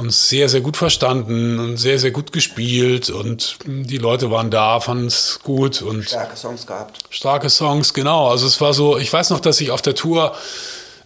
uns 0.00 0.28
sehr, 0.28 0.48
sehr 0.48 0.60
gut 0.60 0.76
verstanden 0.76 1.58
und 1.58 1.76
sehr, 1.76 1.98
sehr 1.98 2.10
gut 2.10 2.32
gespielt 2.32 3.10
und 3.10 3.58
die 3.64 3.98
Leute 3.98 4.30
waren 4.30 4.50
da, 4.50 4.80
fanden 4.80 5.06
es 5.06 5.40
gut 5.42 5.82
und 5.82 6.04
Starke 6.04 6.36
Songs 6.36 6.66
gehabt. 6.66 6.98
starke 7.10 7.48
Songs, 7.48 7.94
genau. 7.94 8.28
Also 8.28 8.46
es 8.46 8.60
war 8.60 8.74
so, 8.74 8.98
ich 8.98 9.12
weiß 9.12 9.30
noch, 9.30 9.40
dass 9.40 9.60
ich 9.60 9.70
auf 9.70 9.82
der 9.82 9.94
Tour 9.94 10.34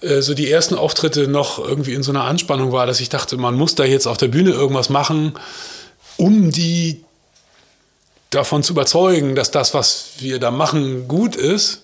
äh, 0.01 0.21
so 0.23 0.35
die 0.35 0.51
ersten 0.51 0.75
Auftritte 0.75 1.29
noch 1.29 1.59
irgendwie 1.59 1.95
in 1.95 2.03
so 2.03 2.13
einer 2.13 2.25
Anspannung 2.25 2.73
war, 2.73 2.87
dass 2.87 3.01
ich 3.01 3.09
dachte, 3.09 3.37
man 3.37 3.55
muss 3.55 3.75
da 3.75 3.85
jetzt 3.85 4.07
auf 4.07 4.17
der 4.17 4.29
Bühne 4.29 4.51
irgendwas 4.51 4.89
machen, 4.89 5.35
um 6.17 6.51
die 6.51 7.05
davon 8.31 8.63
zu 8.63 8.73
überzeugen, 8.73 9.35
dass 9.35 9.51
das, 9.51 9.75
was 9.75 10.07
wir 10.19 10.39
da 10.39 10.51
machen, 10.51 11.09
gut 11.09 11.37
ist. 11.37 11.83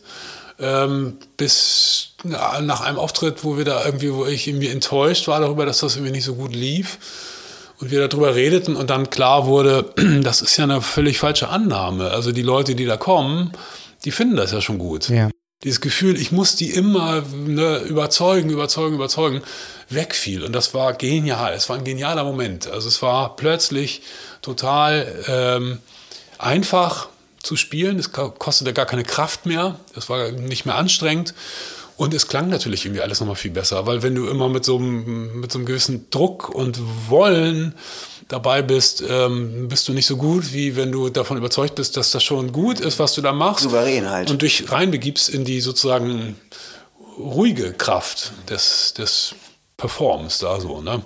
Ähm, 0.61 1.17
bis 1.37 2.13
na, 2.23 2.61
nach 2.61 2.81
einem 2.83 2.99
Auftritt, 2.99 3.45
wo 3.45 3.57
wir 3.57 3.65
da 3.65 3.85
irgendwie, 3.85 4.13
wo 4.13 4.27
ich 4.27 4.47
irgendwie 4.47 4.69
enttäuscht 4.69 5.27
war 5.29 5.41
darüber, 5.41 5.65
dass 5.65 5.79
das 5.81 5.97
irgendwie 5.97 6.13
nicht 6.13 6.25
so 6.25 6.35
gut 6.35 6.55
lief. 6.55 6.99
Und 7.81 7.91
wir 7.91 8.07
darüber 8.07 8.35
redeten 8.35 8.77
und 8.77 8.91
dann 8.91 9.09
klar 9.09 9.47
wurde, 9.47 9.93
das 10.23 10.43
ist 10.43 10.57
ja 10.57 10.65
eine 10.65 10.83
völlig 10.83 11.19
falsche 11.19 11.49
Annahme. 11.49 12.11
Also 12.11 12.31
die 12.31 12.43
Leute, 12.43 12.75
die 12.75 12.85
da 12.85 12.97
kommen, 12.97 13.53
die 14.05 14.11
finden 14.11 14.37
das 14.37 14.53
ja 14.53 14.61
schon 14.61 14.79
gut. 14.79 15.09
Ja. 15.09 15.31
Dieses 15.65 15.81
Gefühl, 15.81 16.19
ich 16.19 16.33
muss 16.33 16.57
die 16.57 16.71
immer 16.71 17.23
ne, 17.35 17.79
überzeugen, 17.81 18.49
überzeugen, 18.49 18.95
überzeugen, 18.95 19.43
wegfiel. 19.91 20.43
Und 20.43 20.53
das 20.53 20.73
war 20.73 20.95
genial. 20.95 21.53
Es 21.53 21.69
war 21.69 21.77
ein 21.77 21.85
genialer 21.85 22.25
Moment. 22.25 22.67
Also 22.67 22.89
es 22.89 23.03
war 23.03 23.37
plötzlich 23.37 24.03
total 24.41 25.07
ähm, 25.29 25.79
einfach 26.39 27.09
zu 27.43 27.57
spielen. 27.57 27.99
Es 27.99 28.13
kostete 28.13 28.73
gar 28.73 28.87
keine 28.87 29.05
Kraft 29.05 29.47
mehr. 29.47 29.79
Es 29.97 30.09
war 30.09 30.31
nicht 30.31 30.67
mehr 30.67 30.77
anstrengend. 30.77 31.35
Und 31.97 32.15
es 32.15 32.29
klang 32.29 32.49
natürlich 32.49 32.87
irgendwie 32.87 33.03
alles 33.03 33.21
nochmal 33.21 33.37
viel 33.37 33.51
besser, 33.51 33.87
weil 33.87 34.03
wenn 34.03 34.15
du 34.15 34.27
immer 34.27 34.49
mit 34.49 34.65
so 34.65 34.79
einem, 34.79 35.39
mit 35.41 35.53
so 35.53 35.59
einem 35.59 35.67
gewissen 35.67 36.09
Druck 36.09 36.49
und 36.49 36.79
Wollen 37.09 37.75
dabei 38.27 38.63
bist, 38.63 39.03
ähm, 39.07 39.69
bist 39.69 39.87
du 39.87 39.93
nicht 39.93 40.07
so 40.07 40.17
gut, 40.17 40.55
wie 40.55 40.77
wenn 40.77 40.93
du 40.93 41.11
davon 41.11 41.37
überzeugt 41.37 41.75
bist, 41.75 41.99
dass 41.99 42.11
das 42.11 42.25
schon 42.25 42.53
gut 42.53 42.81
ist, 42.81 42.99
was 42.99 43.13
du 43.13 43.21
da 43.21 43.33
machst. 43.33 43.65
Souverän 43.65 44.09
halt. 44.09 44.31
Und 44.31 44.41
dich 44.41 44.73
reinbegibst 44.73 45.29
in 45.29 45.45
die 45.45 45.61
sozusagen 45.61 46.41
ruhige 47.19 47.73
Kraft 47.75 48.33
des, 48.49 48.95
des 48.95 49.35
Performs 49.77 50.39
da 50.39 50.61
so. 50.61 50.81
Ne? 50.81 51.03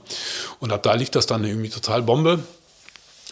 Und 0.61 0.73
ab 0.73 0.83
da 0.85 0.95
lief 0.95 1.11
das 1.11 1.27
dann 1.27 1.43
irgendwie 1.43 1.71
total 1.71 2.03
Bombe. 2.03 2.41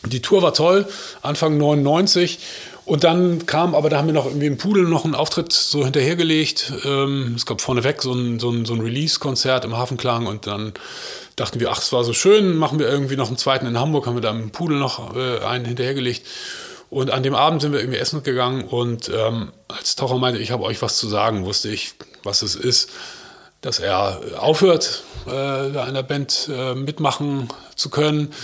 Die 0.07 0.21
Tour 0.21 0.43
war 0.43 0.53
toll, 0.53 0.89
Anfang 1.23 1.59
99. 1.59 2.41
Und 2.85 3.05
dann 3.05 3.47
kam, 3.47 3.75
aber 3.75 3.91
da 3.91 3.99
haben 3.99 4.07
wir 4.07 4.13
noch 4.13 4.27
irgendwie 4.27 4.47
im 4.47 4.59
Pudel 4.59 4.85
noch 4.85 5.05
einen 5.05 5.15
Auftritt 5.15 5.53
so 5.53 5.85
hinterhergelegt. 5.85 6.73
Ähm, 6.85 7.35
es 7.37 7.47
gab 7.47 7.61
vorneweg 7.61 8.03
so 8.03 8.13
ein, 8.13 8.41
so 8.41 8.51
ein, 8.51 8.65
so 8.65 8.75
ein 8.75 8.81
Release-Konzert 8.81 9.65
im 9.65 9.77
Hafenklang 9.77 10.27
und 10.27 10.47
dann 10.49 10.73
dachten 11.37 11.61
wir, 11.61 11.71
ach, 11.71 11.79
es 11.79 11.93
war 11.93 12.03
so 12.03 12.13
schön, 12.13 12.57
machen 12.57 12.81
wir 12.81 12.89
irgendwie 12.89 13.17
noch 13.17 13.29
einen 13.29 13.37
zweiten 13.37 13.67
in 13.67 13.79
Hamburg, 13.79 14.07
haben 14.07 14.17
wir 14.17 14.21
da 14.21 14.31
im 14.31 14.51
Pudel 14.51 14.79
noch 14.79 15.15
äh, 15.15 15.39
einen 15.45 15.65
hinterhergelegt. 15.65 16.27
Und 16.91 17.11
an 17.11 17.23
dem 17.23 17.35
Abend 17.35 17.63
sind 17.63 17.73
wir 17.73 17.81
irgendwie 17.81 17.99
essen 17.99 18.23
gegangen 18.23 18.65
und 18.65 19.09
ähm, 19.09 19.53
als 19.69 19.97
Taucher 19.97 20.19
meinte, 20.19 20.41
ich 20.41 20.51
habe 20.51 20.65
euch 20.65 20.83
was 20.83 20.99
zu 20.99 21.09
sagen, 21.09 21.47
wusste 21.47 21.71
ich, 21.71 21.95
was 22.23 22.43
es 22.43 22.55
ist, 22.55 22.91
dass 23.63 23.79
er 23.79 24.21
aufhört, 24.39 25.05
äh, 25.27 25.31
der 25.31 26.03
Band 26.03 26.51
äh, 26.55 26.75
mitmachen 26.75 27.49
zu 27.77 27.89
können. 27.89 28.29
Ja, 28.29 28.35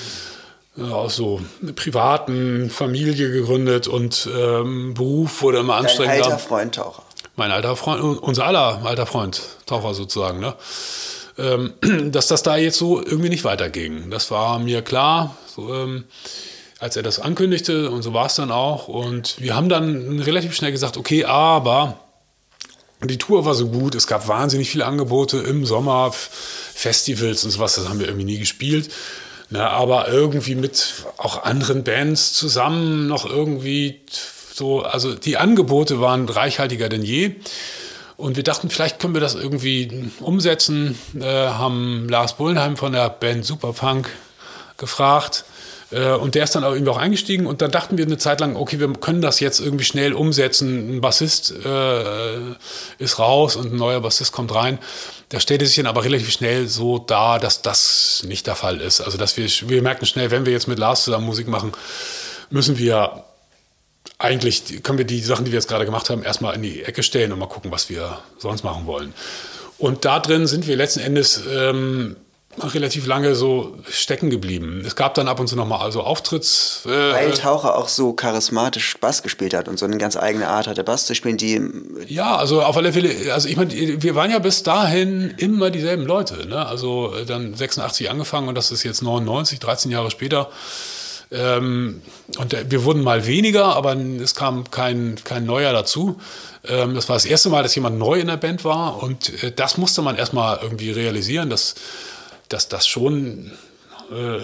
aus 0.80 1.16
so 1.16 1.40
privaten 1.74 2.70
Familie 2.70 3.30
gegründet 3.30 3.88
und 3.88 4.28
ähm, 4.36 4.94
Beruf 4.94 5.42
wurde 5.42 5.58
immer 5.58 5.76
anstrengender. 5.76 6.24
alter 6.24 6.38
Freund 6.38 6.74
Taucher. 6.74 7.02
Mein 7.36 7.50
alter 7.50 7.76
Freund, 7.76 8.02
unser 8.02 8.46
aller 8.46 8.80
alter 8.84 9.06
Freund, 9.06 9.40
Taucher 9.66 9.94
sozusagen, 9.94 10.40
ne? 10.40 10.54
ähm, 11.38 11.72
dass 12.12 12.28
das 12.28 12.42
da 12.42 12.56
jetzt 12.56 12.78
so 12.78 13.00
irgendwie 13.00 13.28
nicht 13.28 13.44
weiterging. 13.44 14.10
Das 14.10 14.30
war 14.30 14.58
mir 14.58 14.82
klar, 14.82 15.36
so, 15.46 15.72
ähm, 15.74 16.04
als 16.78 16.96
er 16.96 17.02
das 17.02 17.18
ankündigte 17.18 17.90
und 17.90 18.02
so 18.02 18.12
war 18.12 18.26
es 18.26 18.34
dann 18.34 18.50
auch. 18.50 18.88
Und 18.88 19.40
wir 19.40 19.56
haben 19.56 19.68
dann 19.68 20.20
relativ 20.20 20.54
schnell 20.54 20.72
gesagt, 20.72 20.96
okay, 20.96 21.24
aber 21.24 21.98
die 23.04 23.18
Tour 23.18 23.44
war 23.44 23.54
so 23.54 23.68
gut, 23.68 23.94
es 23.94 24.06
gab 24.06 24.26
wahnsinnig 24.26 24.70
viele 24.70 24.84
Angebote 24.84 25.38
im 25.38 25.64
Sommer, 25.64 26.12
Festivals 26.12 27.44
und 27.44 27.50
sowas, 27.50 27.76
das 27.76 27.88
haben 27.88 28.00
wir 28.00 28.06
irgendwie 28.06 28.24
nie 28.24 28.38
gespielt. 28.38 28.90
Na, 29.50 29.70
aber 29.70 30.08
irgendwie 30.08 30.54
mit 30.54 31.06
auch 31.16 31.42
anderen 31.44 31.82
Bands 31.82 32.34
zusammen 32.34 33.06
noch 33.06 33.24
irgendwie 33.24 34.00
so, 34.52 34.82
also 34.82 35.14
die 35.14 35.38
Angebote 35.38 36.00
waren 36.00 36.28
reichhaltiger 36.28 36.88
denn 36.88 37.02
je. 37.02 37.36
Und 38.18 38.36
wir 38.36 38.42
dachten, 38.42 38.68
vielleicht 38.68 38.98
können 38.98 39.14
wir 39.14 39.20
das 39.20 39.36
irgendwie 39.36 40.10
umsetzen, 40.20 40.98
äh, 41.18 41.24
haben 41.24 42.08
Lars 42.08 42.36
Bullenheim 42.36 42.76
von 42.76 42.92
der 42.92 43.08
Band 43.08 43.44
Superpunk 43.44 44.10
gefragt. 44.76 45.44
Äh, 45.90 46.12
und 46.12 46.34
der 46.34 46.44
ist 46.44 46.54
dann 46.54 46.62
irgendwie 46.62 46.90
auch 46.90 46.98
eingestiegen 46.98 47.46
und 47.46 47.62
dann 47.62 47.70
dachten 47.70 47.96
wir 47.98 48.04
eine 48.04 48.18
Zeit 48.18 48.40
lang, 48.40 48.56
okay, 48.56 48.78
wir 48.80 48.92
können 48.94 49.22
das 49.22 49.40
jetzt 49.40 49.60
irgendwie 49.60 49.84
schnell 49.84 50.12
umsetzen. 50.12 50.96
Ein 50.96 51.00
Bassist 51.00 51.52
äh, 51.64 52.38
ist 52.98 53.18
raus 53.18 53.56
und 53.56 53.72
ein 53.72 53.76
neuer 53.76 54.00
Bassist 54.00 54.32
kommt 54.32 54.54
rein. 54.54 54.78
Da 55.30 55.40
stellte 55.40 55.66
sich 55.66 55.76
dann 55.76 55.86
aber 55.86 56.04
relativ 56.04 56.30
schnell 56.30 56.68
so 56.68 56.98
dar, 56.98 57.38
dass 57.38 57.62
das 57.62 58.24
nicht 58.26 58.46
der 58.46 58.54
Fall 58.54 58.80
ist. 58.80 59.00
Also 59.00 59.18
dass 59.18 59.36
wir, 59.36 59.46
wir 59.68 59.82
merken 59.82 60.06
schnell, 60.06 60.30
wenn 60.30 60.46
wir 60.46 60.52
jetzt 60.52 60.68
mit 60.68 60.78
Lars 60.78 61.04
zusammen 61.04 61.26
Musik 61.26 61.48
machen, 61.48 61.72
müssen 62.50 62.78
wir 62.78 63.24
eigentlich, 64.18 64.82
können 64.82 64.98
wir 64.98 65.04
die 65.04 65.20
Sachen, 65.20 65.44
die 65.44 65.52
wir 65.52 65.58
jetzt 65.58 65.68
gerade 65.68 65.84
gemacht 65.84 66.10
haben, 66.10 66.22
erstmal 66.22 66.54
in 66.54 66.62
die 66.62 66.82
Ecke 66.82 67.02
stellen 67.02 67.32
und 67.32 67.38
mal 67.38 67.46
gucken, 67.46 67.70
was 67.70 67.88
wir 67.88 68.18
sonst 68.38 68.64
machen 68.64 68.86
wollen. 68.86 69.14
Und 69.78 70.04
da 70.04 70.18
drin 70.18 70.46
sind 70.46 70.66
wir 70.66 70.76
letzten 70.76 71.00
Endes 71.00 71.40
ähm, 71.48 72.16
relativ 72.56 73.06
lange 73.06 73.34
so 73.34 73.76
stecken 73.88 74.30
geblieben. 74.30 74.82
Es 74.84 74.96
gab 74.96 75.14
dann 75.14 75.28
ab 75.28 75.38
und 75.38 75.46
zu 75.48 75.56
nochmal 75.56 75.80
also 75.80 76.02
Auftritts... 76.02 76.82
Äh, 76.86 76.88
Weil 76.88 77.30
Taucher 77.32 77.76
auch 77.76 77.88
so 77.88 78.12
charismatisch 78.12 78.96
Bass 78.98 79.22
gespielt 79.22 79.54
hat 79.54 79.68
und 79.68 79.78
so 79.78 79.86
eine 79.86 79.98
ganz 79.98 80.16
eigene 80.16 80.48
Art 80.48 80.66
hatte, 80.66 80.82
Bass 80.82 81.06
zu 81.06 81.14
spielen, 81.14 81.36
die 81.36 81.60
Ja, 82.06 82.36
also 82.36 82.62
auf 82.62 82.76
alle 82.76 82.92
Fälle, 82.92 83.32
also 83.32 83.48
ich 83.48 83.56
meine, 83.56 83.72
wir 84.02 84.14
waren 84.14 84.30
ja 84.30 84.38
bis 84.38 84.62
dahin 84.62 85.34
immer 85.36 85.70
dieselben 85.70 86.04
Leute. 86.04 86.48
Ne? 86.48 86.66
Also 86.66 87.14
äh, 87.14 87.24
dann 87.24 87.54
86 87.54 88.10
angefangen 88.10 88.48
und 88.48 88.56
das 88.56 88.72
ist 88.72 88.82
jetzt 88.82 89.02
99, 89.02 89.60
13 89.60 89.90
Jahre 89.92 90.10
später. 90.10 90.50
Ähm, 91.30 92.00
und 92.38 92.54
äh, 92.54 92.64
wir 92.70 92.84
wurden 92.84 93.02
mal 93.02 93.26
weniger, 93.26 93.76
aber 93.76 93.94
es 93.94 94.34
kam 94.34 94.70
kein, 94.70 95.16
kein 95.22 95.44
neuer 95.44 95.72
dazu. 95.72 96.18
Ähm, 96.66 96.94
das 96.94 97.08
war 97.08 97.16
das 97.16 97.26
erste 97.26 97.50
Mal, 97.50 97.62
dass 97.62 97.74
jemand 97.74 97.98
neu 97.98 98.18
in 98.18 98.26
der 98.26 98.38
Band 98.38 98.64
war 98.64 99.02
und 99.02 99.42
äh, 99.44 99.52
das 99.52 99.76
musste 99.76 100.02
man 100.02 100.16
erstmal 100.16 100.58
irgendwie 100.62 100.90
realisieren, 100.90 101.50
dass, 101.50 101.74
dass 102.48 102.68
das 102.68 102.86
schon 102.86 103.52
äh, 104.10 104.40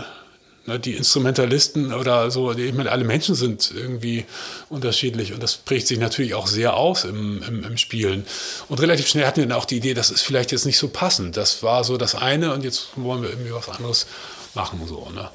ne, 0.67 0.81
die 0.81 0.95
Instrumentalisten 0.95 1.93
oder 1.93 2.31
so, 2.31 2.53
ich 2.53 2.75
meine, 2.75 2.91
alle 2.91 3.05
Menschen 3.05 3.35
sind 3.35 3.73
irgendwie 3.75 4.25
unterschiedlich 4.69 5.33
und 5.33 5.43
das 5.43 5.57
prägt 5.57 5.87
sich 5.87 5.99
natürlich 5.99 6.35
auch 6.35 6.47
sehr 6.47 6.77
aus 6.77 7.05
im, 7.05 7.43
im, 7.43 7.65
im 7.65 7.77
Spielen. 7.77 8.27
Und 8.69 8.81
relativ 8.81 9.09
schnell 9.09 9.27
hatten 9.27 9.41
wir 9.41 9.47
dann 9.47 9.59
auch 9.59 9.65
die 9.65 9.77
Idee, 9.77 9.95
das 9.95 10.11
ist 10.11 10.23
vielleicht 10.23 10.53
jetzt 10.53 10.67
nicht 10.67 10.79
so 10.79 10.89
passend. 10.89 11.37
Das 11.37 11.63
war 11.63 11.85
so 11.85 11.97
das 11.97 12.15
eine 12.15 12.53
und 12.53 12.65
jetzt 12.65 12.89
wollen 12.97 13.23
wir 13.23 13.31
irgendwie 13.31 13.53
was 13.53 13.69
anderes 13.69 14.07
machen. 14.55 14.81
So, 14.87 15.11
ne? 15.11 15.31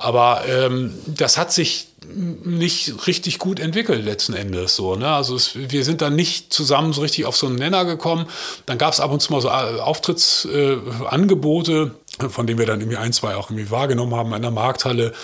Aber 0.00 0.42
ähm, 0.48 0.94
das 1.06 1.36
hat 1.36 1.52
sich 1.52 1.88
nicht 2.12 3.06
richtig 3.06 3.38
gut 3.38 3.60
entwickelt 3.60 4.02
letzten 4.02 4.32
Endes 4.32 4.74
so. 4.74 4.96
Ne? 4.96 5.06
Also 5.06 5.36
es, 5.36 5.50
wir 5.54 5.84
sind 5.84 6.00
dann 6.00 6.16
nicht 6.16 6.54
zusammen 6.54 6.94
so 6.94 7.02
richtig 7.02 7.26
auf 7.26 7.36
so 7.36 7.46
einen 7.46 7.56
Nenner 7.56 7.84
gekommen. 7.84 8.24
Dann 8.64 8.78
gab 8.78 8.94
es 8.94 9.00
ab 9.00 9.12
und 9.12 9.20
zu 9.20 9.30
mal 9.30 9.42
so 9.42 9.50
Auftrittsangebote. 9.50 11.94
Äh, 12.18 12.28
von 12.28 12.46
dem 12.46 12.58
wir 12.58 12.66
dann 12.66 12.80
irgendwie 12.80 12.98
ein, 12.98 13.14
zwei 13.14 13.34
auch 13.36 13.48
irgendwie 13.50 13.70
wahrgenommen 13.70 14.14
haben 14.14 14.34
in 14.34 14.42
der 14.42 14.50
Markthalle 14.50 15.14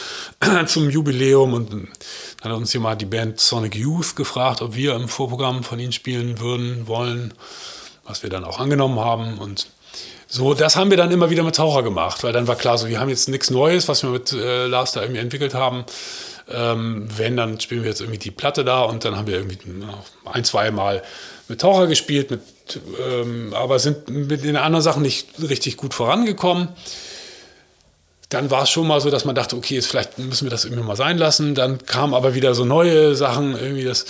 zum 0.66 0.88
Jubiläum. 0.88 1.52
Und 1.52 1.72
dann 1.72 1.88
hat 2.42 2.52
uns 2.52 2.74
mal 2.74 2.94
die 2.94 3.04
Band 3.06 3.40
Sonic 3.40 3.74
Youth 3.74 4.16
gefragt, 4.16 4.62
ob 4.62 4.74
wir 4.74 4.94
im 4.94 5.08
Vorprogramm 5.08 5.62
von 5.62 5.78
ihnen 5.78 5.92
spielen 5.92 6.38
würden, 6.38 6.86
wollen, 6.86 7.34
was 8.04 8.22
wir 8.22 8.30
dann 8.30 8.44
auch 8.44 8.60
angenommen 8.60 8.98
haben. 9.00 9.36
Und 9.38 9.66
so, 10.28 10.54
das 10.54 10.74
haben 10.76 10.90
wir 10.90 10.96
dann 10.96 11.12
immer 11.12 11.30
wieder 11.30 11.44
mit 11.44 11.56
Taucher 11.56 11.82
gemacht, 11.82 12.24
weil 12.24 12.32
dann 12.32 12.48
war 12.48 12.56
klar, 12.56 12.78
so, 12.78 12.88
wir 12.88 12.98
haben 12.98 13.08
jetzt 13.08 13.28
nichts 13.28 13.50
Neues, 13.50 13.86
was 13.86 14.02
wir 14.02 14.10
mit 14.10 14.32
äh, 14.32 14.66
Lars 14.66 14.92
da 14.92 15.02
irgendwie 15.02 15.20
entwickelt 15.20 15.54
haben. 15.54 15.84
Ähm, 16.52 17.08
wenn, 17.16 17.36
dann 17.36 17.60
spielen 17.60 17.82
wir 17.82 17.90
jetzt 17.90 18.00
irgendwie 18.00 18.18
die 18.18 18.30
Platte 18.30 18.64
da 18.64 18.82
und 18.82 19.04
dann 19.04 19.16
haben 19.16 19.26
wir 19.26 19.34
irgendwie 19.34 19.58
ein, 20.24 20.44
zwei 20.44 20.70
Mal 20.70 21.02
mit 21.48 21.60
Taucher 21.60 21.86
gespielt, 21.86 22.30
mit, 22.30 22.40
ähm, 23.00 23.54
aber 23.54 23.78
sind 23.78 24.08
mit 24.08 24.44
den 24.44 24.56
anderen 24.56 24.82
Sachen 24.82 25.02
nicht 25.02 25.28
richtig 25.40 25.76
gut 25.76 25.94
vorangekommen. 25.94 26.68
Dann 28.28 28.50
war 28.50 28.64
es 28.64 28.70
schon 28.70 28.88
mal 28.88 29.00
so, 29.00 29.10
dass 29.10 29.24
man 29.24 29.36
dachte, 29.36 29.56
okay, 29.56 29.76
jetzt 29.76 29.86
vielleicht 29.86 30.18
müssen 30.18 30.46
wir 30.46 30.50
das 30.50 30.64
irgendwie 30.64 30.82
mal 30.82 30.96
sein 30.96 31.18
lassen. 31.18 31.54
Dann 31.54 31.84
kamen 31.86 32.14
aber 32.14 32.34
wieder 32.34 32.54
so 32.54 32.64
neue 32.64 33.14
Sachen, 33.14 33.56
irgendwie, 33.56 33.84
dass 33.84 34.06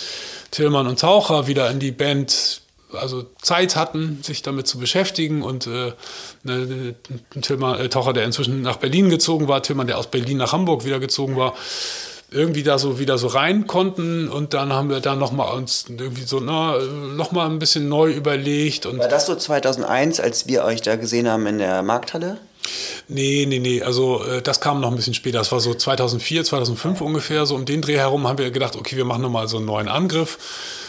Tillmann 0.50 0.86
und 0.86 1.00
Taucher 1.00 1.46
wieder 1.46 1.70
in 1.70 1.78
die 1.78 1.92
Band 1.92 2.62
also 2.92 3.24
Zeit 3.42 3.76
hatten, 3.76 4.20
sich 4.22 4.42
damit 4.42 4.66
zu 4.66 4.78
beschäftigen 4.78 5.42
und 5.42 5.66
äh, 5.66 5.92
ne, 6.42 6.94
ein 7.34 7.42
Tillmann, 7.42 7.80
äh, 7.80 7.88
Taucher, 7.88 8.12
der 8.12 8.24
inzwischen 8.24 8.62
nach 8.62 8.76
Berlin 8.76 9.10
gezogen 9.10 9.48
war, 9.48 9.62
Tillmann, 9.62 9.86
der 9.86 9.98
aus 9.98 10.08
Berlin 10.08 10.38
nach 10.38 10.52
Hamburg 10.52 10.84
wieder 10.84 11.00
gezogen 11.00 11.36
war, 11.36 11.54
irgendwie 12.30 12.62
da 12.62 12.78
so 12.78 12.98
wieder 12.98 13.18
so 13.18 13.28
rein 13.28 13.66
konnten 13.66 14.28
und 14.28 14.52
dann 14.52 14.72
haben 14.72 14.90
wir 14.90 15.00
dann 15.00 15.18
noch 15.18 15.32
mal 15.32 15.50
uns 15.52 15.86
irgendwie 15.88 16.22
so 16.22 16.40
na, 16.40 16.78
noch 16.78 17.32
mal 17.32 17.46
ein 17.46 17.58
bisschen 17.58 17.88
neu 17.88 18.10
überlegt 18.10 18.86
und 18.86 18.98
war 18.98 19.08
das 19.08 19.26
so 19.26 19.36
2001, 19.36 20.20
als 20.20 20.48
wir 20.48 20.64
euch 20.64 20.82
da 20.82 20.96
gesehen 20.96 21.28
haben 21.28 21.46
in 21.46 21.58
der 21.58 21.82
Markthalle? 21.82 22.38
Nee, 23.08 23.46
nee, 23.48 23.60
nee, 23.60 23.82
also 23.82 24.24
äh, 24.24 24.42
das 24.42 24.60
kam 24.60 24.80
noch 24.80 24.90
ein 24.90 24.96
bisschen 24.96 25.14
später. 25.14 25.38
Das 25.38 25.52
war 25.52 25.60
so 25.60 25.72
2004, 25.72 26.42
2005 26.42 27.00
ungefähr. 27.00 27.46
So 27.46 27.54
um 27.54 27.64
den 27.64 27.80
Dreh 27.80 27.96
herum 27.96 28.26
haben 28.26 28.38
wir 28.38 28.50
gedacht, 28.50 28.74
okay, 28.74 28.96
wir 28.96 29.04
machen 29.04 29.22
nochmal 29.22 29.46
so 29.46 29.58
einen 29.58 29.66
neuen 29.66 29.86
Angriff 29.86 30.38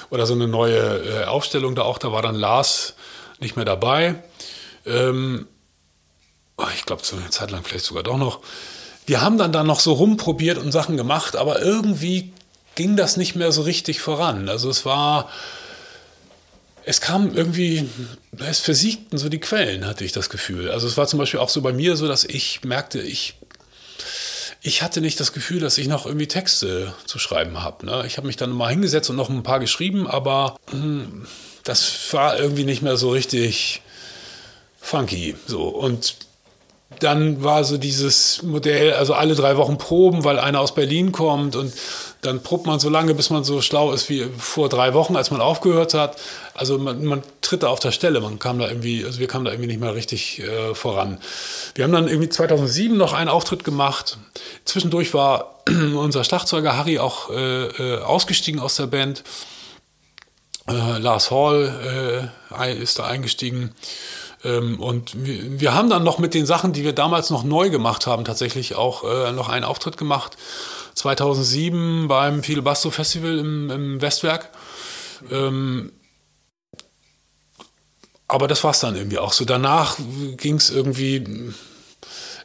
oder 0.09 0.25
so 0.25 0.33
eine 0.33 0.47
neue 0.47 0.77
äh, 0.77 1.23
Aufstellung 1.25 1.75
da 1.75 1.83
auch. 1.83 1.97
Da 1.97 2.11
war 2.11 2.21
dann 2.21 2.35
Lars 2.35 2.95
nicht 3.39 3.55
mehr 3.55 3.65
dabei. 3.65 4.15
Ähm, 4.85 5.47
oh, 6.57 6.65
ich 6.75 6.85
glaube, 6.85 7.03
so 7.03 7.15
eine 7.15 7.29
Zeit 7.29 7.51
lang 7.51 7.63
vielleicht 7.63 7.85
sogar 7.85 8.03
doch 8.03 8.17
noch 8.17 8.41
wir 9.07 9.21
haben 9.21 9.37
dann 9.37 9.53
da 9.53 9.63
noch 9.63 9.79
so 9.79 9.93
rumprobiert 9.93 10.57
und 10.57 10.71
Sachen 10.71 10.97
gemacht, 10.97 11.37
aber 11.37 11.61
irgendwie 11.61 12.33
ging 12.75 12.97
das 12.97 13.15
nicht 13.17 13.35
mehr 13.35 13.51
so 13.53 13.61
richtig 13.61 14.01
voran. 14.01 14.49
Also 14.49 14.69
es 14.69 14.85
war, 14.85 15.29
es 16.83 16.99
kam 16.99 17.33
irgendwie, 17.33 17.89
es 18.37 18.59
versiegten 18.59 19.17
so 19.17 19.29
die 19.29 19.39
Quellen, 19.39 19.87
hatte 19.87 20.03
ich 20.03 20.11
das 20.11 20.29
Gefühl. 20.29 20.69
Also 20.69 20.87
es 20.87 20.97
war 20.97 21.07
zum 21.07 21.19
Beispiel 21.19 21.39
auch 21.39 21.49
so 21.49 21.61
bei 21.61 21.71
mir 21.71 21.95
so, 21.95 22.05
dass 22.05 22.25
ich 22.25 22.65
merkte, 22.65 22.99
ich, 22.99 23.35
ich 24.61 24.81
hatte 24.81 25.01
nicht 25.01 25.19
das 25.19 25.33
Gefühl, 25.33 25.59
dass 25.59 25.77
ich 25.77 25.87
noch 25.87 26.05
irgendwie 26.05 26.27
Texte 26.27 26.93
zu 27.05 27.19
schreiben 27.19 27.61
habe. 27.63 27.85
Ne? 27.85 28.03
Ich 28.07 28.17
habe 28.17 28.27
mich 28.27 28.37
dann 28.37 28.51
mal 28.51 28.69
hingesetzt 28.69 29.09
und 29.09 29.15
noch 29.15 29.29
ein 29.29 29.43
paar 29.43 29.59
geschrieben, 29.59 30.07
aber 30.07 30.57
mh, 30.71 30.81
hm, 30.81 31.27
das 31.63 32.13
war 32.13 32.39
irgendwie 32.39 32.63
nicht 32.63 32.81
mehr 32.81 32.97
so 32.97 33.11
richtig 33.11 33.81
funky. 34.79 35.35
So. 35.47 35.67
Und 35.67 36.15
dann 36.99 37.43
war 37.43 37.63
so 37.63 37.77
dieses 37.77 38.43
Modell, 38.43 38.93
also 38.93 39.13
alle 39.13 39.35
drei 39.35 39.57
Wochen 39.57 39.77
proben, 39.77 40.23
weil 40.23 40.39
einer 40.39 40.59
aus 40.59 40.73
Berlin 40.73 41.11
kommt 41.11 41.55
und 41.55 41.73
dann 42.21 42.41
probt 42.41 42.65
man 42.65 42.79
so 42.79 42.89
lange, 42.89 43.13
bis 43.13 43.29
man 43.29 43.43
so 43.43 43.61
schlau 43.61 43.91
ist 43.93 44.09
wie 44.09 44.25
vor 44.37 44.69
drei 44.69 44.93
Wochen, 44.93 45.15
als 45.15 45.31
man 45.31 45.39
aufgehört 45.39 45.93
hat. 45.93 46.17
Also 46.53 46.77
man, 46.77 47.03
man 47.05 47.21
tritt 47.41 47.63
da 47.63 47.67
auf 47.67 47.79
der 47.79 47.91
Stelle, 47.91 48.19
man 48.21 48.39
kam 48.39 48.59
da 48.59 48.67
irgendwie, 48.67 49.05
also 49.05 49.19
wir 49.19 49.27
kamen 49.27 49.45
da 49.45 49.51
irgendwie 49.51 49.67
nicht 49.67 49.79
mehr 49.79 49.95
richtig 49.95 50.39
äh, 50.39 50.73
voran. 50.73 51.19
Wir 51.75 51.83
haben 51.83 51.91
dann 51.91 52.07
irgendwie 52.07 52.29
2007 52.29 52.97
noch 52.97 53.13
einen 53.13 53.29
Auftritt 53.29 53.63
gemacht. 53.63 54.17
Zwischendurch 54.65 55.13
war 55.13 55.61
unser 55.67 56.23
Schlagzeuger 56.23 56.75
Harry 56.75 56.99
auch 56.99 57.29
äh, 57.29 57.65
äh, 57.67 58.01
ausgestiegen 58.01 58.59
aus 58.59 58.75
der 58.75 58.87
Band. 58.87 59.23
Äh, 60.67 60.97
Lars 60.97 61.31
Hall 61.31 62.31
äh, 62.51 62.73
ist 62.73 62.99
da 62.99 63.05
eingestiegen. 63.05 63.73
Ähm, 64.47 64.79
und 64.79 65.11
wir, 65.15 65.73
haben 65.73 65.89
dann 65.89 66.03
noch 66.03 66.19
mit 66.19 66.33
den 66.33 66.45
Sachen, 66.45 66.71
die 66.71 66.83
wir 66.83 66.93
damals 66.93 67.29
noch 67.29 67.43
neu 67.43 67.69
gemacht 67.69 68.07
haben, 68.07 68.23
tatsächlich 68.23 68.75
auch 68.75 69.03
äh, 69.03 69.31
noch 69.33 69.49
einen 69.49 69.65
Auftritt 69.65 69.97
gemacht. 69.97 70.37
2007 70.95 72.07
beim 72.07 72.43
Fidel 72.43 72.63
Basto 72.63 72.89
Festival 72.89 73.37
im, 73.37 73.69
im 73.69 74.01
Westwerk. 74.01 74.49
Ähm, 75.29 75.91
aber 78.27 78.47
das 78.47 78.63
war 78.63 78.71
es 78.71 78.79
dann 78.79 78.95
irgendwie 78.95 79.19
auch 79.19 79.33
so. 79.33 79.45
Danach 79.45 79.97
ging 80.37 80.55
es 80.55 80.69
irgendwie, 80.69 81.23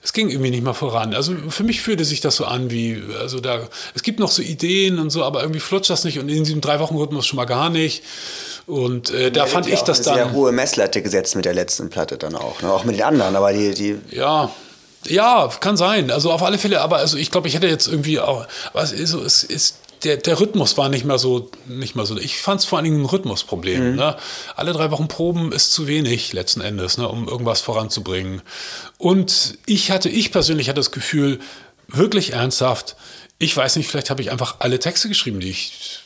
es 0.02 0.12
ging 0.12 0.28
irgendwie 0.28 0.50
nicht 0.50 0.62
mehr 0.62 0.74
voran. 0.74 1.14
Also 1.14 1.34
für 1.48 1.64
mich 1.64 1.82
fühlte 1.82 2.04
sich 2.04 2.20
das 2.20 2.36
so 2.36 2.44
an 2.44 2.70
wie, 2.70 3.02
also 3.18 3.40
da, 3.40 3.68
es 3.94 4.02
gibt 4.02 4.18
noch 4.18 4.30
so 4.30 4.42
Ideen 4.42 4.98
und 4.98 5.10
so, 5.10 5.24
aber 5.24 5.40
irgendwie 5.40 5.60
flutscht 5.60 5.90
das 5.90 6.04
nicht 6.04 6.18
und 6.18 6.28
in 6.28 6.44
diesem 6.44 6.60
Drei-Wochen-Rhythmus 6.60 7.26
schon 7.26 7.36
mal 7.36 7.46
gar 7.46 7.70
nicht. 7.70 8.02
Und 8.66 9.10
äh, 9.10 9.30
da 9.30 9.46
fand 9.46 9.66
ich 9.66 9.82
das 9.82 10.02
dann. 10.02 10.14
Sehr 10.14 10.32
hohe 10.32 10.52
Messlatte 10.52 11.02
gesetzt 11.02 11.34
mit 11.36 11.44
der 11.44 11.54
letzten 11.54 11.90
Platte 11.90 12.16
dann 12.16 12.34
auch, 12.34 12.62
ne? 12.62 12.72
auch 12.72 12.84
mit 12.84 12.96
den 12.96 13.02
anderen, 13.02 13.36
aber 13.36 13.52
die, 13.52 13.74
die. 13.74 13.98
Ja, 14.10 14.50
ja, 15.06 15.50
kann 15.60 15.76
sein. 15.76 16.10
Also 16.10 16.30
auf 16.30 16.42
alle 16.42 16.58
Fälle, 16.58 16.80
aber 16.80 16.98
also 16.98 17.16
ich 17.16 17.30
glaube, 17.30 17.48
ich 17.48 17.54
hätte 17.54 17.66
jetzt 17.66 17.88
irgendwie 17.88 18.20
auch, 18.20 18.46
was 18.72 18.92
ist, 18.92 19.14
es 19.14 19.42
ist 19.42 19.76
der, 20.04 20.16
der 20.16 20.40
Rhythmus 20.40 20.76
war 20.76 20.88
nicht 20.88 21.04
mehr 21.04 21.18
so, 21.18 21.50
nicht 21.66 21.94
mehr 21.94 22.06
so. 22.06 22.18
Ich 22.18 22.38
fand 22.38 22.60
es 22.60 22.66
vor 22.66 22.78
allen 22.78 22.84
Dingen 22.84 23.02
ein 23.02 23.06
Rhythmusproblem. 23.06 23.90
Mhm. 23.90 23.96
Ne? 23.96 24.16
Alle 24.56 24.72
drei 24.72 24.90
Wochen 24.90 25.08
Proben 25.08 25.52
ist 25.52 25.72
zu 25.72 25.86
wenig 25.86 26.32
letzten 26.32 26.60
Endes, 26.60 26.98
ne, 26.98 27.08
um 27.08 27.28
irgendwas 27.28 27.60
voranzubringen. 27.60 28.42
Und 28.98 29.58
ich 29.66 29.90
hatte, 29.90 30.08
ich 30.08 30.32
persönlich 30.32 30.68
hatte 30.68 30.80
das 30.80 30.90
Gefühl, 30.90 31.38
wirklich 31.88 32.32
ernsthaft, 32.32 32.96
ich 33.38 33.56
weiß 33.56 33.76
nicht, 33.76 33.88
vielleicht 33.88 34.10
habe 34.10 34.22
ich 34.22 34.30
einfach 34.30 34.56
alle 34.60 34.78
Texte 34.78 35.08
geschrieben, 35.08 35.40
die 35.40 35.50
ich 35.50 36.00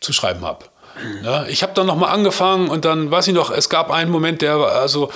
zu 0.00 0.12
schreiben 0.12 0.44
habe. 0.44 0.66
Ja, 1.22 1.46
ich 1.46 1.62
habe 1.62 1.72
dann 1.74 1.86
nochmal 1.86 2.10
angefangen 2.10 2.68
und 2.68 2.84
dann 2.84 3.10
weiß 3.10 3.28
ich 3.28 3.34
noch, 3.34 3.50
es 3.50 3.68
gab 3.68 3.90
einen 3.90 4.10
Moment, 4.10 4.42
der 4.42 4.60
war, 4.60 4.72
also 4.72 5.10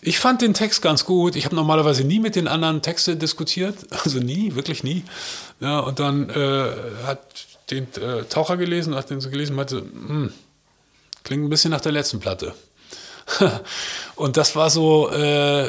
ich 0.00 0.18
fand 0.18 0.42
den 0.42 0.54
Text 0.54 0.80
ganz 0.82 1.04
gut. 1.04 1.34
Ich 1.34 1.44
habe 1.44 1.56
normalerweise 1.56 2.04
nie 2.04 2.20
mit 2.20 2.36
den 2.36 2.48
anderen 2.48 2.82
Texte 2.82 3.16
diskutiert, 3.16 3.76
also 4.04 4.18
nie, 4.18 4.54
wirklich 4.54 4.84
nie. 4.84 5.04
Ja, 5.60 5.80
und 5.80 5.98
dann 5.98 6.30
äh, 6.30 6.70
hat 7.06 7.20
den 7.70 7.86
äh, 7.94 8.24
Taucher 8.24 8.56
gelesen, 8.56 8.94
hat 8.94 9.10
den 9.10 9.20
so 9.20 9.30
gelesen 9.30 9.52
und 9.52 9.56
meinte, 9.56 9.76
hm, 9.78 10.32
klingt 11.24 11.44
ein 11.44 11.50
bisschen 11.50 11.70
nach 11.70 11.80
der 11.80 11.92
letzten 11.92 12.20
Platte. 12.20 12.54
und 14.16 14.36
das 14.36 14.56
war 14.56 14.70
so, 14.70 15.10
äh, 15.10 15.68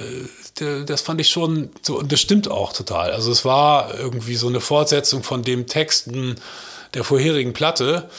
das 0.86 1.02
fand 1.02 1.20
ich 1.20 1.30
schon 1.30 1.70
so, 1.82 2.00
und 2.00 2.12
das 2.12 2.22
stimmt 2.22 2.50
auch 2.50 2.72
total. 2.72 3.12
Also 3.12 3.32
es 3.32 3.44
war 3.44 3.98
irgendwie 3.98 4.36
so 4.36 4.48
eine 4.48 4.62
Fortsetzung 4.62 5.24
von 5.24 5.44
dem 5.44 5.68
Texten 5.68 6.36
der 6.94 7.04
vorherigen 7.04 7.54
Platte. 7.54 8.10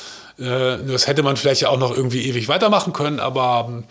Äh, 0.40 0.78
das 0.86 1.06
hätte 1.06 1.22
man 1.22 1.36
vielleicht 1.36 1.62
ja 1.62 1.68
auch 1.68 1.78
noch 1.78 1.94
irgendwie 1.94 2.26
ewig 2.26 2.48
weitermachen 2.48 2.92
können, 2.92 3.20
aber 3.20 3.66
ähm, 3.68 3.84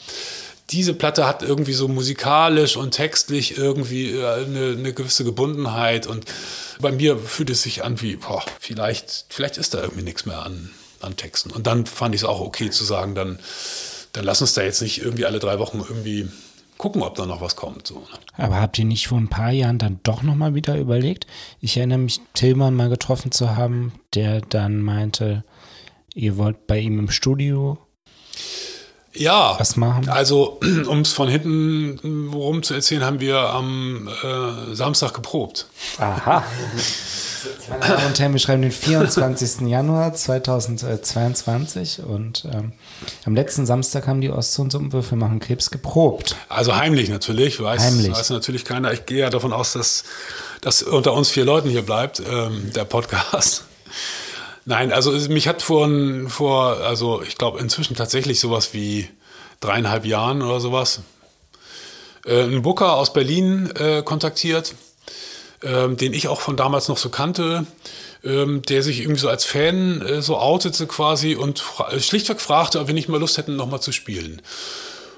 diese 0.71 0.93
Platte 0.93 1.25
hat 1.25 1.41
irgendwie 1.41 1.73
so 1.73 1.87
musikalisch 1.87 2.77
und 2.77 2.91
textlich 2.91 3.57
irgendwie 3.57 4.11
äh, 4.11 4.45
eine, 4.45 4.75
eine, 4.77 4.93
gewisse 4.93 5.23
Gebundenheit 5.23 6.07
und 6.07 6.25
bei 6.79 6.91
mir 6.91 7.17
fühlt 7.17 7.49
es 7.49 7.63
sich 7.63 7.83
an 7.83 8.01
wie, 8.01 8.15
boah, 8.15 8.43
vielleicht, 8.59 9.25
vielleicht 9.29 9.57
ist 9.57 9.73
da 9.73 9.81
irgendwie 9.81 10.03
nichts 10.03 10.25
mehr 10.25 10.43
an, 10.43 10.71
an 11.01 11.15
Texten. 11.17 11.51
Und 11.51 11.67
dann 11.67 11.85
fand 11.85 12.15
ich 12.15 12.21
es 12.21 12.25
auch 12.27 12.39
okay 12.39 12.69
zu 12.69 12.83
sagen, 12.83 13.15
dann, 13.15 13.39
dann 14.13 14.23
lass 14.23 14.41
uns 14.41 14.53
da 14.53 14.61
jetzt 14.61 14.81
nicht 14.81 15.01
irgendwie 15.01 15.25
alle 15.25 15.39
drei 15.39 15.59
Wochen 15.59 15.79
irgendwie 15.79 16.29
gucken, 16.77 17.03
ob 17.03 17.15
da 17.15 17.25
noch 17.25 17.41
was 17.41 17.55
kommt. 17.55 17.87
So. 17.87 17.95
Ne? 17.95 18.05
Aber 18.37 18.61
habt 18.61 18.79
ihr 18.79 18.85
nicht 18.85 19.07
vor 19.07 19.17
ein 19.17 19.27
paar 19.27 19.51
Jahren 19.51 19.77
dann 19.77 19.99
doch 20.03 20.23
nochmal 20.23 20.55
wieder 20.55 20.77
überlegt? 20.77 21.27
Ich 21.59 21.77
erinnere 21.77 21.97
mich, 21.99 22.21
Tillmann 22.33 22.75
mal 22.75 22.89
getroffen 22.89 23.31
zu 23.31 23.55
haben, 23.55 23.91
der 24.13 24.41
dann 24.41 24.81
meinte, 24.81 25.43
Ihr 26.13 26.37
wollt 26.37 26.67
bei 26.67 26.79
ihm 26.79 26.99
im 26.99 27.09
Studio 27.09 27.77
ja, 29.13 29.59
was 29.59 29.75
machen? 29.75 30.07
Also, 30.07 30.59
um 30.87 31.01
es 31.01 31.11
von 31.11 31.27
hinten 31.27 31.99
worum 32.31 32.63
zu 32.63 32.73
erzählen, 32.73 33.03
haben 33.03 33.19
wir 33.19 33.37
am 33.37 34.07
äh, 34.07 34.75
Samstag 34.75 35.13
geprobt. 35.13 35.67
Aha. 35.97 36.43
Meine 37.69 37.85
Damen 37.85 38.05
und 38.07 38.19
Herren, 38.19 38.33
wir 38.33 38.39
schreiben 38.39 38.61
den 38.61 38.71
24. 38.71 39.61
Januar 39.67 40.13
2022 40.13 42.03
und 42.03 42.45
ähm, 42.53 42.73
am 43.25 43.35
letzten 43.35 43.65
Samstag 43.65 44.07
haben 44.07 44.21
die 44.21 44.29
Ostzone 44.29 45.01
für 45.01 45.15
machen 45.15 45.39
Krebs 45.39 45.71
geprobt. 45.71 46.35
Also 46.47 46.75
heimlich 46.75 47.09
natürlich, 47.09 47.61
weiß, 47.61 47.81
heimlich. 47.81 48.11
weiß 48.11 48.29
natürlich 48.29 48.65
keiner. 48.65 48.91
Ich 48.93 49.05
gehe 49.05 49.19
ja 49.19 49.29
davon 49.29 49.53
aus, 49.53 49.73
dass 49.73 50.03
das 50.61 50.83
unter 50.83 51.13
uns 51.13 51.29
vier 51.29 51.45
Leuten 51.45 51.69
hier 51.69 51.83
bleibt, 51.83 52.21
ähm, 52.29 52.71
der 52.75 52.85
Podcast. 52.85 53.63
Nein, 54.69 54.93
also 54.93 55.09
mich 55.29 55.47
hat 55.47 55.63
vor, 55.63 55.89
vor 56.27 56.77
also 56.81 57.23
ich 57.23 57.39
glaube 57.39 57.59
inzwischen 57.59 57.95
tatsächlich 57.95 58.39
sowas 58.39 58.71
wie 58.71 59.09
dreieinhalb 59.61 60.05
Jahren 60.05 60.43
oder 60.43 60.59
sowas, 60.59 61.01
äh, 62.23 62.43
ein 62.43 62.61
Booker 62.61 62.93
aus 62.93 63.11
Berlin 63.11 63.71
äh, 63.75 64.03
kontaktiert, 64.03 64.75
äh, 65.63 65.89
den 65.89 66.13
ich 66.13 66.27
auch 66.27 66.39
von 66.39 66.55
damals 66.55 66.87
noch 66.87 66.99
so 66.99 67.09
kannte, 67.09 67.65
ähm, 68.23 68.61
der 68.61 68.83
sich 68.83 68.99
irgendwie 68.99 69.19
so 69.19 69.27
als 69.27 69.43
Fan 69.43 70.03
äh, 70.03 70.21
so 70.21 70.37
outete 70.37 70.85
quasi 70.85 71.33
und 71.33 71.57
fra 71.57 71.99
schlichtweg 71.99 72.39
fragte, 72.39 72.79
ob 72.79 72.85
wir 72.85 72.93
nicht 72.93 73.09
mal 73.09 73.19
Lust 73.19 73.39
hätten, 73.39 73.55
nochmal 73.55 73.81
zu 73.81 73.91
spielen. 73.91 74.39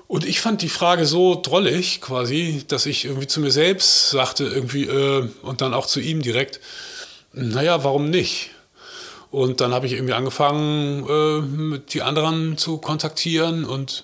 Und 0.08 0.26
ich 0.26 0.40
fand 0.40 0.62
die 0.62 0.70
Frage 0.70 1.06
so 1.06 1.36
drollig 1.36 2.00
quasi, 2.00 2.64
dass 2.70 2.86
ich 2.86 3.04
irgendwie 3.04 3.28
zu 3.28 3.42
mir 3.42 3.52
selbst 3.52 4.12
sagte, 4.12 4.46
irgendwie, 4.46 4.86
äh, 4.86 5.28
und 5.42 5.60
dann 5.60 5.74
auch 5.74 5.88
zu 5.88 6.00
ihm 6.00 6.22
direkt, 6.22 6.62
naja, 7.34 7.84
warum 7.84 8.10
nicht? 8.10 8.52
Und 9.32 9.62
dann 9.62 9.74
habe 9.74 9.86
ich 9.86 9.94
irgendwie 9.94 10.14
angefangen, 10.14 11.08
äh, 11.08 11.42
mit 11.42 11.94
die 11.94 12.02
anderen 12.02 12.58
zu 12.58 12.78
kontaktieren 12.78 13.64
und 13.64 14.04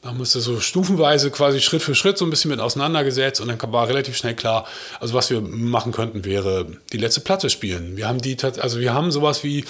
dann 0.00 0.16
musste 0.18 0.40
so 0.40 0.60
stufenweise 0.60 1.30
quasi 1.30 1.60
Schritt 1.60 1.82
für 1.82 1.94
Schritt 1.94 2.18
so 2.18 2.26
ein 2.26 2.30
bisschen 2.30 2.50
mit 2.50 2.60
auseinandergesetzt 2.60 3.40
und 3.40 3.48
dann 3.48 3.72
war 3.72 3.88
relativ 3.88 4.16
schnell 4.16 4.34
klar, 4.34 4.66
also 5.00 5.14
was 5.14 5.30
wir 5.30 5.40
machen 5.40 5.92
könnten, 5.92 6.24
wäre 6.24 6.66
die 6.92 6.98
letzte 6.98 7.20
Platte 7.20 7.48
spielen. 7.48 7.96
Wir 7.96 8.08
haben 8.08 8.20
die, 8.20 8.36
also 8.42 8.80
wir 8.80 8.92
haben 8.92 9.10
sowas 9.12 9.44
wie 9.44 9.64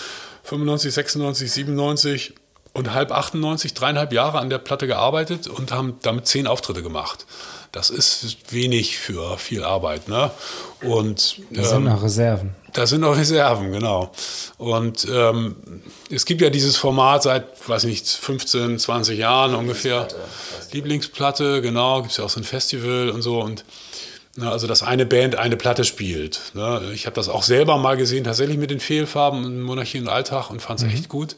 95, 0.45 0.93
96, 0.93 1.53
97 1.53 2.35
und 2.73 2.93
halb 2.93 3.13
98, 3.13 3.75
dreieinhalb 3.75 4.13
Jahre 4.13 4.39
an 4.39 4.51
der 4.51 4.59
Platte 4.59 4.89
gearbeitet 4.89 5.47
und 5.47 5.71
haben 5.71 5.99
damit 6.03 6.27
zehn 6.27 6.49
Auftritte 6.49 6.83
gemacht. 6.83 7.27
Das 7.71 7.91
ist 7.91 8.53
wenig 8.53 8.99
für 8.99 9.39
viel 9.39 9.65
Arbeit. 9.65 10.09
Ne? 10.09 10.31
Und, 10.83 11.41
ähm, 11.53 11.65
sind 11.65 11.85
noch 11.85 12.03
Reserven. 12.03 12.55
Das 12.75 12.91
sind 12.91 13.03
noch 13.03 13.17
Reserven, 13.17 13.71
genau. 13.71 14.11
Und 14.59 15.07
ähm, 15.09 15.55
es 16.11 16.25
gibt 16.25 16.41
ja 16.41 16.51
dieses 16.51 16.77
Format 16.77 17.23
seit, 17.23 17.69
weiß 17.69 17.85
nicht, 17.85 18.07
15, 18.07 18.81
20 18.81 19.17
Jahren 19.17 19.55
ungefähr. 19.55 20.09
Lieblingsplatte, 20.73 20.73
Lieblingsplatte 20.73 21.63
genau. 21.63 22.01
Gibt 22.03 22.11
es 22.11 22.17
ja 22.19 22.25
auch 22.25 22.31
so 22.31 22.41
ein 22.41 22.45
Festival 22.45 23.11
und 23.11 23.23
so. 23.23 23.41
Und 23.41 23.65
na, 24.35 24.51
also, 24.51 24.67
dass 24.67 24.83
eine 24.83 25.07
Band 25.07 25.37
eine 25.37 25.57
Platte 25.57 25.85
spielt. 25.85 26.41
Ne? 26.55 26.91
Ich 26.93 27.07
habe 27.07 27.15
das 27.15 27.29
auch 27.29 27.45
selber 27.45 27.79
mal 27.79 27.97
gesehen, 27.97 28.25
tatsächlich 28.25 28.59
mit 28.59 28.71
den 28.71 28.81
Fehlfarben 28.81 29.45
in 29.45 29.63
Monarchie 29.63 30.01
und 30.01 30.09
Alltag 30.09 30.51
und 30.51 30.61
fand 30.61 30.81
es 30.81 30.87
mhm. 30.87 30.93
echt 30.93 31.09
gut. 31.09 31.37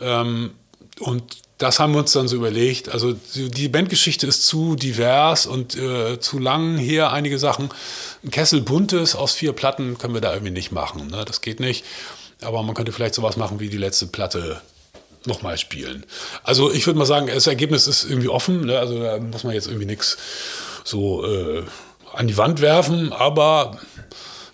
Ähm, 0.00 0.50
und 0.98 1.22
das 1.60 1.78
haben 1.78 1.92
wir 1.92 1.98
uns 1.98 2.12
dann 2.12 2.26
so 2.26 2.36
überlegt. 2.36 2.88
Also 2.88 3.14
die 3.34 3.68
Bandgeschichte 3.68 4.26
ist 4.26 4.46
zu 4.46 4.76
divers 4.76 5.44
und 5.44 5.76
äh, 5.76 6.18
zu 6.18 6.38
lang 6.38 6.78
her, 6.78 7.12
einige 7.12 7.38
Sachen. 7.38 7.68
Ein 8.24 8.30
Kessel 8.30 8.62
buntes 8.62 9.14
aus 9.14 9.34
vier 9.34 9.52
Platten 9.52 9.98
können 9.98 10.14
wir 10.14 10.22
da 10.22 10.32
irgendwie 10.32 10.54
nicht 10.54 10.72
machen. 10.72 11.08
Ne? 11.08 11.22
Das 11.26 11.42
geht 11.42 11.60
nicht. 11.60 11.84
Aber 12.40 12.62
man 12.62 12.74
könnte 12.74 12.92
vielleicht 12.92 13.14
sowas 13.14 13.36
machen 13.36 13.60
wie 13.60 13.68
die 13.68 13.76
letzte 13.76 14.06
Platte 14.06 14.62
nochmal 15.26 15.58
spielen. 15.58 16.06
Also 16.44 16.72
ich 16.72 16.86
würde 16.86 16.98
mal 16.98 17.04
sagen, 17.04 17.26
das 17.26 17.46
Ergebnis 17.46 17.86
ist 17.86 18.04
irgendwie 18.04 18.30
offen. 18.30 18.64
Ne? 18.64 18.78
Also 18.78 18.98
da 18.98 19.18
muss 19.18 19.44
man 19.44 19.52
jetzt 19.52 19.66
irgendwie 19.66 19.84
nichts 19.84 20.16
so 20.82 21.26
äh, 21.26 21.62
an 22.14 22.26
die 22.26 22.38
Wand 22.38 22.62
werfen. 22.62 23.12
Aber 23.12 23.78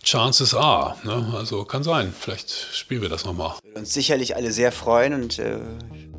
Chances 0.02 0.54
are. 0.54 0.96
Ne? 1.04 1.34
Also 1.36 1.62
kann 1.64 1.84
sein. 1.84 2.12
Vielleicht 2.18 2.50
spielen 2.72 3.02
wir 3.02 3.08
das 3.08 3.24
nochmal. 3.24 3.54
Würde 3.62 3.78
uns 3.78 3.94
sicherlich 3.94 4.34
alle 4.34 4.50
sehr 4.50 4.72
freuen 4.72 5.14
und 5.14 5.38
äh, 5.38 5.60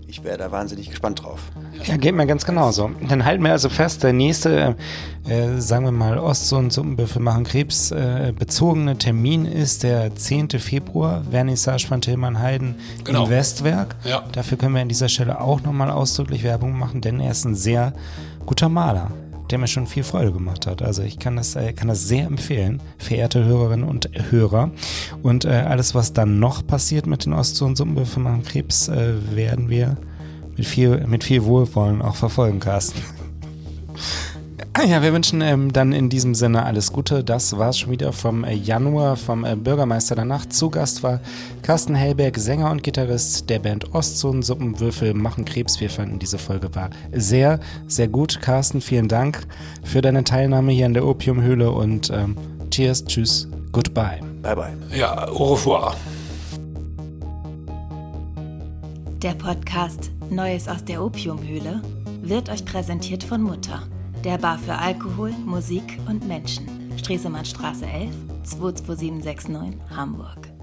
ich 0.10 0.24
wäre 0.24 0.38
da 0.38 0.52
wahnsinnig 0.52 0.90
gespannt 0.90 1.24
drauf. 1.24 1.52
Ja, 1.84 1.98
geht 1.98 2.16
mir 2.16 2.26
ganz 2.26 2.46
genauso. 2.46 2.92
Dann 3.08 3.26
halten 3.26 3.44
wir 3.44 3.52
also 3.52 3.68
fest, 3.68 4.04
der 4.04 4.14
nächste, 4.14 4.76
äh, 5.28 5.60
sagen 5.60 5.84
wir 5.84 5.92
mal, 5.92 6.18
Ost- 6.18 6.52
und 6.54 6.72
Suppenbüffel 6.72 7.22
machen 7.22 7.44
Krebs 7.44 7.92
äh, 7.92 8.34
bezogene 8.38 8.98
Termin 8.98 9.46
ist 9.46 9.84
der 9.84 10.16
10. 10.16 10.50
Februar, 10.60 11.24
Vernissage 11.30 11.86
von 11.88 12.00
Tillmann 12.00 12.40
Heiden 12.40 12.76
genau. 13.04 13.26
im 13.26 13.30
Westwerk. 13.30 13.96
Ja. 14.06 14.24
Dafür 14.32 14.58
können 14.58 14.76
wir 14.76 14.82
an 14.82 14.90
dieser 14.90 15.10
Stelle 15.10 15.42
auch 15.42 15.62
nochmal 15.62 15.92
ausdrücklich 15.92 16.44
Werbung 16.44 16.78
machen, 16.78 17.02
denn 17.02 17.20
er 17.20 17.32
ist 17.32 17.44
ein 17.44 17.56
sehr 17.56 17.94
guter 18.46 18.70
Maler 18.70 19.12
der 19.52 19.58
mir 19.58 19.68
schon 19.68 19.88
viel 19.88 20.04
Freude 20.04 20.32
gemacht 20.32 20.68
hat. 20.68 20.82
Also 20.82 21.04
ich 21.04 21.20
kann 21.20 21.36
das, 21.36 21.56
äh, 21.56 21.74
kann 21.74 21.88
das 21.88 22.08
sehr 22.08 22.26
empfehlen, 22.26 22.82
verehrte 22.98 23.44
Hörerinnen 23.44 23.88
und 23.88 24.10
Hörer. 24.30 24.72
Und 25.24 25.46
äh, 25.46 25.50
alles, 25.50 25.96
was 25.96 26.14
dann 26.14 26.40
noch 26.40 26.66
passiert 26.66 27.08
mit 27.08 27.26
den 27.26 27.34
Ost- 27.34 27.62
und 27.62 27.76
Suppenbüffeln 27.76 28.24
machen 28.24 28.44
Krebs, 28.44 28.88
äh, 28.88 29.14
werden 29.36 29.70
wir 29.70 29.98
mit 30.56 30.66
viel, 30.66 31.06
mit 31.08 31.24
viel 31.24 31.44
Wohlwollen 31.44 32.02
auch 32.02 32.16
verfolgen, 32.16 32.60
Carsten. 32.60 33.02
Ah 34.80 34.84
ja, 34.84 35.02
wir 35.02 35.12
wünschen 35.12 35.42
ähm, 35.42 35.74
dann 35.74 35.92
in 35.92 36.08
diesem 36.08 36.36
Sinne 36.36 36.64
alles 36.64 36.94
Gute. 36.94 37.24
Das 37.24 37.58
war 37.58 37.70
es 37.70 37.80
schon 37.80 37.90
wieder 37.90 38.14
vom 38.14 38.44
äh, 38.44 38.54
Januar 38.54 39.16
vom 39.16 39.44
äh, 39.44 39.56
Bürgermeister 39.56 40.14
der 40.14 40.26
Nacht. 40.26 40.54
Zu 40.54 40.70
Gast 40.70 41.02
war 41.02 41.20
Carsten 41.64 41.96
Hellberg, 41.96 42.38
Sänger 42.38 42.70
und 42.70 42.84
Gitarrist 42.84 43.50
der 43.50 43.58
Band 43.58 43.96
Ostzone 43.96 44.44
Suppenwürfel 44.44 45.16
machen 45.16 45.46
Krebs. 45.46 45.82
Wir 45.82 45.90
fanden 45.90 46.20
diese 46.20 46.38
Folge 46.38 46.76
war 46.76 46.92
sehr, 47.12 47.60
sehr 47.88 48.08
gut. 48.08 48.40
Carsten, 48.40 48.80
vielen 48.80 49.08
Dank 49.08 49.48
für 49.82 50.04
deine 50.04 50.24
Teilnahme 50.24 50.72
hier 50.74 50.86
in 50.86 50.94
der 50.94 51.08
Opiumhöhle 51.08 51.72
und 51.72 52.12
ähm, 52.12 52.38
Cheers, 52.70 53.04
tschüss, 53.06 53.48
goodbye. 53.72 54.20
Bye 54.44 54.56
bye. 54.56 54.78
Ja, 54.96 55.28
au 55.28 55.56
revoir. 55.56 55.96
Der 59.24 59.34
Podcast 59.34 60.12
Neues 60.30 60.68
aus 60.68 60.86
der 60.86 61.04
Opiumhöhle 61.04 61.82
wird 62.22 62.52
euch 62.52 62.64
präsentiert 62.64 63.24
von 63.24 63.42
Mutter 63.42 63.82
der 64.28 64.38
Bar 64.38 64.60
für 64.60 64.76
Alkohol, 64.76 65.32
Musik 65.46 65.98
und 66.10 66.28
Menschen. 66.28 66.68
Stresemannstraße 66.98 67.86
11, 67.86 68.14
22769, 68.44 69.80
Hamburg. 69.96 70.57